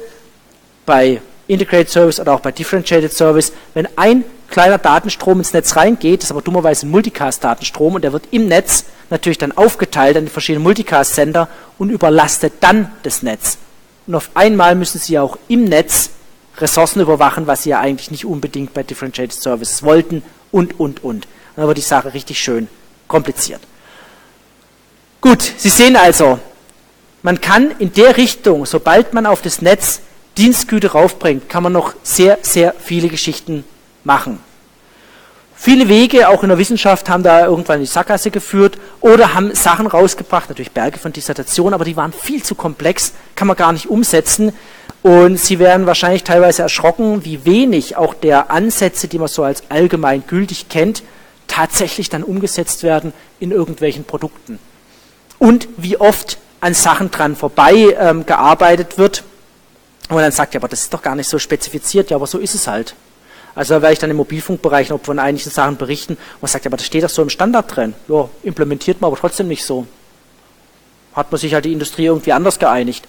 [0.87, 6.21] bei Integrated Service oder auch bei Differentiated Service, wenn ein kleiner Datenstrom ins Netz reingeht,
[6.21, 10.25] das ist aber dummerweise ein Multicast-Datenstrom und der wird im Netz natürlich dann aufgeteilt an
[10.25, 11.49] die verschiedenen Multicast-Sender
[11.79, 13.59] und überlastet dann das Netz.
[14.07, 16.11] Und auf einmal müssen Sie auch im Netz
[16.59, 21.27] Ressourcen überwachen, was Sie ja eigentlich nicht unbedingt bei Differentiated Services wollten und, und, und.
[21.57, 22.69] Dann wird die Sache richtig schön
[23.09, 23.61] kompliziert.
[25.21, 26.39] Gut, Sie sehen also,
[27.23, 30.01] man kann in der Richtung, sobald man auf das Netz
[30.39, 33.65] Dienstgüter raufbringt, kann man noch sehr, sehr viele Geschichten
[34.05, 34.39] machen.
[35.55, 39.55] Viele Wege, auch in der Wissenschaft, haben da irgendwann in die Sackgasse geführt oder haben
[39.55, 43.73] Sachen rausgebracht, natürlich Berge von Dissertationen, aber die waren viel zu komplex, kann man gar
[43.73, 44.53] nicht umsetzen.
[45.03, 49.63] Und Sie werden wahrscheinlich teilweise erschrocken, wie wenig auch der Ansätze, die man so als
[49.69, 51.03] allgemein gültig kennt,
[51.47, 54.59] tatsächlich dann umgesetzt werden in irgendwelchen Produkten.
[55.39, 59.25] Und wie oft an Sachen dran vorbei ähm, gearbeitet wird.
[60.09, 62.27] Und man dann sagt, ja, aber das ist doch gar nicht so spezifiziert, ja, aber
[62.27, 62.95] so ist es halt.
[63.55, 66.17] Also da werde ich dann im Mobilfunkbereich noch von einigen Sachen berichten.
[66.41, 67.95] Man sagt, ja, aber das steht doch so im Standard drin.
[68.09, 69.87] Ja, implementiert man aber trotzdem nicht so.
[71.15, 73.07] Hat man sich halt die Industrie irgendwie anders geeinigt.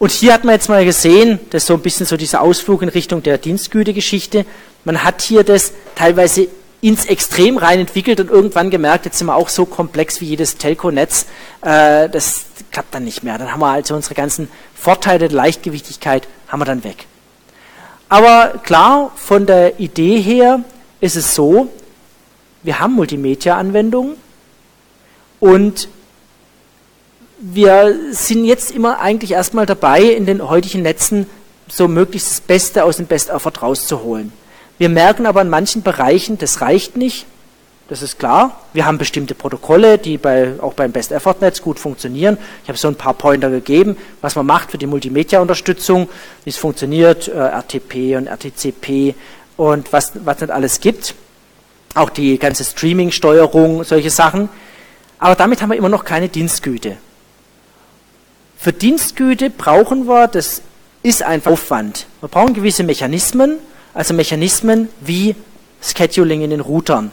[0.00, 2.82] Und hier hat man jetzt mal gesehen, das ist so ein bisschen so dieser Ausflug
[2.82, 4.44] in Richtung der Dienstgütegeschichte.
[4.84, 6.48] Man hat hier das teilweise
[6.80, 10.56] ins Extrem rein entwickelt und irgendwann gemerkt, jetzt sind wir auch so komplex wie jedes
[10.56, 11.26] Telco-Netz,
[11.62, 13.36] äh, das klappt dann nicht mehr.
[13.38, 14.48] Dann haben wir also unsere ganzen
[14.78, 17.06] Vorteile der Leichtgewichtigkeit haben wir dann weg.
[18.08, 20.60] Aber klar, von der Idee her
[21.00, 21.68] ist es so,
[22.62, 24.16] wir haben Multimedia-Anwendungen
[25.40, 25.88] und
[27.38, 31.26] wir sind jetzt immer eigentlich erstmal dabei, in den heutigen Netzen
[31.68, 34.32] so möglichst das Beste aus dem Best Effort rauszuholen.
[34.78, 37.26] Wir merken aber in manchen Bereichen, das reicht nicht,
[37.88, 38.60] das ist klar.
[38.74, 42.36] Wir haben bestimmte Protokolle, die bei, auch beim Best Effort Netz gut funktionieren.
[42.62, 46.06] Ich habe so ein paar Pointer gegeben, was man macht für die Multimedia-Unterstützung,
[46.44, 49.14] wie es funktioniert, äh, RTP und RTCP
[49.56, 51.14] und was, was nicht alles gibt.
[51.94, 54.50] Auch die ganze Streaming-Steuerung, solche Sachen.
[55.18, 56.98] Aber damit haben wir immer noch keine Dienstgüte.
[58.58, 60.60] Für Dienstgüte brauchen wir, das
[61.02, 62.06] ist einfach Aufwand.
[62.20, 63.56] Wir brauchen gewisse Mechanismen,
[63.94, 65.34] also Mechanismen wie
[65.80, 67.12] Scheduling in den Routern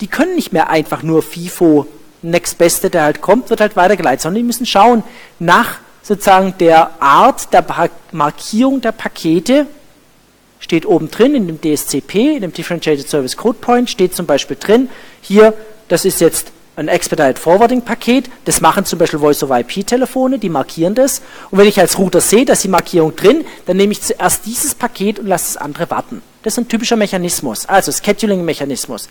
[0.00, 1.86] die können nicht mehr einfach nur FIFO,
[2.22, 5.02] Next Beste, der halt kommt, wird halt weitergeleitet, sondern die müssen schauen
[5.38, 7.64] nach sozusagen der Art der
[8.12, 9.66] Markierung der Pakete,
[10.58, 14.56] steht oben drin in dem DSCP, in dem Differentiated Service Code Point, steht zum Beispiel
[14.58, 14.88] drin,
[15.22, 15.54] hier,
[15.88, 21.20] das ist jetzt ein Expedited Forwarding Paket, das machen zum Beispiel Voice-over-IP-Telefone, die markieren das.
[21.50, 24.74] Und wenn ich als Router sehe, dass die Markierung drin, dann nehme ich zuerst dieses
[24.74, 26.22] Paket und lasse das andere warten.
[26.42, 29.08] Das ist ein typischer Mechanismus, also Scheduling-Mechanismus.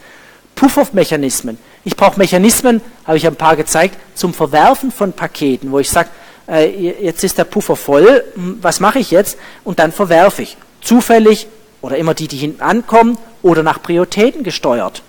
[0.59, 1.57] Puff-off-Mechanismen.
[1.85, 6.09] Ich brauche Mechanismen, habe ich ein paar gezeigt, zum Verwerfen von Paketen, wo ich sage,
[6.49, 6.67] äh,
[7.01, 9.37] jetzt ist der Puffer voll, was mache ich jetzt?
[9.63, 10.57] Und dann verwerfe ich.
[10.81, 11.47] Zufällig
[11.81, 15.01] oder immer die, die hinten ankommen oder nach Prioritäten gesteuert.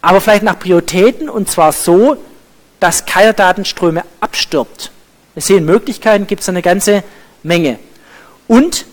[0.00, 2.16] Aber vielleicht nach Prioritäten und zwar so,
[2.78, 4.92] dass keine Datenströme abstirbt.
[5.34, 7.02] Wir sehen Möglichkeiten, gibt es eine ganze
[7.42, 7.80] Menge.
[8.46, 8.86] Und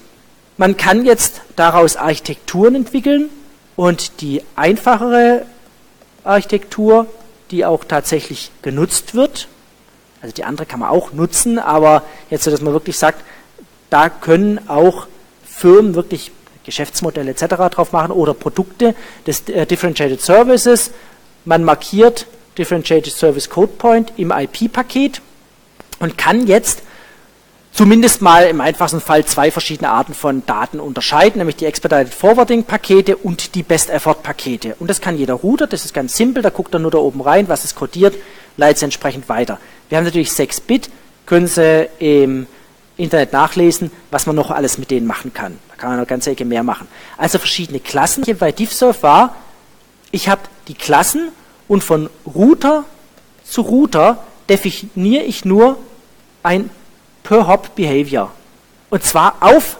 [0.57, 3.29] man kann jetzt daraus Architekturen entwickeln
[3.75, 5.45] und die einfachere
[6.25, 7.07] Architektur,
[7.51, 9.47] die auch tatsächlich genutzt wird.
[10.21, 13.23] Also die andere kann man auch nutzen, aber jetzt dass man wirklich sagt,
[13.89, 15.07] da können auch
[15.45, 16.31] Firmen wirklich
[16.63, 17.45] Geschäftsmodelle etc.
[17.71, 18.95] drauf machen oder Produkte
[19.27, 20.91] des äh, Differentiated Services.
[21.45, 22.25] Man markiert
[22.57, 25.21] Differentiated Service Code Point im IP-Paket
[25.99, 26.81] und kann jetzt
[27.75, 32.63] zumindest mal im einfachsten Fall zwei verschiedene Arten von Daten unterscheiden, nämlich die Expedited Forwarding
[32.63, 34.75] Pakete und die Best Effort Pakete.
[34.79, 37.19] Und das kann jeder Router, das ist ganz simpel, da guckt er nur da oben
[37.19, 38.15] rein, was ist codiert,
[38.55, 39.59] leitet es entsprechend weiter.
[39.89, 40.89] Wir haben natürlich 6 Bit,
[41.25, 42.47] können Sie im
[42.95, 45.59] Internet nachlesen, was man noch alles mit denen machen kann.
[45.69, 46.87] Da kann man eine ganze Ecke mehr machen.
[47.17, 48.23] Also verschiedene Klassen.
[48.23, 49.35] Hier bei DiffServ war,
[50.11, 51.33] ich habe die Klassen
[51.67, 52.85] und von Router
[53.43, 55.77] zu Router definiere ich nur
[56.41, 56.69] ein
[57.25, 58.31] Per-Hop-Behavior.
[58.89, 59.77] Und zwar auf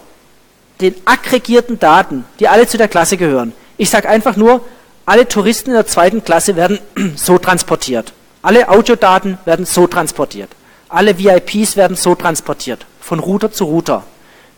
[0.82, 3.54] den aggregierten Daten, die alle zu der Klasse gehören.
[3.78, 4.62] Ich sage einfach nur,
[5.06, 6.80] alle Touristen in der zweiten Klasse werden
[7.16, 8.12] so transportiert.
[8.42, 10.50] Alle Audiodaten werden so transportiert.
[10.90, 14.04] Alle VIPs werden so transportiert, von Router zu Router.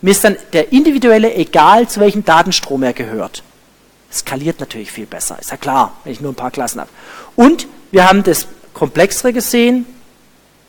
[0.00, 3.42] Mir ist dann der individuelle egal, zu welchem Datenstrom er gehört.
[4.12, 6.90] Skaliert natürlich viel besser, ist ja klar, wenn ich nur ein paar Klassen habe.
[7.36, 9.86] Und wir haben das Komplexere gesehen,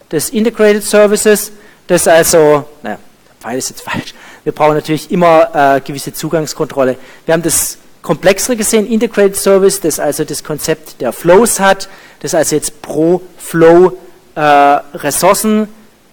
[0.10, 1.52] das Integrated Services,
[1.90, 2.98] das also, naja,
[3.28, 4.14] der Pfeil ist jetzt falsch,
[4.44, 6.98] wir brauchen natürlich immer äh, gewisse Zugangskontrolle.
[7.26, 11.90] Wir haben das Komplexere gesehen, Integrated Service, das also das Konzept der Flows hat,
[12.22, 13.98] das also jetzt pro Flow
[14.36, 15.68] äh, Ressourcen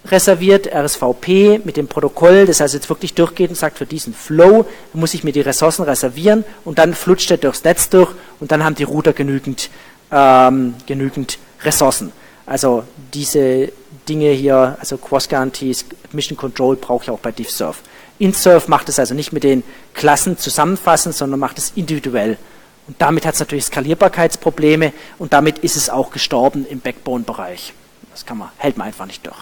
[0.06, 4.64] reserviert, RSVP mit dem Protokoll, das also jetzt wirklich durchgeht und sagt, für diesen Flow
[4.92, 8.64] muss ich mir die Ressourcen reservieren und dann flutscht er durchs Netz durch und dann
[8.64, 9.68] haben die Router genügend,
[10.10, 12.12] ähm, genügend Ressourcen.
[12.46, 13.72] Also diese
[14.08, 17.78] Dinge hier, also Cross Guarantees, Mission Control brauche ich auch bei DiffServ.
[18.18, 19.62] InServ macht es also nicht mit den
[19.94, 22.38] Klassen zusammenfassen, sondern macht es individuell.
[22.86, 27.72] Und damit hat es natürlich Skalierbarkeitsprobleme und damit ist es auch gestorben im Backbone-Bereich.
[28.12, 29.36] Das kann man, hält man einfach nicht durch.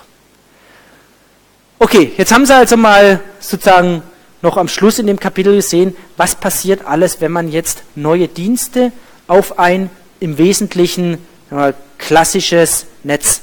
[1.79, 4.03] Okay, jetzt haben Sie also mal sozusagen
[4.41, 8.93] noch am Schluss in dem Kapitel gesehen, was passiert alles, wenn man jetzt neue Dienste
[9.27, 11.19] auf ein im Wesentlichen
[11.51, 13.43] mal, klassisches Netz.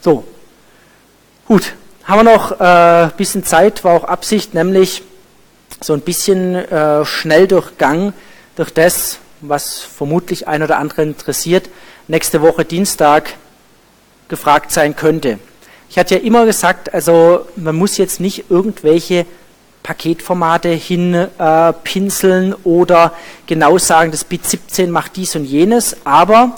[0.00, 0.24] So,
[1.46, 1.74] gut,
[2.04, 5.02] haben wir noch ein äh, bisschen Zeit, war auch Absicht, nämlich
[5.80, 8.12] so ein bisschen äh, schnell durch Gang,
[8.56, 11.68] durch das, was vermutlich ein oder andere interessiert,
[12.08, 13.34] nächste Woche Dienstag
[14.28, 15.38] gefragt sein könnte.
[15.90, 19.26] Ich hatte ja immer gesagt, also man muss jetzt nicht irgendwelche
[19.82, 23.12] Paketformate hinpinseln äh, oder
[23.46, 26.56] genau sagen, das Bit 17 macht dies und jenes, aber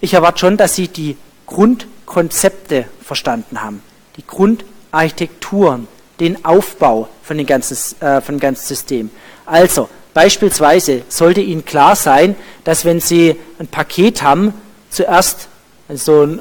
[0.00, 1.16] ich erwarte schon, dass Sie die
[1.46, 3.82] Grundkonzepte verstanden haben,
[4.16, 5.88] die Grundarchitekturen,
[6.20, 9.10] den Aufbau von, den ganzen, äh, von dem ganzen System.
[9.46, 14.54] Also beispielsweise sollte Ihnen klar sein, dass wenn Sie ein Paket haben,
[14.90, 15.48] zuerst
[15.88, 16.40] so ein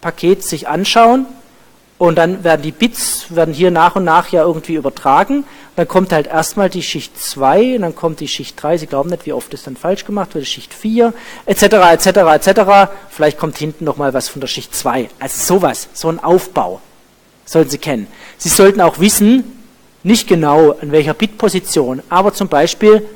[0.00, 1.26] Paket sich anschauen,
[1.98, 5.44] und dann werden die Bits, werden hier nach und nach ja irgendwie übertragen.
[5.74, 9.10] Dann kommt halt erstmal die Schicht 2, und dann kommt die Schicht 3, Sie glauben
[9.10, 11.12] nicht, wie oft das dann falsch gemacht wird, Schicht 4,
[11.46, 12.92] etc., etc., etc.
[13.10, 15.10] Vielleicht kommt hinten nochmal was von der Schicht 2.
[15.18, 16.80] Also sowas, so ein Aufbau
[17.48, 18.06] sollten Sie kennen.
[18.36, 19.44] Sie sollten auch wissen,
[20.02, 23.06] nicht genau an welcher Bitposition, aber zum Beispiel,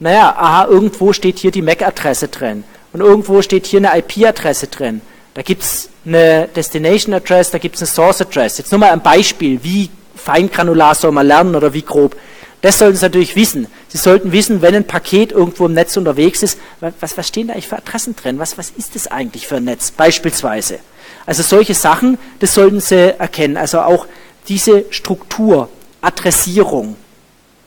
[0.00, 5.02] naja, aha, irgendwo steht hier die MAC-Adresse drin und irgendwo steht hier eine IP-Adresse drin.
[5.34, 8.58] Da gibt es eine Destination Address, da gibt es eine Source Address.
[8.58, 12.16] Jetzt nur mal ein Beispiel, wie feingranular soll man lernen oder wie grob.
[12.62, 13.66] Das sollten Sie natürlich wissen.
[13.88, 17.52] Sie sollten wissen, wenn ein Paket irgendwo im Netz unterwegs ist, was, was stehen da
[17.52, 18.38] eigentlich für Adressen drin?
[18.38, 19.90] Was, was ist das eigentlich für ein Netz?
[19.90, 20.78] Beispielsweise.
[21.26, 23.56] Also solche Sachen, das sollten Sie erkennen.
[23.56, 24.06] Also auch
[24.48, 25.68] diese Struktur,
[26.00, 26.96] Adressierung.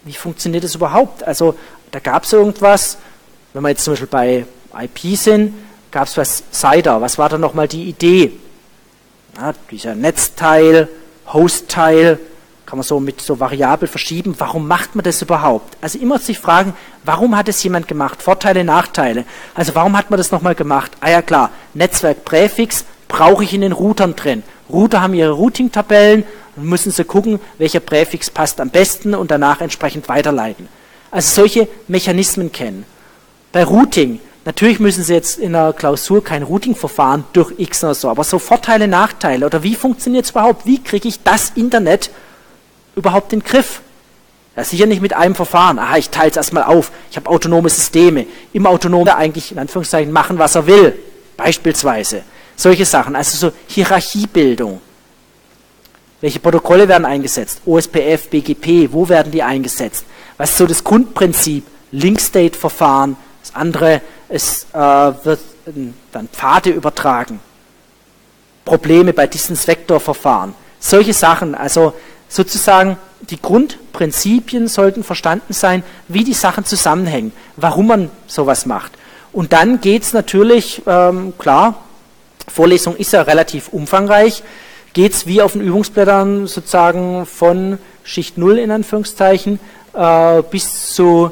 [0.04, 1.24] Wie funktioniert das überhaupt?
[1.24, 1.56] Also
[1.92, 2.98] da gab es irgendwas,
[3.54, 4.46] wenn wir jetzt zum Beispiel bei
[4.80, 5.54] IP sind,
[5.92, 7.02] gab es was CIDR.
[7.02, 8.32] Was war da nochmal die Idee?
[9.38, 10.88] Ja, dieser Netzteil,
[11.28, 12.20] Hostteil,
[12.68, 14.36] kann man so mit so variabel verschieben.
[14.38, 15.78] Warum macht man das überhaupt?
[15.82, 16.74] Also immer sich fragen,
[17.06, 18.22] warum hat es jemand gemacht?
[18.22, 19.24] Vorteile, Nachteile.
[19.56, 20.92] Also warum hat man das nochmal gemacht?
[21.00, 24.44] Ah ja klar, Netzwerkpräfix brauche ich in den Routern drin.
[24.70, 26.24] Router haben ihre Routing-Tabellen
[26.56, 30.68] müssen sie gucken, welcher Präfix passt am besten und danach entsprechend weiterleiten.
[31.12, 32.86] Also solche Mechanismen kennen.
[33.52, 38.10] Bei Routing Natürlich müssen Sie jetzt in einer Klausur kein Routing-Verfahren durch X oder so,
[38.10, 40.66] aber so Vorteile, Nachteile oder wie funktioniert es überhaupt?
[40.66, 42.10] Wie kriege ich das Internet
[42.96, 43.82] überhaupt in den Griff?
[44.56, 45.80] Ja, sicher nicht mit einem Verfahren.
[45.80, 46.94] Aha, ich teile es erstmal auf.
[47.12, 48.26] Ich habe autonome Systeme.
[48.54, 50.98] Im Autonomen eigentlich in Anführungszeichen machen, was er will.
[51.36, 52.24] Beispielsweise.
[52.58, 53.16] Solche Sachen.
[53.16, 54.82] Also so Hierarchiebildung.
[56.20, 57.62] Welche Protokolle werden eingesetzt?
[57.66, 60.04] OSPF, BGP, wo werden die eingesetzt?
[60.36, 61.64] Was ist so das Grundprinzip?
[61.92, 65.40] Link-State-Verfahren, das andere es äh, wird
[66.12, 67.40] dann Pfade übertragen,
[68.66, 71.94] Probleme bei Distance-Vektor-Verfahren, solche Sachen, also
[72.28, 72.98] sozusagen
[73.30, 78.92] die Grundprinzipien sollten verstanden sein, wie die Sachen zusammenhängen, warum man sowas macht.
[79.32, 81.84] Und dann geht es natürlich, ähm, klar,
[82.48, 84.44] Vorlesung ist ja relativ umfangreich,
[84.94, 89.60] geht es wie auf den Übungsblättern sozusagen von Schicht 0 in Anführungszeichen
[89.94, 91.32] äh, bis zu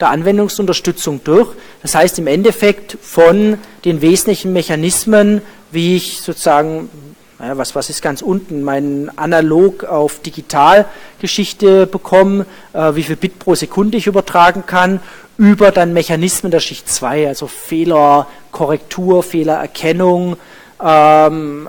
[0.00, 1.48] der Anwendungsunterstützung durch.
[1.82, 5.40] Das heißt im Endeffekt von den wesentlichen Mechanismen,
[5.70, 6.90] wie ich sozusagen
[7.38, 13.38] naja, was, was ist ganz unten, mein Analog auf Digitalgeschichte bekommen, äh, wie viel Bit
[13.38, 15.00] pro Sekunde ich übertragen kann,
[15.36, 20.36] über dann Mechanismen der Schicht 2, also Fehlerkorrektur, Fehlererkennung,
[20.82, 21.68] ähm,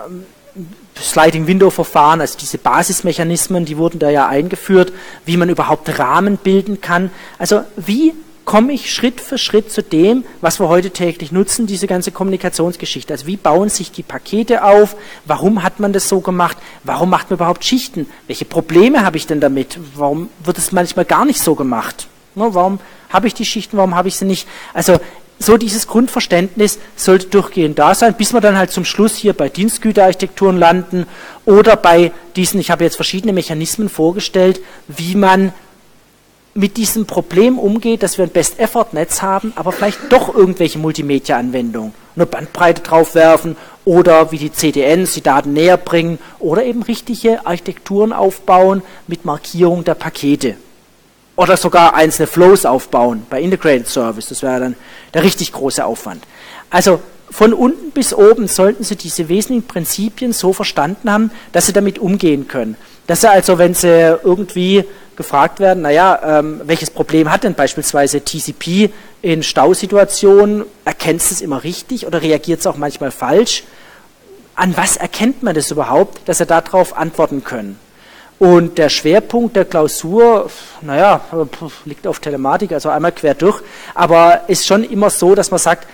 [0.98, 4.94] Sliding Window Verfahren, also diese Basismechanismen, die wurden da ja eingeführt,
[5.26, 7.12] wie man überhaupt Rahmen bilden kann.
[7.38, 8.14] Also wie
[8.48, 13.14] komme ich Schritt für Schritt zu dem, was wir heute täglich nutzen, diese ganze Kommunikationsgeschichte.
[13.14, 14.96] Also wie bauen sich die Pakete auf?
[15.26, 16.56] Warum hat man das so gemacht?
[16.86, 18.08] Warum macht man überhaupt Schichten?
[18.26, 19.78] Welche Probleme habe ich denn damit?
[19.96, 22.08] Warum wird es manchmal gar nicht so gemacht?
[22.36, 22.80] Warum
[23.10, 23.76] habe ich die Schichten?
[23.76, 24.48] Warum habe ich sie nicht?
[24.74, 24.98] Also
[25.40, 29.50] so dieses Grundverständnis sollte durchgehend da sein, bis wir dann halt zum Schluss hier bei
[29.50, 31.06] Dienstgüterarchitekturen landen
[31.44, 35.52] oder bei diesen, ich habe jetzt verschiedene Mechanismen vorgestellt, wie man
[36.58, 42.26] mit diesem Problem umgeht, dass wir ein Best-Effort-Netz haben, aber vielleicht doch irgendwelche Multimedia-Anwendungen, eine
[42.26, 43.56] Bandbreite draufwerfen
[43.86, 49.84] oder wie die CDNs die Daten näher bringen oder eben richtige Architekturen aufbauen mit Markierung
[49.84, 50.56] der Pakete.
[51.36, 54.30] Oder sogar einzelne Flows aufbauen bei Integrated Service.
[54.30, 54.76] Das wäre dann
[55.14, 56.24] der richtig große Aufwand.
[56.72, 61.74] Also von unten bis oben sollten Sie diese wesentlichen Prinzipien so verstanden haben, dass Sie
[61.74, 62.78] damit umgehen können.
[63.06, 64.86] Dass Sie also, wenn Sie irgendwie
[65.18, 68.92] gefragt werden, naja, ähm, welches Problem hat denn beispielsweise TCP
[69.22, 70.64] in Stausituationen?
[70.86, 73.64] Erkennt es immer richtig oder reagiert es auch manchmal falsch?
[74.56, 77.80] An was erkennt man das überhaupt, dass Sie darauf antworten können?
[78.40, 81.22] Und der Schwerpunkt der Klausur, naja,
[81.86, 83.62] liegt auf Telematik, also einmal quer durch,
[83.96, 85.88] aber ist schon immer so, dass man sagt,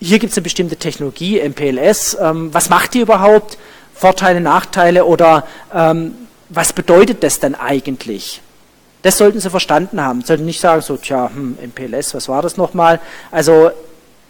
[0.00, 3.58] hier gibt es eine bestimmte Technologie, MPLS, ähm, was macht die überhaupt?
[3.94, 6.14] Vorteile, Nachteile oder ähm,
[6.48, 8.42] was bedeutet das denn eigentlich?
[9.02, 10.20] Das sollten Sie verstanden haben.
[10.22, 13.00] Sie sollten nicht sagen, so, tja, hm, MPLS, was war das nochmal?
[13.30, 13.70] Also,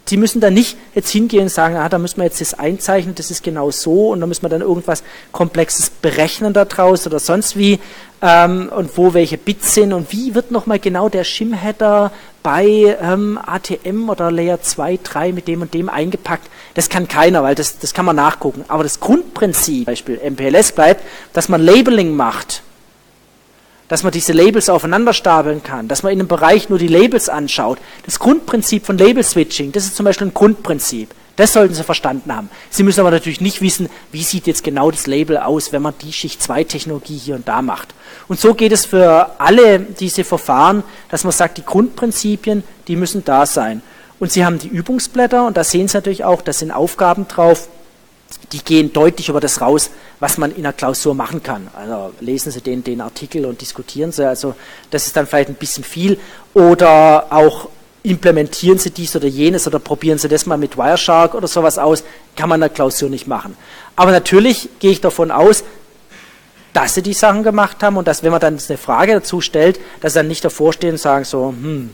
[0.09, 3.17] Sie müssen da nicht jetzt hingehen und sagen, ah, da müssen wir jetzt das einzeichnen,
[3.17, 5.03] das ist genau so und da müssen wir dann irgendwas
[5.33, 7.81] Komplexes berechnen daraus oder sonst wie
[8.23, 12.13] ähm, und wo welche Bits sind und wie wird nochmal genau der Shim-Header
[12.45, 16.49] bei ähm, ATM oder Layer 2, 3 mit dem und dem eingepackt.
[16.75, 18.65] Das kann keiner, weil das, das kann man nachgucken.
[18.69, 21.03] Aber das Grundprinzip, Beispiel MPLS bleibt,
[21.33, 22.63] dass man Labeling macht
[23.89, 27.29] dass man diese Labels aufeinander stapeln kann, dass man in einem Bereich nur die Labels
[27.29, 27.79] anschaut.
[28.05, 31.11] Das Grundprinzip von Label Switching, das ist zum Beispiel ein Grundprinzip.
[31.37, 32.49] Das sollten Sie verstanden haben.
[32.71, 35.93] Sie müssen aber natürlich nicht wissen, wie sieht jetzt genau das Label aus, wenn man
[36.01, 37.95] die Schicht 2 Technologie hier und da macht.
[38.27, 43.23] Und so geht es für alle diese Verfahren, dass man sagt, die Grundprinzipien, die müssen
[43.23, 43.83] da sein.
[44.19, 47.69] Und Sie haben die Übungsblätter und da sehen Sie natürlich auch, da sind Aufgaben drauf,
[48.53, 49.91] die gehen deutlich über das raus,
[50.21, 51.69] was man in einer Klausur machen kann.
[51.75, 54.27] Also lesen Sie den, den Artikel und diskutieren Sie.
[54.27, 54.55] Also
[54.91, 56.19] das ist dann vielleicht ein bisschen viel.
[56.55, 57.69] Oder auch
[58.03, 62.05] implementieren Sie dies oder jenes oder probieren Sie das mal mit Wireshark oder sowas aus.
[62.37, 63.57] Kann man in der Klausur nicht machen.
[63.97, 65.65] Aber natürlich gehe ich davon aus,
[66.73, 69.81] dass Sie die Sachen gemacht haben und dass, wenn man dann eine Frage dazu stellt,
[70.01, 71.91] dass Sie dann nicht davor stehen und sagen so, hm,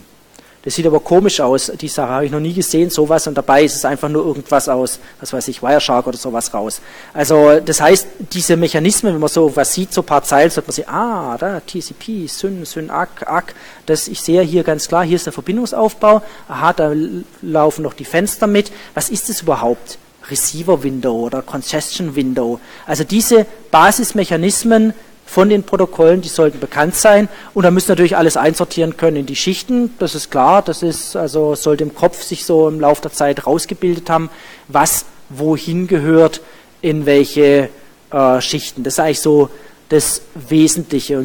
[0.63, 3.65] das sieht aber komisch aus, die Sache habe ich noch nie gesehen, sowas und dabei
[3.65, 6.79] ist es einfach nur irgendwas aus, was weiß ich, Wireshark oder sowas raus.
[7.13, 10.69] Also das heißt, diese Mechanismen, wenn man so was sieht, so ein paar Zeilen, sollte
[10.69, 15.03] man sehen, ah, da TCP, Syn, Syn, ACK, ACK, das, ich sehe hier ganz klar,
[15.03, 16.93] hier ist der Verbindungsaufbau, aha, da
[17.41, 18.71] laufen noch die Fenster mit.
[18.93, 19.97] Was ist das überhaupt?
[20.29, 22.61] Receiver Window oder Congestion Window.
[22.85, 24.93] Also diese Basismechanismen
[25.33, 27.27] von den Protokollen, die sollten bekannt sein.
[27.55, 29.91] Und da müssen natürlich alles einsortieren können in die Schichten.
[29.97, 30.61] Das ist klar.
[30.61, 34.29] Das ist, also sollte im Kopf sich so im Laufe der Zeit rausgebildet haben,
[34.67, 36.41] was wohin gehört,
[36.81, 37.69] in welche
[38.11, 38.83] äh, Schichten.
[38.83, 39.49] Das ist eigentlich so
[39.89, 41.23] das Wesentliche.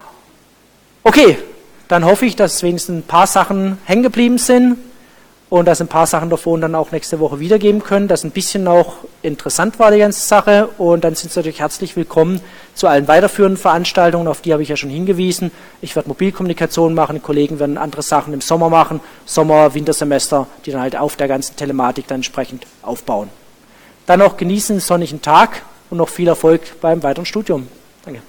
[1.05, 1.36] Okay,
[1.89, 4.78] dann hoffe ich, dass wenigstens ein paar Sachen hängen geblieben sind
[5.51, 8.64] und dass ein paar Sachen davon dann auch nächste Woche wiedergeben können, dass ein bisschen
[8.64, 12.40] noch interessant war die ganze Sache und dann sind Sie natürlich herzlich willkommen
[12.78, 15.50] zu allen weiterführenden Veranstaltungen, auf die habe ich ja schon hingewiesen.
[15.80, 20.70] Ich werde Mobilkommunikation machen, die Kollegen werden andere Sachen im Sommer machen, Sommer, Wintersemester, die
[20.70, 23.30] dann halt auf der ganzen Telematik dann entsprechend aufbauen.
[24.06, 27.66] Dann noch genießen den sonnigen Tag und noch viel Erfolg beim weiteren Studium.
[28.05, 28.22] Danke.